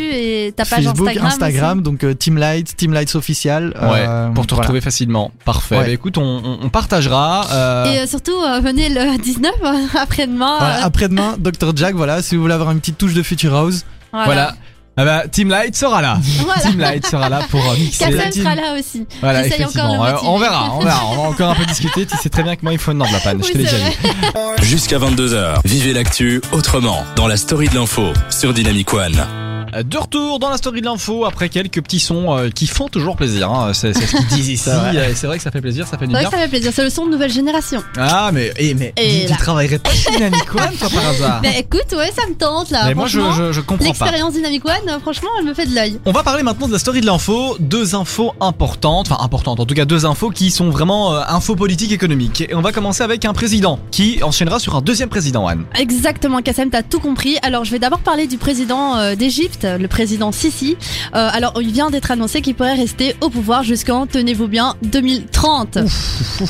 et 0.47 0.51
ta 0.55 0.63
page 0.63 0.85
Facebook, 0.85 1.07
Instagram. 1.09 1.25
Instagram, 1.27 1.81
donc 1.81 2.03
euh, 2.05 2.13
Team 2.13 2.37
Lights, 2.37 2.75
Team 2.77 2.93
Lights 2.93 3.15
officiel. 3.15 3.73
Ouais, 3.81 4.05
pour 4.33 4.45
te 4.47 4.53
voilà. 4.53 4.61
retrouver 4.61 4.79
facilement. 4.81 5.31
Parfait. 5.43 5.77
Ouais. 5.77 5.83
Bah, 5.85 5.89
écoute, 5.89 6.17
on, 6.17 6.69
partagera. 6.69 7.47
euh. 7.51 7.85
Et 7.91 7.99
euh, 7.99 8.07
surtout, 8.07 8.31
euh, 8.41 8.61
venez 8.61 8.89
le 8.89 9.17
19 9.21 9.51
euh, 9.63 9.73
après-demain. 9.99 10.55
Voilà, 10.59 10.85
Après-demain, 10.85 11.35
Dr 11.39 11.75
Jack, 11.75 11.95
voilà, 11.95 12.21
si 12.21 12.35
vous 12.35 12.41
voulez 12.43 12.53
avoir 12.53 12.71
une 12.71 12.79
petite 12.79 12.97
touche 12.97 13.13
de 13.15 13.23
Future 13.23 13.53
House. 13.55 13.83
Voilà. 14.11 14.53
Ah 14.99 15.05
bah, 15.05 15.27
Team 15.27 15.49
Light 15.49 15.75
sera 15.75 16.01
là. 16.01 16.17
Voilà. 16.39 16.61
Team 16.61 16.79
Light 16.79 17.05
sera 17.05 17.29
là 17.29 17.41
pour 17.51 17.59
euh, 17.69 17.75
mixer. 17.77 18.05
Kassem 18.05 18.31
team. 18.31 18.43
sera 18.43 18.55
là 18.55 18.73
aussi. 18.73 19.05
Voilà, 19.21 19.39
encore 19.39 19.53
effectivement. 19.53 20.05
Euh, 20.05 20.13
on 20.23 20.39
verra, 20.39 20.73
on 20.75 20.79
verra. 20.79 21.05
On 21.05 21.15
va 21.15 21.21
encore 21.29 21.51
un 21.51 21.55
peu 21.55 21.65
discuter. 21.65 22.07
Tu 22.07 22.17
sais 22.17 22.29
très 22.29 22.41
bien 22.41 22.55
que 22.55 22.63
moi, 22.63 22.73
il 22.73 22.79
faut 22.79 22.91
une 22.91 22.97
de 22.97 23.03
la 23.03 23.19
panne. 23.19 23.43
je 23.43 23.51
te 23.51 23.57
l'ai 23.57 23.63
déjà 23.65 23.77
dit. 23.77 24.65
Jusqu'à 24.65 24.97
22h, 24.97 25.59
vivez 25.65 25.93
l'actu 25.93 26.41
autrement 26.51 27.03
dans 27.15 27.27
la 27.27 27.37
story 27.37 27.69
de 27.69 27.75
l'info 27.75 28.11
sur 28.31 28.53
Dynamic 28.53 28.91
One. 28.91 29.46
Euh, 29.77 29.83
De 29.83 29.97
retour 29.97 30.39
dans 30.39 30.49
la 30.49 30.57
story 30.57 30.81
de 30.81 30.85
l'info 30.85 31.25
après 31.25 31.49
quelques 31.49 31.81
petits 31.81 31.99
sons 31.99 32.35
euh, 32.37 32.49
qui 32.49 32.67
font 32.67 32.87
toujours 32.87 33.15
plaisir. 33.15 33.51
hein. 33.51 33.71
C'est 33.73 33.93
ce 33.93 33.99
qu'ils 34.15 34.27
disent 34.27 34.49
ici. 34.49 34.69
C'est 35.15 35.27
vrai. 35.27 35.37
Que 35.37 35.43
ça 35.43 35.51
fait 35.51 35.61
plaisir, 35.61 35.87
ça 35.87 35.97
fait 35.97 36.07
du 36.07 36.13
C'est 36.13 36.19
vrai 36.21 36.21
bien. 36.23 36.29
que 36.29 36.35
ça 36.35 36.41
fait 36.43 36.49
plaisir. 36.49 36.71
C'est 36.73 36.83
le 36.83 36.89
son 36.89 37.05
de 37.05 37.11
nouvelle 37.11 37.31
génération. 37.31 37.83
Ah, 37.97 38.31
mais, 38.33 38.51
eh, 38.57 38.73
mais 38.73 38.93
Et 38.97 39.25
tu, 39.27 39.31
tu 39.33 39.37
travaillerais 39.37 39.79
pas 39.79 39.91
chez 39.91 40.11
Dynamic 40.11 40.53
One, 40.55 40.75
toi, 40.79 40.89
par 40.93 41.07
hasard 41.07 41.39
Mais 41.41 41.59
écoute, 41.59 41.85
ouais, 41.95 42.11
ça 42.15 42.27
me 42.27 42.35
tente 42.35 42.71
là. 42.71 42.85
Mais 42.87 42.93
moi, 42.95 43.07
je, 43.07 43.19
je, 43.19 43.51
je 43.51 43.61
comprends 43.61 43.77
pas. 43.77 43.83
L'expérience 43.85 44.33
Dynamic 44.33 44.63
One, 44.65 44.99
franchement, 45.01 45.29
elle 45.39 45.45
me 45.45 45.53
fait 45.53 45.65
de 45.65 45.75
l'œil. 45.75 45.99
On 46.05 46.11
va 46.11 46.23
parler 46.23 46.43
maintenant 46.43 46.67
de 46.67 46.73
la 46.73 46.79
story 46.79 47.01
de 47.01 47.05
l'info, 47.05 47.55
deux 47.59 47.95
infos 47.95 48.33
importantes, 48.41 49.07
enfin 49.11 49.23
importantes, 49.23 49.59
en 49.59 49.65
tout 49.65 49.75
cas 49.75 49.85
deux 49.85 50.05
infos 50.05 50.29
qui 50.29 50.49
sont 50.51 50.69
vraiment 50.69 51.13
euh, 51.15 51.21
infos 51.27 51.55
politiques 51.55 51.91
économiques. 51.91 52.41
Et 52.41 52.55
on 52.55 52.61
va 52.61 52.71
commencer 52.71 53.03
avec 53.03 53.25
un 53.25 53.33
président 53.33 53.79
qui 53.91 54.19
enchaînera 54.23 54.59
sur 54.59 54.75
un 54.75 54.81
deuxième 54.81 55.09
président, 55.09 55.47
Anne. 55.47 55.65
Exactement, 55.79 56.41
Kassem, 56.41 56.69
t'as 56.69 56.83
tout 56.83 56.99
compris. 56.99 57.37
Alors, 57.43 57.63
je 57.65 57.71
vais 57.71 57.79
d'abord 57.79 57.99
parler 57.99 58.27
du 58.27 58.37
président 58.37 58.97
euh, 58.97 59.15
d'Égypte, 59.15 59.66
le 59.77 59.87
président 59.87 60.31
Sisi. 60.31 60.77
Euh, 61.15 61.29
alors, 61.31 61.53
il 61.61 61.71
vient 61.71 61.89
d'être 61.89 62.11
annoncé 62.11 62.41
qu'il 62.41 62.55
pourrait 62.55 62.75
rester 62.75 63.15
au 63.21 63.29
pouvoir 63.29 63.63
jusqu'en, 63.63 64.05
tenez-vous 64.07 64.47
bien, 64.47 64.75
2030. 64.83 65.79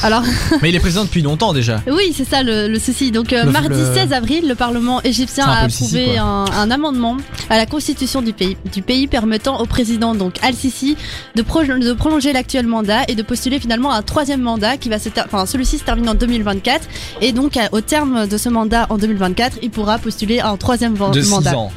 Alors, 0.03 0.23
Mais 0.61 0.69
il 0.69 0.75
est 0.75 0.79
président 0.79 1.03
depuis 1.03 1.21
longtemps 1.21 1.53
déjà. 1.53 1.81
oui, 1.87 2.13
c'est 2.15 2.27
ça 2.27 2.43
le, 2.43 2.67
le 2.67 2.79
souci. 2.79 3.11
Donc, 3.11 3.33
euh, 3.33 3.43
Le- 3.45 3.51
mardi 3.51 3.69
le- 3.69 3.93
16 3.93 4.13
avril, 4.13 4.47
le 4.47 4.55
Parlement 4.55 5.01
égyptien 5.03 5.45
a 5.47 5.69
Sisi, 5.69 5.83
approuvé 5.97 6.17
un, 6.17 6.45
un 6.51 6.71
amendement 6.71 7.17
à 7.49 7.57
la 7.57 7.65
constitution 7.65 8.21
du 8.21 8.33
pays, 8.33 8.57
du 8.71 8.81
pays 8.81 9.07
permettant 9.07 9.59
au 9.59 9.65
président, 9.65 10.13
donc 10.15 10.35
Al-Sisi, 10.41 10.97
de, 11.35 11.41
pro- 11.41 11.63
de 11.63 11.93
prolonger 11.93 12.33
l'actuel 12.33 12.67
mandat 12.67 13.03
et 13.07 13.15
de 13.15 13.23
postuler 13.23 13.59
finalement 13.59 13.91
un 13.93 14.01
troisième 14.01 14.41
mandat 14.41 14.77
qui 14.77 14.89
va 14.89 14.99
se, 14.99 15.09
enfin, 15.25 15.45
celui-ci 15.45 15.77
se 15.77 15.83
termine 15.83 16.09
en 16.09 16.15
2024. 16.15 16.87
Et 17.21 17.31
donc, 17.31 17.57
au 17.71 17.81
terme 17.81 18.27
de 18.27 18.37
ce 18.37 18.49
mandat 18.49 18.85
en 18.89 18.97
2024, 18.97 19.57
il 19.61 19.69
pourra 19.69 19.97
postuler 19.99 20.39
un 20.39 20.57
troisième 20.57 20.95
De 21.13 21.21
6 21.21 21.29
mandat. 21.29 21.57
ans. 21.57 21.71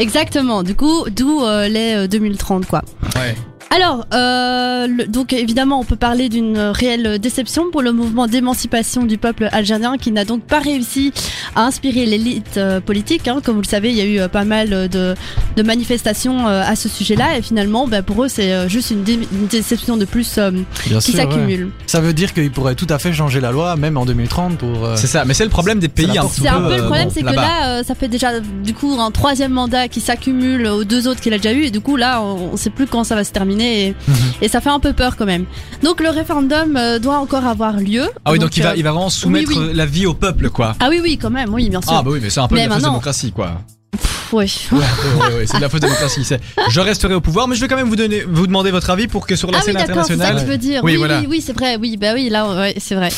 Exactement. 0.00 0.62
Du 0.62 0.74
coup, 0.74 1.04
d'où 1.10 1.44
euh, 1.44 1.68
les 1.68 1.94
euh, 1.94 2.08
2030 2.08 2.64
quoi. 2.66 2.82
Ouais. 3.16 3.34
Alors, 3.72 4.04
euh, 4.12 4.88
le- 4.88 5.06
donc 5.06 5.32
évidemment, 5.32 5.78
on 5.78 5.84
peut 5.84 5.94
parler 5.94 6.28
d'une 6.28 6.58
réelle 6.58 7.20
déception 7.20 7.70
pour 7.70 7.82
le 7.82 7.92
mouvement 7.92 8.26
d'émancipation 8.26 9.04
du 9.04 9.16
peuple 9.16 9.48
algérien 9.52 9.96
qui 9.96 10.10
n'a 10.10 10.24
donc 10.24 10.42
pas 10.42 10.58
réussi 10.58 11.12
à 11.54 11.66
inspirer 11.66 12.04
l'élite 12.04 12.56
euh, 12.56 12.80
politique. 12.80 13.28
hein. 13.28 13.38
Comme 13.44 13.54
vous 13.54 13.60
le 13.62 13.66
savez, 13.68 13.90
il 13.90 13.96
y 13.96 14.00
a 14.00 14.04
eu 14.04 14.18
euh, 14.18 14.26
pas 14.26 14.44
mal 14.44 14.88
de, 14.88 15.14
de 15.56 15.62
manifestations 15.62 16.48
euh, 16.48 16.62
à 16.66 16.74
ce 16.74 16.88
sujet-là 16.88 17.38
et 17.38 17.42
finalement, 17.42 17.86
bah, 17.86 18.02
pour 18.02 18.24
eux, 18.24 18.28
c'est 18.28 18.68
juste 18.68 18.90
une, 18.90 19.04
dé- 19.04 19.20
une 19.32 19.46
déception 19.46 19.96
de 19.96 20.04
plus 20.04 20.36
euh, 20.38 20.50
qui 20.84 20.92
ouais. 20.94 21.00
s'accumule. 21.00 21.70
Ça 21.86 22.00
veut 22.00 22.12
dire 22.12 22.34
qu'il 22.34 22.50
pourrait 22.50 22.74
tout 22.74 22.88
à 22.90 22.98
fait 22.98 23.12
changer 23.12 23.40
la 23.40 23.52
loi, 23.52 23.76
même 23.76 23.96
en 23.96 24.04
2030 24.04 24.58
pour. 24.58 24.84
euh, 24.84 24.96
C'est 24.96 25.06
ça, 25.06 25.24
mais 25.24 25.32
c'est 25.34 25.44
le 25.44 25.50
problème 25.50 25.78
des 25.78 25.88
pays 25.88 26.06
la 26.08 26.22
un 26.22 26.28
C'est 26.28 26.48
un 26.48 26.60
peu 26.60 26.74
le 26.76 26.82
problème, 26.82 27.04
bon, 27.06 27.12
c'est 27.14 27.22
que 27.22 27.32
là, 27.34 27.68
euh, 27.78 27.82
ça 27.84 27.94
fait 27.94 28.08
déjà 28.08 28.40
du 28.40 28.74
coup 28.74 28.96
un 28.98 29.12
troisième 29.12 29.52
mandat 29.52 29.86
qui 29.86 30.00
s'accumule 30.00 30.66
aux 30.66 30.82
deux 30.82 31.06
autres 31.06 31.20
qu'il 31.20 31.32
a 31.34 31.36
déjà 31.36 31.52
eu, 31.52 31.66
et 31.66 31.70
du 31.70 31.78
coup 31.80 31.94
là, 31.94 32.20
on, 32.20 32.50
on 32.54 32.56
sait 32.56 32.70
plus 32.70 32.88
quand 32.88 33.04
ça 33.04 33.14
va 33.14 33.22
se 33.22 33.30
terminer, 33.30 33.59
et, 33.64 33.94
Mhm. 34.08 34.14
et 34.42 34.48
ça 34.48 34.60
fait 34.60 34.70
un 34.70 34.80
peu 34.80 34.92
peur 34.92 35.16
quand 35.16 35.26
même. 35.26 35.44
Donc 35.82 36.00
le 36.00 36.08
référendum 36.10 36.76
euh, 36.76 36.98
doit 36.98 37.18
encore 37.18 37.46
avoir 37.46 37.76
lieu. 37.76 38.04
Ah 38.24 38.32
oui, 38.32 38.38
donc, 38.38 38.56
il, 38.56 38.62
va, 38.62 38.70
euh, 38.70 38.76
il 38.76 38.82
va 38.82 38.92
vraiment 38.92 39.10
soumettre 39.10 39.50
oui, 39.50 39.56
oui. 39.58 39.74
la 39.74 39.86
vie 39.86 40.06
au 40.06 40.14
peuple, 40.14 40.50
quoi. 40.50 40.74
Ah 40.80 40.88
oui, 40.90 41.00
oui, 41.02 41.18
quand 41.18 41.30
même, 41.30 41.52
oui, 41.54 41.68
bien 41.68 41.80
sûr. 41.82 41.92
Ah 41.92 42.02
bah 42.02 42.10
oui, 42.12 42.20
mais 42.22 42.30
c'est 42.30 42.40
un 42.40 42.48
peu 42.48 42.54
Mais 42.56 42.66
la 42.66 42.78
démocratie, 42.78 43.32
quoi. 43.32 43.60
Pff, 43.92 44.32
ouais. 44.32 44.46
Ouais, 44.72 44.78
ouais, 44.78 44.78
ouais, 45.28 45.34
ouais, 45.38 45.46
c'est 45.46 45.56
de 45.56 45.62
la 45.62 45.68
fausse 45.68 45.80
démocratie. 45.80 46.24
c'est 46.24 46.40
Je 46.68 46.80
resterai 46.80 47.14
au 47.14 47.20
pouvoir, 47.20 47.48
mais 47.48 47.56
je 47.56 47.60
vais 47.60 47.68
quand 47.68 47.76
même 47.76 47.88
vous 47.88 47.96
donner, 47.96 48.22
vous 48.28 48.46
demander 48.46 48.70
votre 48.70 48.90
avis 48.90 49.08
pour 49.08 49.26
que 49.26 49.34
sur 49.36 49.50
la 49.50 49.58
Ah 49.58 49.60
oui, 49.66 49.72
scène 49.72 49.74
ça 49.80 49.86
que 49.86 49.90
internationale. 49.90 50.40
tu 50.40 50.44
veux 50.50 50.58
dire. 50.58 50.84
Oui, 50.84 50.92
Oui, 50.92 50.92
oui, 50.92 50.98
voilà. 50.98 51.22
oui, 51.28 51.40
c'est 51.44 51.52
vrai. 51.52 51.76
Oui, 51.80 51.96
bah 51.96 52.12
oui, 52.14 52.28
là, 52.28 52.70
c'est 52.78 52.94
vrai. 52.94 53.08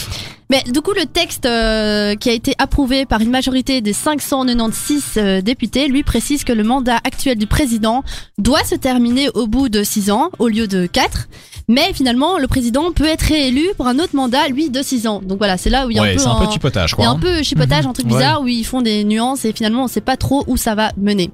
Mais 0.51 0.63
du 0.71 0.81
coup, 0.83 0.93
le 0.93 1.07
texte 1.07 1.47
euh, 1.47 2.15
qui 2.15 2.29
a 2.29 2.33
été 2.33 2.55
approuvé 2.59 3.07
par 3.07 3.21
une 3.23 3.31
majorité 3.31 3.81
des 3.81 3.95
596 3.95 5.03
euh, 5.17 5.41
députés, 5.41 5.89
lui 5.89 6.03
précise 6.03 6.45
que 6.45 6.53
le 6.53 6.63
mandat 6.63 6.97
actuel 7.05 7.39
du 7.39 7.47
président 7.47 8.05
doit 8.39 8.65
se 8.65 8.75
terminer 8.75 9.31
au 9.35 9.47
bout 9.47 9.69
de 9.71 9.83
6 9.83 10.11
ans 10.11 10.31
au 10.39 10.49
lieu 10.49 10.67
de 10.67 10.87
4. 10.87 11.29
Mais 11.69 11.93
finalement, 11.95 12.39
le 12.39 12.49
président 12.49 12.93
peut 12.93 13.07
être 13.07 13.23
réélu 13.23 13.67
pour 13.79 13.87
un 13.87 13.99
autre 13.99 14.15
mandat, 14.15 14.49
lui, 14.49 14.69
de 14.69 14.83
6 14.83 15.07
ans. 15.07 15.23
Donc 15.25 15.39
voilà, 15.39 15.57
c'est 15.57 15.71
là 15.71 15.87
où 15.87 15.91
il 15.91 15.97
y 15.97 15.99
a 15.99 16.03
Ouais, 16.03 16.11
un 16.11 16.15
peu 16.15 16.19
c'est 16.19 16.27
un 16.29 16.35
peu 16.35 16.47
de 16.47 16.53
chipotage, 16.53 16.91
il 16.91 16.93
y 16.93 16.97
quoi. 16.97 17.07
a 17.07 17.09
un 17.09 17.13
hein. 17.15 17.19
peu 17.21 17.43
chipotage, 17.43 17.87
un 17.87 17.93
truc 17.93 18.07
bizarre 18.07 18.43
où 18.43 18.49
ils 18.49 18.65
font 18.65 18.83
des 18.83 19.05
nuances 19.05 19.45
et 19.47 19.53
finalement 19.53 19.85
on 19.85 19.89
sait 19.89 20.01
pas 20.03 20.17
trop 20.19 20.45
où 20.49 20.57
ça 20.63 20.75
va 20.77 20.93
mener. 20.97 21.31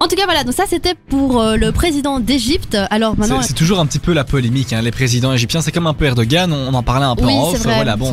En 0.00 0.06
tout 0.06 0.14
cas, 0.14 0.26
voilà, 0.26 0.44
donc 0.44 0.54
ça 0.54 0.62
c'était 0.70 0.94
pour 1.08 1.40
euh, 1.40 1.56
le 1.56 1.72
président 1.72 2.20
d'Égypte. 2.20 2.78
Alors 2.90 3.18
maintenant, 3.18 3.42
C'est 3.42 3.52
toujours 3.54 3.80
un 3.80 3.86
petit 3.86 3.98
peu 3.98 4.12
la 4.12 4.22
polémique. 4.22 4.72
Hein. 4.72 4.80
Les 4.80 4.92
présidents 4.92 5.32
égyptiens, 5.32 5.60
c'est 5.60 5.72
comme 5.72 5.88
un 5.88 5.92
peu 5.94 6.04
Erdogan. 6.04 6.52
On 6.52 6.72
en 6.72 6.84
parlait 6.84 7.04
un 7.06 7.16
peu 7.16 7.24
Oui, 7.24 7.34
en 7.34 7.50
c'est 7.50 7.56
off. 7.56 7.62
vrai. 7.64 7.74
Voilà, 7.74 7.96
bon, 7.96 8.12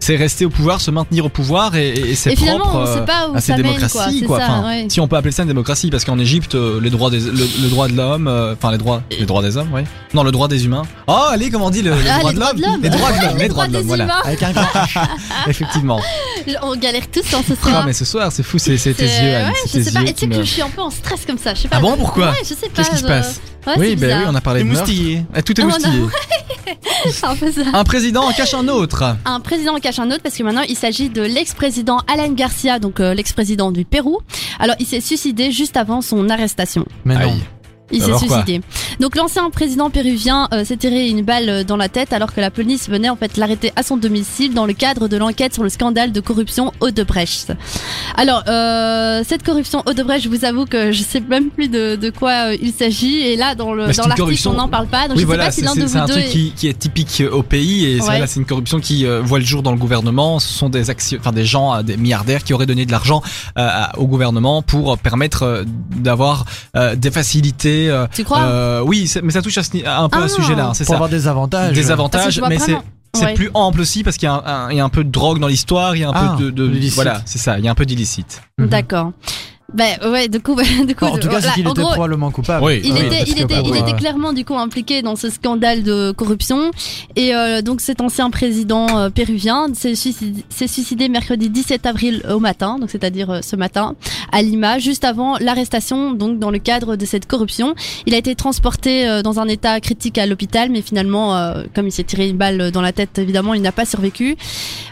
C'est 0.00 0.16
rester 0.16 0.44
au 0.44 0.50
pouvoir, 0.50 0.80
se 0.80 0.90
maintenir 0.90 1.24
au 1.24 1.28
pouvoir 1.28 1.76
et, 1.76 2.14
c'est 2.16 2.34
propre. 2.34 2.70
on 2.74 2.78
euh, 2.80 2.94
sait 2.98 3.04
pas 3.04 3.28
où 3.30 3.36
à 3.36 3.40
ces 3.40 3.54
démocraties, 3.54 4.22
quoi. 4.22 4.38
quoi. 4.38 4.40
C'est 4.40 4.46
ça, 4.46 4.52
Enfin, 4.58 4.66
ouais. 4.68 4.86
Si 4.88 4.98
on 5.00 5.06
peut 5.06 5.14
appeler 5.16 5.30
ça 5.30 5.42
une 5.42 5.48
démocratie, 5.48 5.88
parce 5.90 6.04
qu'en 6.04 6.18
Égypte, 6.18 6.56
euh, 6.56 6.80
les 6.80 6.90
droits 6.90 7.10
des, 7.10 7.20
le, 7.20 7.30
le 7.62 7.68
droit 7.68 7.86
de 7.86 7.94
l'homme, 7.96 8.26
euh, 8.26 8.54
enfin 8.54 8.72
les 8.72 8.78
droits, 8.78 9.02
les 9.16 9.24
droits 9.24 9.42
des 9.42 9.56
hommes, 9.56 9.70
oui. 9.72 9.82
Non, 10.14 10.24
le 10.24 10.32
droit 10.32 10.48
des 10.48 10.64
humains. 10.64 10.82
Oh, 11.06 11.26
allez, 11.30 11.48
comment 11.50 11.66
on 11.66 11.70
dit 11.70 11.82
le, 11.82 11.92
les 11.94 12.08
Ah, 12.10 12.18
droits 12.18 12.30
les 12.32 12.36
de 12.38 12.40
l'homme? 12.40 12.80
Les 12.82 12.90
droits 12.90 13.12
de 13.12 13.20
l'homme, 13.22 13.36
les 13.36 13.42
Les 13.44 13.48
droits 13.48 13.66
de 13.68 13.70
des 13.72 13.78
l'homme, 13.78 13.86
voilà. 13.86 14.04
humains. 14.04 14.20
Avec 14.24 14.42
un 14.42 14.50
grand 14.50 14.62
H. 14.62 15.06
Effectivement. 15.48 16.00
On 16.62 16.74
galère 16.74 17.08
tous 17.12 17.30
dans 17.30 17.42
ce 17.44 17.52
Ah, 17.62 17.68
soir. 17.68 17.86
mais 17.86 17.92
ce 17.92 18.04
soir, 18.04 18.32
c'est 18.32 18.42
fou, 18.42 18.58
c'est 18.58 18.76
tes 18.76 19.04
yeux, 19.04 19.36
Anne. 19.36 19.52
Je 19.72 19.80
sais 19.80 19.92
pas. 19.92 20.00
yeux 20.00 20.08
Et 20.08 20.12
tu 20.14 20.20
sais 20.20 20.26
que 20.28 20.34
je 20.42 20.50
suis 20.50 20.62
un 20.62 20.70
peu 20.70 20.80
en 20.82 20.90
stress 20.90 21.19
comme 21.26 21.38
ça. 21.38 21.54
Je 21.54 21.62
sais 21.62 21.68
pas. 21.68 21.76
Ah 21.76 21.80
bon, 21.80 21.96
pourquoi 21.96 22.30
Ouais, 22.30 22.36
je 22.42 22.54
sais 22.54 22.68
pas. 22.68 22.76
Qu'est-ce 22.76 22.90
qui 22.90 22.96
se 22.98 23.04
passe 23.04 23.40
Ouais, 23.66 23.74
Oui, 23.76 23.96
bah 23.96 24.06
oui, 24.06 24.12
bizarre. 24.14 24.24
on 24.28 24.34
a 24.34 24.40
parlé 24.40 24.62
de 24.64 24.68
meurtre. 24.68 24.84
Tout 25.44 25.60
est 25.60 25.62
Ah, 25.62 25.66
moustillé. 25.66 26.02
C'est 27.10 27.26
un 27.26 27.36
peu 27.36 27.50
ça. 27.52 27.62
Un 27.72 27.84
président 27.84 28.22
en 28.24 28.32
cache 28.32 28.54
un 28.54 28.68
autre. 28.68 29.16
Un 29.24 29.40
président 29.40 29.74
en 29.76 29.80
cache 29.80 29.98
un 29.98 30.10
autre 30.10 30.22
parce 30.22 30.36
que 30.36 30.42
maintenant 30.42 30.62
il 30.68 30.76
s'agit 30.76 31.08
de 31.10 31.22
l'ex-président 31.22 31.98
Alan 32.12 32.30
Garcia, 32.32 32.78
donc 32.78 33.00
euh, 33.00 33.12
l'ex-président 33.14 33.70
du 33.72 33.84
Pérou. 33.84 34.18
Alors 34.58 34.76
il 34.78 34.86
s'est 34.86 35.00
suicidé 35.00 35.52
juste 35.52 35.76
avant 35.76 36.00
son 36.00 36.28
arrestation. 36.30 36.86
Mais 37.04 37.14
non. 37.14 37.32
Aïe. 37.32 37.42
Il 37.92 38.02
s'est 38.02 38.16
suicidé. 38.18 38.60
Donc 39.00 39.16
l'ancien 39.16 39.48
président 39.50 39.90
péruvien 39.90 40.48
euh, 40.52 40.64
s'est 40.64 40.76
tiré 40.76 41.08
une 41.08 41.22
balle 41.22 41.48
euh, 41.48 41.64
dans 41.64 41.76
la 41.76 41.88
tête 41.88 42.12
alors 42.12 42.32
que 42.34 42.40
la 42.40 42.50
police 42.50 42.88
venait 42.88 43.08
en 43.08 43.16
fait 43.16 43.36
l'arrêter 43.36 43.72
à 43.76 43.82
son 43.82 43.96
domicile 43.96 44.54
dans 44.54 44.66
le 44.66 44.72
cadre 44.74 45.08
de 45.08 45.16
l'enquête 45.16 45.54
sur 45.54 45.62
le 45.62 45.68
scandale 45.68 46.12
de 46.12 46.20
corruption 46.20 46.72
Odebrecht. 46.80 47.52
Alors 48.16 48.44
euh, 48.48 49.22
cette 49.26 49.42
corruption 49.42 49.82
Odebrecht, 49.86 50.22
je 50.24 50.28
vous 50.28 50.44
avoue 50.44 50.66
que 50.66 50.92
je 50.92 51.02
sais 51.02 51.20
même 51.20 51.50
plus 51.50 51.68
de, 51.68 51.96
de 51.96 52.10
quoi 52.10 52.54
il 52.54 52.72
s'agit 52.72 53.20
et 53.20 53.36
là 53.36 53.54
dans 53.54 53.72
le 53.74 53.86
dans 53.86 53.90
une 53.92 53.96
l'article 53.96 54.16
corruption- 54.18 54.50
on 54.52 54.54
n'en 54.54 54.68
parle 54.68 54.86
pas 54.86 55.08
donc 55.08 55.16
oui, 55.16 55.16
je 55.16 55.20
sais 55.20 55.24
voilà, 55.26 55.44
pas 55.46 55.50
si 55.50 55.60
c'est 55.60 55.66
l'un 55.66 55.74
de 55.74 55.80
c'est- 55.80 55.86
c'est 55.88 55.92
vous 55.98 55.98
un 55.98 56.06
deux 56.06 56.12
truc 56.14 56.24
est- 56.26 56.28
qui, 56.30 56.52
qui 56.56 56.66
est 56.68 56.78
typique 56.78 57.22
au 57.32 57.42
pays 57.42 57.84
et 57.86 57.94
c'est- 57.96 58.00
Ouais. 58.02 58.06
voilà, 58.06 58.26
c'est 58.26 58.40
une 58.40 58.46
corruption 58.46 58.80
qui 58.80 59.06
euh, 59.06 59.20
voit 59.22 59.38
le 59.38 59.44
jour 59.44 59.62
dans 59.62 59.72
le 59.72 59.78
gouvernement. 59.78 60.38
Ce 60.38 60.48
sont 60.52 60.68
des 60.68 60.90
actions, 60.90 61.18
enfin 61.20 61.32
des 61.32 61.44
gens, 61.44 61.82
des 61.82 61.96
milliardaires 61.96 62.44
qui 62.44 62.52
auraient 62.54 62.66
donné 62.66 62.86
de 62.86 62.92
l'argent 62.92 63.22
au 63.96 64.06
gouvernement 64.06 64.62
pour 64.62 64.96
permettre 64.98 65.64
d'avoir 65.96 66.44
des 66.96 67.10
facilités. 67.10 67.79
Euh, 67.88 68.06
Tu 68.12 68.24
crois 68.24 68.40
euh, 68.40 68.82
oui, 68.84 69.10
mais 69.22 69.32
ça 69.32 69.40
touche 69.42 69.56
à 69.58 69.62
un 70.00 70.08
peu 70.08 70.22
à 70.22 70.28
ce 70.28 70.36
Ah. 70.38 70.42
sujet-là, 70.42 70.70
c'est 70.74 70.84
Pour 70.84 70.92
ça. 70.92 70.96
avoir 70.96 71.08
des 71.08 71.26
avantages. 71.28 71.72
Des 71.74 71.90
avantages, 71.90 72.40
mais 72.48 72.58
c'est 72.58 72.72
vraiment- 72.72 72.84
c'est 73.14 73.24
Ouais. 73.24 73.34
plus 73.34 73.50
ample 73.54 73.80
aussi 73.80 74.04
parce 74.04 74.16
qu'il 74.16 74.26
y, 74.26 74.30
a 74.30 74.34
un- 74.34 74.42
un- 74.66 74.70
il 74.70 74.76
y 74.76 74.80
a 74.80 74.84
un 74.84 74.88
peu 74.88 75.02
de 75.04 75.10
drogue 75.10 75.38
dans 75.40 75.48
l'histoire, 75.48 75.96
il 75.96 76.00
y 76.00 76.04
a 76.04 76.10
un 76.10 76.12
Ah, 76.14 76.34
peu 76.38 76.44
de, 76.44 76.50
de- 76.50 76.90
voilà, 76.94 77.22
c'est 77.24 77.38
ça, 77.38 77.58
il 77.58 77.64
y 77.64 77.68
a 77.68 77.70
un 77.70 77.74
peu 77.74 77.86
d'illicite. 77.86 78.40
D'accord. 78.58 79.12
Ben 79.74 79.98
ouais, 80.10 80.28
du 80.28 80.40
coup, 80.40 80.56
du 80.86 80.94
coup 80.94 81.04
En 81.04 81.18
tout 81.18 81.28
cas, 81.28 81.38
voilà, 81.38 81.52
qu'il 81.52 81.66
en 81.66 81.72
était 81.72 81.82
gros, 81.82 81.92
probablement 81.92 82.30
coupable. 82.30 82.64
Oui. 82.64 82.80
Il, 82.84 82.92
Oui, 82.92 83.00
était, 83.06 83.22
il, 83.26 83.40
était, 83.42 83.54
il 83.64 83.72
euh, 83.74 83.92
clairement 83.96 84.32
du 84.32 84.44
coup 84.44 84.56
impliqué 84.56 85.02
dans 85.02 85.16
ce 85.16 85.30
scandale 85.30 85.82
de 85.82 86.12
corruption 86.12 86.70
et 87.16 87.34
euh, 87.34 87.62
donc 87.62 87.80
cet 87.80 88.00
ancien 88.00 88.30
président 88.30 88.86
euh, 88.98 89.10
péruvien 89.10 89.68
s'est 89.74 89.94
suicidé, 89.94 90.44
s'est 90.48 90.66
suicidé 90.66 91.08
mercredi 91.08 91.50
17 91.50 91.86
avril 91.86 92.22
au 92.30 92.40
matin, 92.40 92.78
donc 92.78 92.90
c'est-à-dire 92.90 93.30
euh, 93.30 93.40
ce 93.42 93.56
matin 93.56 93.94
à 94.32 94.42
Lima, 94.42 94.78
juste 94.78 95.04
avant 95.04 95.36
l'arrestation 95.38 96.12
donc 96.12 96.38
dans 96.38 96.50
le 96.50 96.58
cadre 96.58 96.96
de 96.96 97.04
cette 97.04 97.26
corruption. 97.26 97.74
Il 98.06 98.14
a 98.14 98.18
été 98.18 98.34
transporté 98.34 99.08
euh, 99.08 99.22
dans 99.22 99.40
un 99.40 99.48
état 99.48 99.80
critique 99.80 100.18
à 100.18 100.26
l'hôpital, 100.26 100.70
mais 100.70 100.82
finalement, 100.82 101.36
euh, 101.36 101.64
comme 101.74 101.86
il 101.86 101.92
s'est 101.92 102.04
tiré 102.04 102.28
une 102.28 102.36
balle 102.36 102.70
dans 102.70 102.82
la 102.82 102.92
tête, 102.92 103.18
évidemment, 103.18 103.54
il 103.54 103.62
n'a 103.62 103.72
pas 103.72 103.84
survécu. 103.84 104.36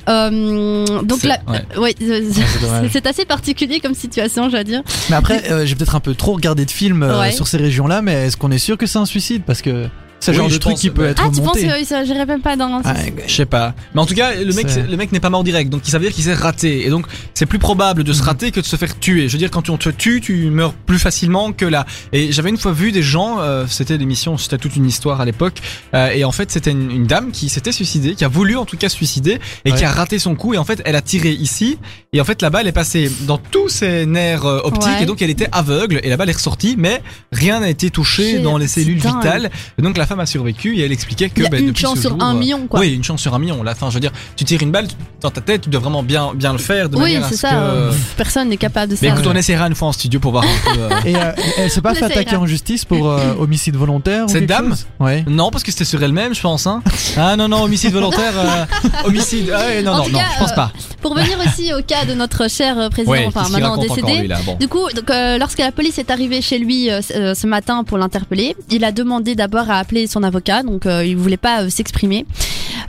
Euh, 0.08 0.84
donc 1.02 1.22
là, 1.22 1.38
ouais. 1.48 1.64
ouais, 1.78 1.94
euh, 2.02 2.88
c'est 2.90 3.06
assez 3.06 3.24
particulier 3.24 3.80
comme 3.80 3.94
situation, 3.94 4.48
je 4.48 4.56
dire. 4.68 4.82
Mais 5.10 5.16
après, 5.16 5.50
euh, 5.50 5.66
j'ai 5.66 5.74
peut-être 5.74 5.94
un 5.96 6.00
peu 6.00 6.14
trop 6.14 6.32
regardé 6.34 6.64
de 6.64 6.70
films 6.70 7.02
euh, 7.02 7.18
Ouais. 7.20 7.32
sur 7.32 7.48
ces 7.48 7.56
régions-là, 7.56 8.02
mais 8.02 8.26
est-ce 8.26 8.36
qu'on 8.36 8.50
est 8.50 8.58
sûr 8.58 8.76
que 8.78 8.86
c'est 8.86 8.98
un 8.98 9.06
suicide? 9.06 9.42
Parce 9.46 9.62
que 9.62 9.88
c'est 10.20 10.32
le 10.32 10.36
Oui, 10.38 10.42
genre 10.42 10.48
de 10.48 10.54
je 10.54 10.58
truc 10.58 10.72
pense, 10.72 10.80
qui 10.80 10.90
peut 10.90 11.06
être 11.06 11.22
Ah, 11.24 11.28
tu 11.32 11.36
penses 11.40 11.46
monté. 11.56 11.66
que 11.68 11.84
ça 11.84 12.04
j'irais 12.04 12.26
même 12.26 12.40
pas 12.42 12.56
dans 12.56 12.80
Ah, 12.84 12.94
Je 13.26 13.32
sais 13.32 13.46
pas. 13.46 13.74
Mais 13.94 14.00
en 14.00 14.06
tout 14.06 14.14
cas, 14.14 14.34
le 14.34 14.52
mec, 14.52 14.66
le 14.90 14.96
mec 14.96 15.12
n'est 15.12 15.20
pas 15.20 15.30
mort 15.30 15.44
direct, 15.44 15.70
donc 15.70 15.82
ça 15.84 15.98
veut 15.98 16.04
dire 16.06 16.12
qu'il 16.14 16.24
s'est 16.24 16.34
raté. 16.34 16.86
Et 16.86 16.90
donc, 16.90 17.06
c'est 17.34 17.46
plus 17.46 17.58
probable 17.58 18.04
de 18.04 18.12
se 18.12 18.22
rater 18.22 18.50
que 18.50 18.60
de 18.60 18.66
se 18.66 18.76
faire 18.76 18.98
tuer. 18.98 19.28
Je 19.28 19.32
veux 19.32 19.38
dire, 19.38 19.50
quand 19.50 19.68
on 19.70 19.76
te 19.76 19.88
tue, 19.90 20.20
tu 20.20 20.50
meurs 20.50 20.74
plus 20.74 20.98
facilement 20.98 21.52
que 21.52 21.64
là. 21.64 21.86
Et 22.12 22.32
j'avais 22.32 22.50
une 22.50 22.58
fois 22.58 22.72
vu 22.72 22.92
des 22.92 23.02
gens, 23.02 23.40
euh, 23.40 23.66
c'était 23.68 23.96
l'émission, 23.96 24.36
c'était 24.38 24.58
toute 24.58 24.76
une 24.76 24.86
histoire 24.86 25.20
à 25.20 25.24
l'époque, 25.24 25.58
euh, 25.94 26.10
et 26.10 26.24
en 26.24 26.32
fait, 26.32 26.50
c'était 26.50 26.72
une, 26.72 26.90
une 26.90 27.06
dame 27.06 27.30
qui 27.30 27.48
s'était 27.48 27.72
suicidée, 27.72 28.14
qui 28.14 28.24
a 28.24 28.28
voulu 28.28 28.56
en 28.56 28.64
tout 28.64 28.76
cas 28.76 28.88
se 28.88 28.96
suicider, 28.96 29.38
et 29.64 29.72
qui 29.72 29.84
a 29.84 29.90
raté 29.90 30.18
son 30.18 30.34
coup. 30.34 30.54
Et 30.54 30.58
en 30.58 30.64
fait, 30.64 30.82
elle 30.84 30.96
a 30.96 31.02
tiré 31.02 31.30
ici, 31.30 31.78
et 32.12 32.20
en 32.20 32.24
fait, 32.24 32.42
la 32.42 32.50
balle 32.50 32.66
est 32.66 32.72
passée 32.72 33.10
dans 33.26 33.38
tous 33.38 33.68
ses 33.68 34.04
nerfs 34.06 34.44
euh, 34.46 34.60
optiques, 34.64 34.78
Ouais. 34.88 35.02
et 35.02 35.06
donc 35.06 35.20
elle 35.22 35.30
était 35.30 35.48
aveugle, 35.52 36.00
et 36.02 36.08
la 36.08 36.16
balle 36.16 36.30
est 36.30 36.32
ressortie, 36.32 36.74
mais 36.78 37.02
rien 37.32 37.60
n'a 37.60 37.68
été 37.68 37.90
touché 37.90 38.38
dans 38.38 38.56
les 38.58 38.66
cellules 38.68 38.98
dingue. 39.00 39.16
vitales. 39.16 39.50
Et 39.78 39.82
donc 39.82 39.96
la 39.98 40.06
femme 40.09 40.20
a 40.20 40.26
survécu, 40.26 40.76
et 40.76 40.82
elle 40.84 40.92
expliquait 40.92 41.28
que 41.28 41.40
Il 41.40 41.44
y 41.44 41.46
a 41.46 41.50
ben, 41.50 41.66
une 41.68 41.76
chance 41.76 41.96
ce 41.96 42.00
sur 42.02 42.11
jour, 42.11 42.22
un 42.22 42.34
euh, 42.34 42.38
million, 42.38 42.66
quoi. 42.66 42.80
oui, 42.80 42.94
une 42.94 43.04
chance 43.04 43.20
sur 43.20 43.34
un 43.34 43.38
million. 43.38 43.62
Là, 43.62 43.72
enfin, 43.72 43.88
je 43.90 43.94
veux 43.94 44.00
dire, 44.00 44.12
tu 44.36 44.44
tires 44.44 44.62
une 44.62 44.70
balle 44.72 44.88
dans 45.20 45.30
ta 45.30 45.40
tête, 45.40 45.62
tu 45.62 45.68
dois 45.70 45.80
vraiment 45.80 46.02
bien, 46.02 46.32
bien 46.34 46.52
le 46.52 46.59
faire 46.59 46.88
de 46.88 46.96
Oui, 46.96 47.18
c'est 47.28 47.34
ce 47.34 47.40
ça. 47.40 47.50
que. 47.50 47.54
euh, 47.54 47.92
Personne 48.16 48.48
n'est 48.48 48.56
capable 48.56 48.90
de 48.92 48.96
ça. 48.96 49.06
Mais 49.06 49.12
écoute, 49.12 49.26
on 49.26 49.34
essaiera 49.36 49.66
une 49.68 49.74
fois 49.74 49.88
en 49.88 49.92
studio 49.92 50.18
pour 50.18 50.32
voir 50.32 50.44
un 50.44 50.72
peu. 50.74 50.80
euh, 50.80 50.88
Et 51.04 51.14
euh, 51.16 51.32
elle 51.59 51.70
s'est 51.70 51.80
pas 51.82 51.94
fait 51.94 52.04
attaquer 52.06 52.36
en 52.36 52.46
justice 52.46 52.84
pour 52.84 53.09
euh, 53.11 53.34
homicide 53.38 53.76
volontaire 53.76 54.24
Cette 54.28 54.46
dame 54.46 54.70
chose 54.70 54.86
Ouais. 54.98 55.24
Non, 55.28 55.50
parce 55.50 55.62
que 55.62 55.70
c'était 55.70 55.84
sur 55.84 56.02
elle-même, 56.02 56.34
je 56.34 56.40
pense. 56.40 56.66
Hein. 56.66 56.82
Ah 57.16 57.36
non, 57.36 57.48
non, 57.48 57.62
homicide 57.62 57.92
volontaire, 57.92 58.32
euh, 58.36 58.64
homicide. 59.04 59.52
Ah, 59.54 59.82
non, 59.82 59.92
En 59.92 59.96
non, 59.98 60.09
non, 60.09 60.18
cas, 60.18 60.24
je 60.34 60.38
pense 60.38 60.52
pas. 60.54 60.72
Pour 61.01 61.14
venir 61.14 61.38
aussi 61.46 61.72
au 61.72 61.80
cas 61.82 62.05
de 62.05 62.14
notre 62.14 62.51
cher 62.51 62.78
euh, 62.78 62.88
président, 62.88 63.12
Ouais, 63.12 63.24
enfin 63.26 63.49
maintenant 63.51 63.76
décédé. 63.76 64.18
lui, 64.20 64.28
là? 64.28 64.38
Bon. 64.44 64.57
Du 64.57 64.66
coup, 64.68 64.88
donc, 64.94 65.09
euh, 65.11 65.38
lorsque 65.38 65.59
la 65.61 65.70
police 65.72 65.99
est 65.99 66.11
arrivée 66.11 66.42
chez 66.42 66.59
lui 66.59 66.90
euh, 66.90 67.01
ce- 67.03 67.46
matin 67.46 67.84
pour 67.84 67.99
l'interpeller, 67.99 68.57
il 68.70 68.84
a 68.84 68.92
demandé 68.92 69.34
d'abord 69.34 69.70
à 69.70 69.78
appeler 69.78 70.07
son 70.07 70.22
avocat, 70.22 70.62
donc 70.62 70.86
euh, 70.86 71.05
il 71.05 71.16
voulait 71.16 71.36
pas 71.36 71.70
s'exprimer. 71.70 72.26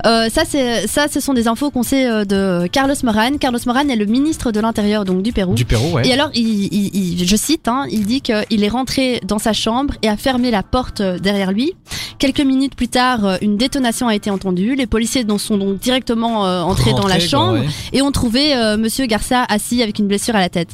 Euh, 0.05 0.29
ça, 0.29 0.43
c'est 0.47 0.87
ça, 0.87 1.07
ce 1.11 1.19
sont 1.19 1.33
des 1.33 1.47
infos 1.47 1.71
qu'on 1.71 1.83
sait 1.83 2.07
euh, 2.09 2.25
de 2.25 2.67
Carlos 2.67 2.95
Moran. 3.03 3.37
Carlos 3.39 3.59
Moran 3.65 3.87
est 3.89 3.95
le 3.95 4.05
ministre 4.05 4.51
de 4.51 4.59
l'Intérieur, 4.59 5.05
donc 5.05 5.21
du 5.21 5.31
Pérou. 5.31 5.53
Du 5.53 5.65
Pérou, 5.65 5.91
ouais. 5.95 6.07
Et 6.07 6.13
alors, 6.13 6.29
il, 6.33 6.47
il- 6.73 6.95
il- 7.21 7.27
je 7.27 7.35
cite, 7.35 7.67
hein, 7.67 7.85
il 7.91 8.05
dit 8.05 8.21
qu'il 8.21 8.63
est 8.63 8.69
rentré 8.69 9.19
dans 9.25 9.39
sa 9.39 9.53
chambre 9.53 9.93
et 10.01 10.07
a 10.09 10.17
fermé 10.17 10.51
la 10.51 10.63
porte 10.63 11.01
euh, 11.01 11.19
derrière 11.19 11.51
lui. 11.51 11.73
Quelques 12.17 12.41
minutes 12.41 12.75
plus 12.75 12.87
tard, 12.89 13.25
euh, 13.25 13.37
une 13.41 13.57
détonation 13.57 14.07
a 14.07 14.15
été 14.15 14.29
entendue. 14.29 14.75
Les 14.75 14.87
policiers 14.87 15.25
sont 15.37 15.57
donc 15.57 15.79
directement 15.79 16.45
euh, 16.45 16.61
entrés 16.61 16.91
dans 16.91 17.07
la 17.07 17.17
quoi, 17.17 17.25
chambre 17.27 17.53
ouais. 17.59 17.67
et 17.93 18.01
ont 18.01 18.11
trouvé 18.11 18.55
euh, 18.55 18.77
Monsieur 18.77 19.05
Garcia 19.05 19.45
assis 19.49 19.81
avec 19.81 19.99
une 19.99 20.07
blessure 20.07 20.35
à 20.35 20.39
la 20.39 20.49
tête. 20.49 20.69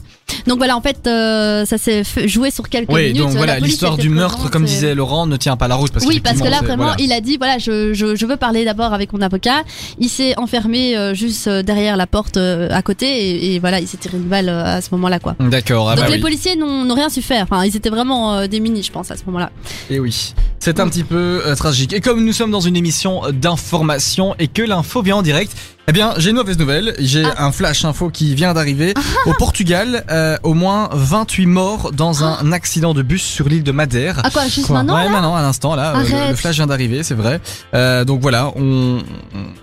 Donc 0.48 0.58
voilà, 0.58 0.76
en 0.78 0.82
fait, 0.82 1.06
euh, 1.08 1.66
ça 1.66 1.78
s'est 1.78 2.04
joué 2.26 2.52
sur 2.52 2.68
quelques 2.70 2.92
Oui, 2.92 3.08
minutes. 3.14 3.18
donc 3.22 3.30
voilà, 3.32 3.60
l'histoire 3.60 3.98
du 3.98 4.10
meurtre, 4.10 4.50
comme 4.50 4.66
disait 4.66 4.96
Laurent, 4.96 5.26
ne 5.28 5.38
tient 5.38 5.56
pas 5.58 5.68
la 5.68 5.76
route. 5.76 5.92
Parce 5.92 6.06
oui, 6.06 6.20
parce 6.20 6.40
que 6.40 6.48
là, 6.48 6.62
vraiment, 6.62 6.84
voilà. 6.86 6.96
il 7.00 7.12
a 7.14 7.22
dit, 7.22 7.38
voilà, 7.38 7.58
je, 7.58 7.94
je, 7.94 8.16
je 8.16 8.26
veux 8.26 8.38
parler 8.38 8.66
d'abord 8.66 8.94
avec 8.94 9.05
mon 9.14 9.22
avocat. 9.22 9.64
Il 10.00 10.10
s'est 10.10 10.38
enfermé 10.38 10.96
euh, 10.98 11.14
juste 11.14 11.48
euh, 11.48 11.64
derrière 11.64 11.98
la 11.98 12.08
porte 12.08 12.38
euh, 12.38 12.68
à 12.72 12.82
côté 12.82 13.06
et, 13.06 13.56
et 13.56 13.60
voilà, 13.60 13.80
il 13.80 13.88
s'est 13.88 13.98
tiré 13.98 14.18
une 14.18 14.24
balle 14.24 14.50
à 14.50 14.82
ce 14.82 14.90
moment-là, 14.92 15.20
quoi. 15.20 15.36
D'accord, 15.40 15.90
ah 15.90 15.96
Donc 15.96 16.06
bah 16.06 16.10
les 16.10 16.16
oui. 16.18 16.22
policiers 16.22 16.56
n'ont 16.56 16.94
rien 16.94 17.10
su 17.10 17.22
faire. 17.22 17.44
Enfin, 17.50 17.66
ils 17.66 17.76
étaient 17.76 17.90
vraiment 17.90 18.48
démunis, 18.48 18.84
je 18.84 18.92
pense, 18.92 19.12
à 19.12 19.18
ce 19.18 19.24
moment-là. 19.26 19.52
Et 19.90 20.00
oui, 20.00 20.34
c'est 20.60 20.80
un 20.80 20.90
petit 20.90 21.04
peu 21.04 21.42
euh, 21.46 21.56
tragique. 21.56 21.94
Et 21.94 22.02
comme 22.02 22.24
nous 22.26 22.34
sommes 22.34 22.52
dans 22.52 22.60
une 22.60 22.76
émission 22.76 23.22
d'information 23.32 24.36
et 24.40 24.48
que 24.48 24.62
l'info 24.62 25.02
vient 25.02 25.18
en 25.18 25.22
direct, 25.22 25.54
eh 25.88 25.92
bien, 25.92 26.14
j'ai 26.18 26.32
une 26.32 26.36
mauvaise 26.38 26.58
nouvelle. 26.58 26.96
J'ai 27.00 27.24
Ah. 27.26 27.46
un 27.46 27.52
flash 27.52 27.86
info 27.86 28.10
qui 28.10 28.34
vient 28.36 28.54
d'arriver. 28.54 28.94
Au 29.26 29.34
Portugal, 29.34 30.04
euh, 30.10 30.38
au 30.44 30.54
moins 30.54 30.90
28 30.94 31.46
morts 31.46 31.92
dans 31.92 32.24
un 32.24 32.52
accident 32.52 32.94
de 32.94 33.02
bus 33.02 33.22
sur 33.24 33.48
l'île 33.50 33.64
de 33.64 33.72
Madère. 33.72 34.22
Ah 34.24 34.30
quoi, 34.32 34.48
juste 34.48 34.68
Quoi 34.68 34.78
maintenant 34.78 34.96
ouais, 34.96 35.06
là 35.06 35.10
maintenant, 35.10 35.36
à 35.36 35.42
l'instant, 35.42 35.76
là, 35.76 35.96
euh, 35.96 36.04
le, 36.04 36.30
le 36.32 36.36
flash 36.36 36.56
vient 36.56 36.68
d'arriver, 36.68 37.04
c'est 37.04 37.14
vrai. 37.14 37.40
Euh, 37.74 38.04
donc 38.04 38.22
voilà, 38.22 38.52
on, 38.56 39.00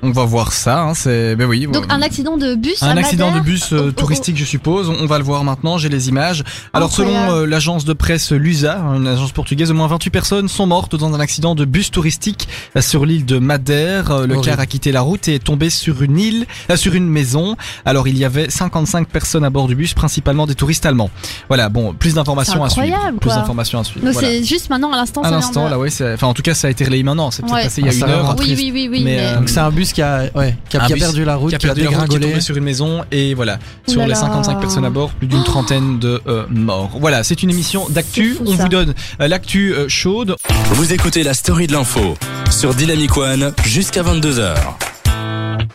on 0.02 0.10
va 0.10 0.24
voir 0.24 0.52
ça. 0.52 0.82
Hein, 0.82 0.94
c'est, 0.94 1.34
ben 1.36 1.46
oui. 1.46 1.66
Donc 1.66 1.84
euh, 1.84 1.94
un 1.94 2.02
accident 2.02 2.36
de 2.36 2.54
bus 2.54 2.82
un 2.82 2.96
à 2.96 3.00
accident 3.00 3.32
de 3.34 3.40
bus 3.40 3.72
euh, 3.72 3.76
Oh, 3.76 3.82
oh, 3.86 3.88
oh. 3.88 3.92
touristique, 3.92 4.36
je 4.36 4.44
suppose. 4.44 4.88
On, 4.90 4.96
on 5.02 5.06
va 5.06 5.18
le 5.18 5.24
voir 5.24 5.42
maintenant. 5.44 5.76
J'ai 5.78 5.88
les 5.88 6.08
images. 6.08 6.44
Alors, 6.72 6.92
selon 6.92 7.10
Incroyable. 7.10 7.38
euh, 7.42 7.46
l'agence 7.46 7.84
de 7.84 7.92
presse 7.94 8.30
Lusa, 8.32 8.78
une 8.96 9.06
agence 9.08 9.32
portugaise, 9.32 9.70
au 9.70 9.74
moins 9.74 9.88
28 9.88 10.10
personnes 10.10 10.48
sont 10.48 10.66
mortes 10.66 10.94
dans 10.96 11.12
un 11.14 11.20
accident 11.20 11.54
de 11.54 11.64
bus 11.64 11.90
touristique 11.90 12.48
sur 12.80 13.06
l'île 13.06 13.24
de 13.26 13.38
Madère. 13.38 14.26
Le 14.26 14.40
car 14.40 14.60
a 14.60 14.66
quitté 14.66 14.92
la 14.92 15.00
route 15.00 15.26
et 15.28 15.34
est 15.36 15.44
tombé 15.44 15.68
sur 15.70 16.02
une 16.02 16.11
île, 16.18 16.46
euh, 16.70 16.76
sur 16.76 16.94
une 16.94 17.08
maison. 17.08 17.56
Alors, 17.84 18.08
il 18.08 18.16
y 18.18 18.24
avait 18.24 18.50
55 18.50 19.08
personnes 19.08 19.44
à 19.44 19.50
bord 19.50 19.66
du 19.68 19.74
bus, 19.74 19.94
principalement 19.94 20.46
des 20.46 20.54
touristes 20.54 20.86
allemands. 20.86 21.10
Voilà. 21.48 21.68
Bon, 21.68 21.92
plus 21.94 22.14
d'informations 22.14 22.62
à 22.64 22.68
suivre. 22.68 22.86
incroyable, 22.86 23.18
Plus 23.18 23.28
quoi. 23.30 23.36
d'informations 23.38 23.80
à 23.80 23.84
suivre. 23.84 24.04
Donc 24.04 24.14
Voilà. 24.14 24.28
c'est 24.28 24.44
juste 24.44 24.70
maintenant, 24.70 24.92
à 24.92 24.96
l'instant, 24.96 25.22
À 25.22 25.30
l'instant, 25.30 25.68
là, 25.68 25.78
ouais. 25.78 25.90
c'est- 25.90 26.14
Enfin, 26.14 26.26
en 26.26 26.34
tout 26.34 26.42
cas, 26.42 26.54
ça 26.54 26.68
a 26.68 26.70
été 26.70 26.84
relayé 26.84 27.02
maintenant. 27.02 27.30
C'est 27.30 27.42
peut-être 27.42 27.54
Ouais. 27.54 27.62
passé 27.64 27.80
il 27.80 27.86
y 27.86 27.88
a 27.88 27.92
Ah, 27.92 27.94
une 27.94 28.00
ça 28.00 28.08
heure. 28.08 28.36
Oui, 28.38 28.54
oui, 28.56 28.70
oui, 28.72 28.88
oui. 28.90 29.02
Mais, 29.04 29.16
mais- 29.16 29.18
euh, 29.20 29.36
Donc 29.38 29.48
c'est 29.48 29.60
un 29.60 29.70
bus 29.70 29.92
qui 29.92 30.02
a, 30.02 30.24
ouais, 30.34 30.56
qui 30.68 30.76
a, 30.76 30.86
qui 30.86 30.92
a 30.92 30.96
perdu 30.96 31.24
la 31.24 31.36
route, 31.36 31.50
qui 31.50 31.54
a 31.56 31.58
qui 31.58 31.66
a 31.66 31.74
perdu 31.74 31.82
la 31.90 31.98
route, 32.00 32.08
qui 32.10 32.16
est 32.16 32.20
tombé 32.20 32.40
sur 32.40 32.56
une 32.56 32.64
maison 32.64 33.04
et 33.10 33.34
voilà 33.34 33.58
sur 33.88 34.00
les 34.02 34.08
là. 34.08 34.14
55 34.14 34.60
personnes 34.60 34.84
à 34.84 34.90
bord 34.90 35.10
plus 35.10 35.26
d'une 35.26 35.44
trentaine 35.44 35.98
de 35.98 36.20
euh, 36.26 36.44
morts 36.50 36.90
voilà 37.00 37.22
c'est 37.24 37.42
une 37.42 37.50
émission 37.50 37.86
d'actu 37.90 38.36
on 38.44 38.56
ça. 38.56 38.62
vous 38.62 38.68
donne 38.68 38.94
euh, 39.20 39.28
l'actu 39.28 39.74
euh, 39.74 39.88
chaude 39.88 40.36
Vous 40.72 40.92
écoutez 40.92 41.22
la 41.22 41.34
story 41.34 41.66
de 41.66 41.72
l'info 41.72 42.16
sur 42.50 42.74
Dynamic 42.74 43.16
One 43.16 43.52
jusqu'à 43.64 44.02
22h. 44.02 44.54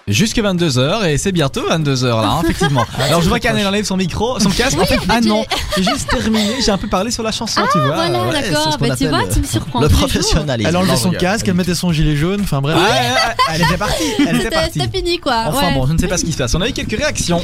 Jusqu'à 0.08 0.42
22h 0.42 1.08
et 1.08 1.18
c'est 1.18 1.32
bientôt 1.32 1.62
22h 1.70 2.06
là 2.06 2.30
hein, 2.30 2.42
effectivement 2.44 2.86
alors 3.00 3.22
je 3.22 3.30
vois 3.30 3.40
qu'Anne 3.40 3.58
elle 3.58 3.68
enlève 3.68 3.86
son 3.86 3.98
micro 3.98 4.40
son 4.40 4.50
casque 4.50 4.80
en 4.80 4.86
fait 4.86 5.00
ah 5.10 5.22
non 5.22 5.46
j'ai 5.78 5.84
juste 5.84 6.10
terminé 6.10 6.56
j'ai 6.64 6.72
un 6.72 6.78
peu 6.78 6.88
parlé 6.88 7.12
sur 7.12 7.24
la 7.24 7.32
chanson 7.32 7.62
tu 7.72 7.80
vois 7.80 7.96
Voilà, 7.96 8.24
Ouais. 8.24 8.42
d'accord. 8.42 8.78
Bah, 8.80 8.96
tu 8.96 9.08
vois, 9.08 9.24
tu 9.32 9.40
me 9.40 9.46
surprends. 9.46 9.82
Le 9.82 9.90
professionnalisme. 9.90 10.68
Elle 10.70 10.78
enlevait 10.78 10.96
son 10.98 11.12
casque, 11.12 11.48
elle 11.48 11.54
mettait 11.56 11.76
son 11.76 11.92
gilet 11.92 12.16
jaune, 12.16 12.42
enfin 12.42 12.62
bref. 12.62 12.78
Ah, 12.80 12.84
ouais, 12.84 13.00
ouais, 13.00 13.36
elle 13.56 13.62
était 13.62 13.78
partie 13.78 14.04
elle 14.20 14.36
était 14.36 14.44
C'était 14.46 14.50
partie 14.56 14.80
c'était 14.80 14.98
fini, 14.98 15.20
quoi. 15.20 15.44
enfin 15.48 15.68
ouais. 15.68 15.74
bon 15.74 15.86
je 15.88 15.94
ne 15.94 15.98
sais 15.98 16.08
pas 16.08 16.18
ce 16.18 16.26
qui 16.26 16.32
se 16.32 16.38
passe 16.38 16.54
on 16.56 16.62
a 16.62 16.68
eu 16.70 16.74
quelques 16.74 16.98
réactions 16.98 17.44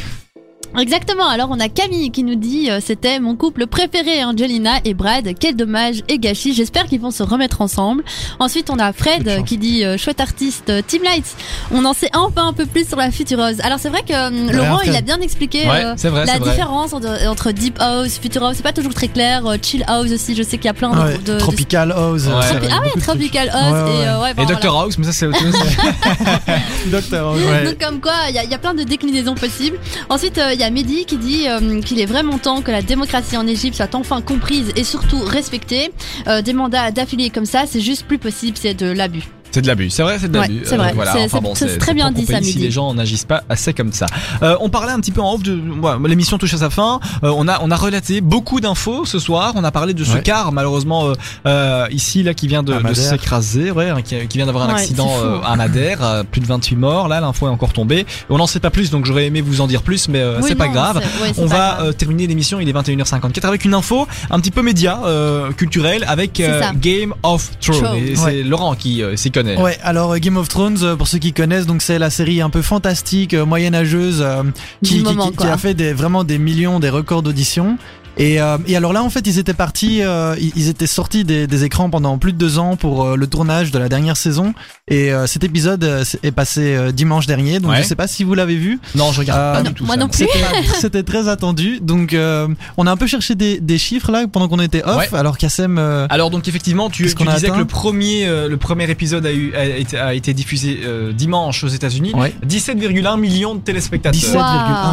Exactement. 0.79 1.27
Alors 1.27 1.49
on 1.51 1.59
a 1.59 1.69
Camille 1.69 2.11
qui 2.11 2.23
nous 2.23 2.35
dit 2.35 2.69
euh, 2.69 2.79
c'était 2.83 3.19
mon 3.19 3.35
couple 3.35 3.67
préféré 3.67 4.23
Angelina 4.23 4.71
et 4.85 4.93
Brad. 4.93 5.29
Quel 5.39 5.55
dommage 5.55 6.01
et 6.07 6.17
gâchis. 6.19 6.53
J'espère 6.53 6.85
qu'ils 6.85 6.99
vont 6.99 7.11
se 7.11 7.23
remettre 7.23 7.61
ensemble. 7.61 8.03
Ensuite 8.39 8.69
on 8.69 8.79
a 8.79 8.91
Fred 8.93 9.27
euh, 9.27 9.41
qui 9.43 9.57
dit 9.57 9.83
euh, 9.85 9.97
chouette 9.97 10.19
artiste 10.19 10.69
euh, 10.69 10.81
Team 10.85 11.03
Lights. 11.03 11.35
On 11.71 11.85
en 11.85 11.93
sait 11.93 12.09
enfin 12.13 12.47
un 12.47 12.53
peu 12.53 12.65
plus 12.65 12.87
sur 12.87 12.97
la 12.97 13.11
futureuse. 13.11 13.59
Alors 13.61 13.79
c'est 13.79 13.89
vrai 13.89 14.01
que 14.07 14.13
euh, 14.13 14.51
Laurent 14.51 14.79
il 14.85 14.95
a 14.95 15.01
bien 15.01 15.19
expliqué 15.21 15.59
ouais 15.67 15.83
euh, 15.85 16.09
vrai 16.09 16.25
la 16.25 16.39
différence 16.39 16.93
entre, 16.93 17.27
entre 17.27 17.51
Deep 17.51 17.77
House, 17.79 18.17
Future 18.19 18.43
House. 18.43 18.55
C'est 18.57 18.63
pas 18.63 18.73
toujours 18.73 18.93
très 18.93 19.07
clair. 19.07 19.45
Euh, 19.45 19.57
chill 19.61 19.83
House 19.87 20.11
aussi. 20.11 20.35
Je 20.35 20.43
sais 20.43 20.57
qu'il 20.57 20.65
y 20.65 20.69
a 20.69 20.73
plein 20.73 20.91
de, 20.91 20.99
Ouais, 20.99 21.17
de- 21.17 21.33
de- 21.33 21.37
Tropical 21.39 21.91
House. 21.91 22.23
Ouais. 22.25 22.41
ça 22.41 22.55
Tropi- 22.55 22.67
va, 22.69 22.75
ah 22.77 22.81
ouais. 22.81 23.01
Tropical 23.01 23.49
House 23.49 23.73
Ouais, 23.73 23.83
ouais. 23.83 24.03
et 24.03 24.07
euh, 24.07 24.21
ouais, 24.21 24.31
et 24.31 24.45
Dr. 24.45 24.75
House 24.75 24.97
mais 24.97 25.05
ça 25.05 25.11
c'est 25.13 25.27
autre 25.27 25.39
chose 25.39 25.53
Docteur 26.87 27.27
House. 27.29 27.39
ouais. 27.41 27.65
Donc 27.65 27.77
comme 27.79 27.99
quoi, 28.01 28.13
il 28.29 28.35
y, 28.35 28.39
a- 28.39 28.43
il 28.43 28.49
y 28.49 28.53
a 28.53 28.57
plein 28.59 28.73
de 28.73 28.83
déclinaisons 28.83 29.35
possibles. 29.35 29.77
Ensuite, 30.09 30.37
euh, 30.37 30.53
il 30.53 30.59
y 30.63 30.65
a 30.65 30.69
Mehdi 30.69 31.03
qui 31.03 31.17
dit 31.17 31.49
euh, 31.49 31.81
qu'il 31.81 31.99
est 31.99 32.05
vraiment 32.05 32.37
temps 32.37 32.61
que 32.61 32.71
la 32.71 32.81
démocratie 32.81 33.35
en 33.35 33.45
Égypte 33.45 33.75
soit 33.75 33.93
enfin 33.95 34.21
comprise 34.21 34.71
et 34.77 34.85
surtout 34.85 35.19
respectée. 35.19 35.91
Euh, 36.27 36.41
des 36.41 36.53
mandats 36.53 36.89
d'affilée 36.91 37.29
comme 37.29 37.45
ça, 37.45 37.65
c'est 37.65 37.81
juste 37.81 38.05
plus 38.07 38.17
possible, 38.17 38.55
c'est 38.57 38.73
de 38.73 38.89
l'abus. 38.89 39.23
C'est 39.53 39.61
de 39.61 39.67
l'abus, 39.67 39.91
c'est 39.91 40.01
vrai, 40.03 40.17
c'est 40.19 40.31
de 40.31 40.37
Ouais, 40.39 40.47
l'abus. 40.47 40.61
c'est 40.65 40.77
vrai. 40.77 40.91
voilà, 40.95 41.11
C'est- 41.13 41.23
enfin 41.25 41.39
bon, 41.39 41.53
très 41.53 41.93
bien 41.93 42.11
dit, 42.11 42.25
ça, 42.25 42.41
Si 42.41 42.57
les 42.57 42.71
gens 42.71 42.93
n'agissent 42.93 43.23
pas 43.25 43.43
assez 43.49 43.71
comme 43.73 43.93
ça. 43.93 44.07
Euh, 44.41 44.55
on 44.61 44.69
parlait 44.69 44.91
un 44.91 44.99
petit 44.99 45.11
peu 45.11 45.21
en 45.21 45.35
off 45.35 45.43
de, 45.43 45.53
ouais, 45.53 46.09
l'émission 46.09 46.37
touche 46.39 46.55
à 46.55 46.57
sa 46.57 46.69
fin. 46.71 46.99
Euh, 47.23 47.31
on 47.35 47.47
a, 47.47 47.59
on 47.61 47.69
a 47.69 47.75
relaté 47.75 48.19
beaucoup 48.21 48.59
d'infos 48.61 49.05
ce 49.05 49.19
soir. 49.19 49.53
On 49.55 49.63
a 49.63 49.71
parlé 49.71 49.93
de 49.93 50.03
ce 50.03 50.15
Ouais. 50.15 50.21
car 50.23 50.51
malheureusement 50.51 51.07
euh, 51.09 51.13
euh, 51.45 51.85
ici 51.91 52.23
là 52.23 52.33
qui 52.33 52.47
vient 52.47 52.63
de, 52.63 52.73
s'écraser, 52.93 53.69
ouais, 53.71 53.89
hein, 53.89 54.01
qui, 54.01 54.15
qui 54.27 54.37
vient 54.37 54.45
d'avoir 54.47 54.65
un 54.65 54.73
Ouais, 54.73 54.81
accident 54.81 55.09
euh, 55.23 55.37
à 55.45 55.55
Madère, 55.55 56.03
euh, 56.03 56.23
plus 56.23 56.41
de 56.41 56.47
28 56.47 56.75
morts. 56.75 57.07
Là, 57.07 57.19
l'info 57.21 57.45
est 57.47 57.51
encore 57.51 57.73
tombée. 57.73 58.05
On 58.29 58.37
n'en 58.37 58.47
sait 58.47 58.59
pas 58.59 58.71
plus, 58.71 58.89
donc 58.89 59.05
j'aurais 59.05 59.27
aimé 59.27 59.41
vous 59.41 59.61
en 59.61 59.67
dire 59.67 59.83
plus, 59.83 60.07
mais 60.09 60.19
euh, 60.19 60.37
Oui, 60.41 60.45
c'est 60.47 60.55
pas 60.55 60.67
grave. 60.67 60.99
On 61.37 61.47
pas 61.47 61.55
va 61.55 61.75
grave. 61.75 61.87
euh, 61.89 61.91
terminer 61.93 62.25
l'émission, 62.27 62.59
il 62.59 62.67
est 62.67 62.73
21h54 62.73 63.45
avec 63.47 63.65
une 63.65 63.75
info 63.75 64.07
un 64.31 64.39
petit 64.39 64.51
peu 64.51 64.61
média, 64.63 64.99
euh, 65.05 65.51
culturelle, 65.51 66.05
avec 66.07 66.39
euh. 66.39 66.61
Game 66.81 67.13
of 67.21 67.51
Thrones. 67.59 67.99
C'est. 68.15 68.41
Laurent 68.43 68.73
qui 68.75 69.03
euh, 69.03 69.15
s'y 69.15 69.29
connaît. 69.29 69.42
Ouais, 69.57 69.77
alors 69.83 70.13
euh, 70.13 70.17
Game 70.17 70.37
of 70.37 70.47
Thrones, 70.47 70.77
euh, 70.83 70.95
pour 70.95 71.07
ceux 71.07 71.17
qui 71.19 71.33
connaissent, 71.33 71.65
donc 71.65 71.81
c'est 71.81 71.99
la 71.99 72.09
série 72.09 72.41
un 72.41 72.49
peu 72.49 72.61
fantastique, 72.61 73.33
euh, 73.33 73.45
moyenâgeuse, 73.45 74.21
euh, 74.21 74.43
qui, 74.83 74.95
qui- 74.97 75.03
moment, 75.03 75.25
qui- 75.25 75.31
qui 75.31 75.35
quoi. 75.37 75.51
a 75.51 75.57
fait 75.57 75.73
des, 75.73 75.93
vraiment 75.93 76.23
des 76.23 76.37
millions, 76.37 76.79
des 76.79 76.89
records 76.89 77.21
d'audition. 77.23 77.77
Et, 78.17 78.39
euh, 78.41 78.57
et 78.67 78.75
alors 78.77 78.93
là, 78.93 79.01
en 79.03 79.09
fait, 79.09 79.25
ils 79.25 79.39
étaient 79.39 79.53
partis, 79.55 80.03
euh, 80.03 80.35
ils, 80.55 80.69
étaient 80.69 80.85
sortis 80.87 81.23
des, 81.23 81.47
des 81.47 81.63
écrans 81.63 81.89
pendant 81.89 82.17
plus 82.19 82.31
de 82.33 82.37
deux 82.37 82.59
ans 82.59 82.75
pour 82.75 83.03
euh, 83.05 83.15
le 83.15 83.25
tournage 83.27 83.71
de 83.71 83.79
la 83.79 83.89
dernière 83.89 84.17
saison. 84.17 84.53
Et 84.87 85.11
euh, 85.11 85.25
cet 85.25 85.43
épisode 85.43 85.83
euh, 85.83 86.03
est 86.21 86.31
passé 86.31 86.75
euh, 86.75 86.91
dimanche 86.91 87.25
dernier, 87.25 87.59
donc 87.59 87.71
Ouais. 87.71 87.77
je 87.81 87.87
sais 87.87 87.95
pas 87.95 88.05
si 88.07 88.23
vous 88.23 88.35
l'avez 88.35 88.55
vu. 88.55 88.79
Non, 88.95 89.11
je 89.11 89.19
regarde 89.21 89.39
Euh, 89.39 89.53
pas 89.53 89.69
du 89.69 89.73
tout 89.73 89.85
moi 89.85 89.95
ça. 89.95 90.01
non 90.01 90.07
plus. 90.09 90.27
C'était 90.79 91.01
très 91.03 91.27
attendu. 91.27 91.79
Donc 91.81 92.13
euh, 92.13 92.47
on 92.77 92.85
a 92.85 92.91
un 92.91 92.97
peu 92.97 93.07
cherché 93.07 93.33
des, 93.35 93.59
des 93.59 93.77
chiffres 93.79 94.11
là 94.11 94.25
pendant 94.31 94.47
qu'on 94.47 94.59
était 94.59 94.83
off. 94.83 94.97
Ouais. 95.11 95.17
Alors 95.17 95.37
Kassem, 95.39 95.77
euh, 95.79 96.05
Alors 96.09 96.29
donc 96.29 96.47
effectivement, 96.47 96.89
tu, 96.91 97.07
tu 97.15 97.25
disais 97.25 97.49
que 97.49 97.57
le 97.57 97.65
premier, 97.65 98.27
euh, 98.27 98.47
le 98.47 98.57
premier 98.57 98.89
épisode 98.91 99.25
a, 99.25 99.31
eu, 99.33 99.55
a, 99.55 99.65
été, 99.65 99.97
a 99.97 100.13
été 100.13 100.33
diffusé 100.35 100.81
euh, 100.85 101.13
dimanche 101.13 101.63
aux 101.63 101.67
États-Unis. 101.69 102.13
ouais. 102.13 102.33
17,1 102.47 103.19
millions 103.19 103.55
de 103.55 103.61
téléspectateurs. 103.61 104.19
17,1 104.21 104.35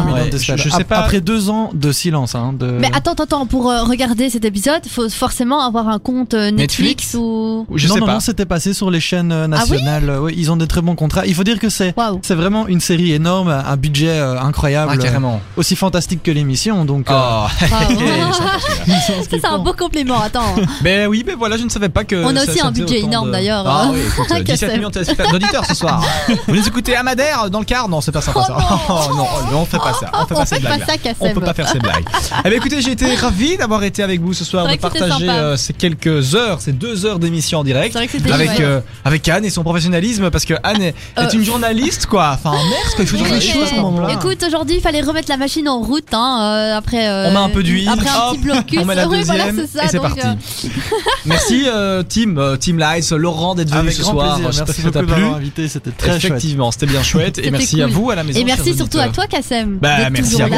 Wow. 0.01 0.05
millions 0.07 0.23
Ouais, 0.23 0.29
de 0.29 0.37
je- 0.37 0.43
stars. 0.43 0.57
je 0.57 0.69
sais 0.69 0.83
pas- 0.85 0.97
Après 0.99 1.21
deux 1.21 1.49
ans 1.49 1.69
de 1.73 1.91
silence. 1.91 2.33
Hein, 2.35 2.53
de... 2.57 2.65
Mais 2.65 2.89
attends, 2.93 3.10
attends, 3.11 3.23
attends, 3.23 3.45
pour 3.45 3.69
euh, 3.69 3.83
regarder 3.83 4.29
cet 4.29 4.45
épisode, 4.45 4.81
faut 4.87 5.09
forcément 5.09 5.61
avoir 5.65 5.87
un 5.89 5.99
compte 5.99 6.33
euh, 6.33 6.51
Netflix, 6.51 7.13
Netflix 7.13 7.13
ou. 7.15 7.65
Je 7.75 7.87
non, 7.87 7.93
sais 7.95 7.99
non, 7.99 8.05
pas. 8.07 8.13
non, 8.13 8.19
c'était 8.19 8.45
passé 8.45 8.73
sur 8.73 8.89
les 8.91 8.99
chaînes 8.99 9.31
euh, 9.31 9.47
Ah 9.51 9.63
oui 9.65 9.71
nationales. 9.71 10.09
Euh, 10.09 10.19
ouais, 10.21 10.33
ils 10.35 10.51
ont 10.51 10.57
des 10.57 10.67
très 10.67 10.81
bons 10.81 10.95
contrats. 10.95 11.25
Il 11.25 11.35
faut 11.35 11.43
dire 11.43 11.59
que 11.59 11.69
c'est 11.69 11.93
Waouh. 11.97 12.19
c'est 12.23 12.35
vraiment 12.35 12.67
une 12.67 12.79
série 12.81 13.11
énorme, 13.13 13.49
un 13.49 13.77
budget 13.77 14.09
euh, 14.09 14.39
incroyable, 14.39 14.91
Ah, 14.95 14.97
carrément. 14.97 15.35
euh, 15.35 15.59
aussi 15.59 15.75
fantastique 15.75 16.23
que 16.23 16.31
l'émission. 16.31 16.85
Donc, 16.85 17.09
euh, 17.09 17.13
Oh. 17.13 17.47
Ça, 19.07 19.13
c'est 19.29 19.45
un 19.45 19.59
beau 19.59 19.73
compliment, 19.73 20.19
attends. 20.21 20.55
Ben 20.81 21.07
oui, 21.07 21.23
ben 21.25 21.35
voilà, 21.37 21.57
je 21.57 21.63
ne 21.63 21.69
savais 21.69 21.89
pas 21.89 22.03
que. 22.03 22.15
On 22.23 22.35
a 22.35 22.39
ça- 22.45 22.49
aussi 22.51 22.59
ça 22.59 22.67
un 22.67 22.71
faisait 22.71 22.81
budget 22.83 22.97
autant 22.99 23.07
énorme, 23.07 23.27
de- 23.27 23.31
d'ailleurs, 23.33 23.63
Ah 23.67 23.83
hein. 23.85 23.89
oui, 23.93 23.99
écoute, 24.07 24.31
euh, 24.31 24.41
17 24.43 24.45
Kassem. 24.45 24.71
millions 24.77 24.87
de 24.89 24.93
téléspectateurs- 24.93 25.31
d'auditeurs 25.31 25.65
ce 25.65 25.73
soir. 25.75 26.03
Vous 26.47 26.55
nous 26.55 26.67
écoutez 26.67 26.95
à 26.95 27.03
Madère 27.03 27.49
dans 27.49 27.59
le 27.59 27.65
car 27.65 27.87
Non, 27.89 28.01
c'est 28.01 28.11
pas 28.11 28.21
sympa 28.21 28.43
ça. 28.43 28.57
Oh 28.59 28.75
Oh 28.89 29.15
non, 29.51 29.59
on 29.61 29.65
fait 29.65 29.77
pas 29.77 29.93
ça. 29.93 30.09
On 30.13 30.25
fait 30.25 30.33
On 30.35 30.37
pas 30.37 30.45
fait 30.45 30.55
ces 30.55 30.61
pas 30.61 30.75
blagues. 30.75 30.87
ça, 30.87 30.97
Kassem. 30.97 31.15
On 31.21 31.33
peut 31.33 31.41
pas 31.41 31.53
faire 31.53 31.67
ces 31.69 31.79
blagues. 31.79 32.05
Eh 32.45 32.49
bien 32.49 32.57
écoutez, 32.57 32.81
j'ai 32.81 32.91
été 32.91 33.00
ravi 33.05 33.57
d'avoir 33.57 33.83
été 33.83 34.03
avec 34.03 34.21
vous 34.21 34.33
ce 34.33 34.43
soir, 34.45 34.67
de 34.67 34.75
partager 34.77 35.29
euh, 35.29 35.57
ces 35.57 35.73
quelques 35.73 36.35
heures, 36.35 36.61
ces 36.61 36.71
deux 36.71 37.05
heures 37.05 37.19
d'émission 37.19 37.59
en 37.59 37.63
direct. 37.63 37.95
Avec, 37.95 38.59
euh, 38.59 38.79
avec 39.05 39.27
Anne 39.29 39.45
et 39.45 39.49
son 39.49 39.63
professionnalisme, 39.63 40.29
parce 40.29 40.45
que 40.45 40.53
Anne 40.63 40.81
est, 40.81 40.87
est 40.89 41.19
Euh. 41.19 41.29
une 41.33 41.43
journaliste, 41.43 42.05
quoi. 42.05 42.31
Enfin, 42.33 42.51
merde, 42.51 42.65
quoi, 42.95 43.03
il 43.03 43.07
faut 43.07 43.15
dire 43.17 43.25
Oui, 43.25 43.31
les 43.31 43.37
mais- 43.37 43.53
choses 43.53 43.63
à 43.63 43.67
ce 43.75 43.75
moment-là. 43.75 44.13
Écoute, 44.13 44.43
aujourd'hui, 44.47 44.75
il 44.77 44.81
fallait 44.81 45.01
remettre 45.01 45.29
la 45.29 45.37
machine 45.37 45.67
en 45.69 45.79
route, 45.79 46.13
hein, 46.13 46.39
euh, 46.41 46.77
après. 46.77 47.07
euh, 47.07 47.27
On 47.29 47.31
met 47.31 47.37
un 47.37 47.49
peu 47.49 47.63
d'huile, 47.63 47.89
Après 47.89 48.09
un 48.09 48.13
hop, 48.27 48.31
petit 48.35 48.41
blocus. 48.43 48.79
on 48.81 48.85
met 48.85 48.95
la 48.95 49.07
Oui, 49.11 49.17
deuxième, 49.17 49.37
voilà, 49.37 49.51
c'est 49.67 49.77
ça, 49.77 49.85
et 49.85 49.87
c'est 49.89 49.99
parti. 49.99 50.21
euh, 50.25 50.69
Merci, 51.25 51.63
euh, 51.67 52.03
Team, 52.03 52.39
Team 52.59 52.77
Lights, 52.77 53.11
Laurent 53.11 53.55
d'être 53.55 53.69
venu 53.69 53.79
Avec 53.81 53.93
ce 53.93 54.03
soir. 54.03 54.35
plaisir. 54.35 54.51
J'espère 54.51 54.65
Merci 54.67 54.81
que 54.81 54.87
ça 54.87 54.91
t'a 54.91 55.01
beaucoup 55.01 55.19
m'avoir 55.19 55.35
invité. 55.37 55.67
C'était 55.67 55.91
très 55.91 56.07
chouette. 56.19 56.23
Effectivement, 56.25 56.71
c'était 56.71 56.85
bien 56.87 57.03
chouette. 57.03 57.39
Et 57.39 57.51
merci 57.51 57.81
à 57.81 57.87
vous 57.87 58.09
à 58.11 58.15
la 58.15 58.23
maison. 58.23 58.39
Et 58.39 58.43
merci 58.43 58.75
surtout 58.75 58.99
à 58.99 59.09
toi, 59.09 59.25
Kassem. 59.27 59.77
Bah, 59.81 60.09
merci 60.09 60.41
à 60.41 60.47
vous, 60.47 60.53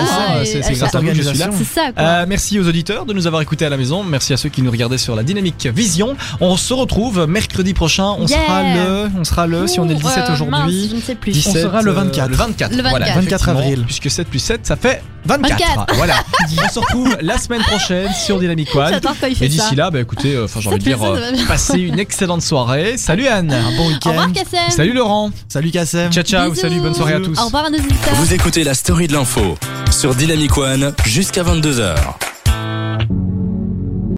c'est- 0.45 0.59
grâce 0.59 0.91
ça- 0.91 0.97
à 0.97 1.01
vous 1.01 1.07
que 1.07 1.13
je 1.15 1.21
suis 1.23 1.37
là. 1.37 1.49
C'est 1.57 1.63
ça, 1.63 1.91
quoi. 1.91 2.03
Merci 2.33 2.59
aux 2.59 2.67
auditeurs 2.67 3.05
de 3.05 3.13
nous 3.13 3.27
avoir 3.27 3.43
écoutés 3.43 3.63
à 3.63 3.69
la 3.69 3.77
maison. 3.77 4.03
Merci 4.03 4.33
à 4.33 4.37
ceux 4.37 4.49
qui 4.49 4.63
nous 4.63 4.71
regardaient 4.71 4.97
sur 4.97 5.15
la 5.15 5.21
Dynamique 5.21 5.67
Vision. 5.67 6.15
On 6.41 6.57
se 6.57 6.73
retrouve 6.73 7.27
mercredi 7.27 7.75
prochain. 7.75 8.05
On 8.17 8.25
Yeah. 8.25 8.39
sera 8.47 8.63
le, 8.73 9.09
on 9.19 9.23
sera 9.23 9.45
le, 9.45 9.67
si 9.67 9.79
on 9.79 9.85
est 9.87 9.89
le 9.93 9.99
17 9.99 10.23
Euh, 10.29 10.33
aujourd'hui. 10.33 10.87
Je 10.89 10.95
ne 10.95 11.01
sais 11.01 11.13
plus. 11.13 11.31
17, 11.31 11.55
On 11.55 11.61
sera 11.61 11.81
le 11.83 11.91
euh, 11.91 11.93
24. 11.93 12.29
le 12.31 12.35
24. 12.35 12.71
Le 12.71 12.77
24. 12.77 12.89
Voilà, 12.89 13.05
24 13.05 13.27
effectivement, 13.27 13.59
avril. 13.59 13.83
Puisque 13.85 14.09
7 14.09 14.27
plus 14.27 14.39
7, 14.39 14.65
ça 14.65 14.75
fait 14.75 15.03
24. 15.25 15.49
24. 15.49 15.95
Voilà. 15.95 16.15
on 16.63 16.69
se 16.69 16.79
retrouve 16.79 17.17
la 17.21 17.37
semaine 17.37 17.61
prochaine 17.61 18.11
sur 18.13 18.39
Dynamic 18.39 18.73
One. 18.75 18.99
Et 19.41 19.47
d'ici 19.47 19.75
là, 19.75 19.89
bah, 19.91 19.99
écoutez, 19.99 20.35
euh, 20.35 20.45
enfin, 20.45 20.59
j'ai 20.59 20.69
envie 20.69 20.79
de 20.79 20.83
dire, 20.83 21.01
euh, 21.03 21.31
passez 21.47 21.79
une 21.79 21.99
excellente 21.99 22.41
soirée. 22.41 22.97
Salut 22.97 23.27
Anne. 23.27 23.51
Un 23.51 23.75
bon 23.77 23.89
Au 23.89 24.09
revoir, 24.09 24.27
week-end. 24.27 24.43
Kassem. 24.51 24.71
Salut 24.71 24.93
Laurent. 24.93 25.31
Salut 25.47 25.71
Kassem. 25.71 26.11
Ciao, 26.11 26.23
ciao. 26.23 26.49
Bisous. 26.49 26.61
Salut, 26.61 26.79
bonne 26.79 26.95
soirée 26.95 27.13
à 27.13 27.19
tous. 27.19 27.39
Au 27.39 27.45
revoir 27.45 27.65
à 27.65 27.69
nos. 27.69 27.77
Vous 28.15 28.33
écoutez 28.33 28.63
la 28.63 28.73
story 28.73 29.07
de 29.07 29.13
l'info 29.13 29.57
sur 29.91 30.15
Dynamic 30.15 30.57
One 30.57 30.93
jusqu'à 31.05 31.43
22h. 31.43 31.95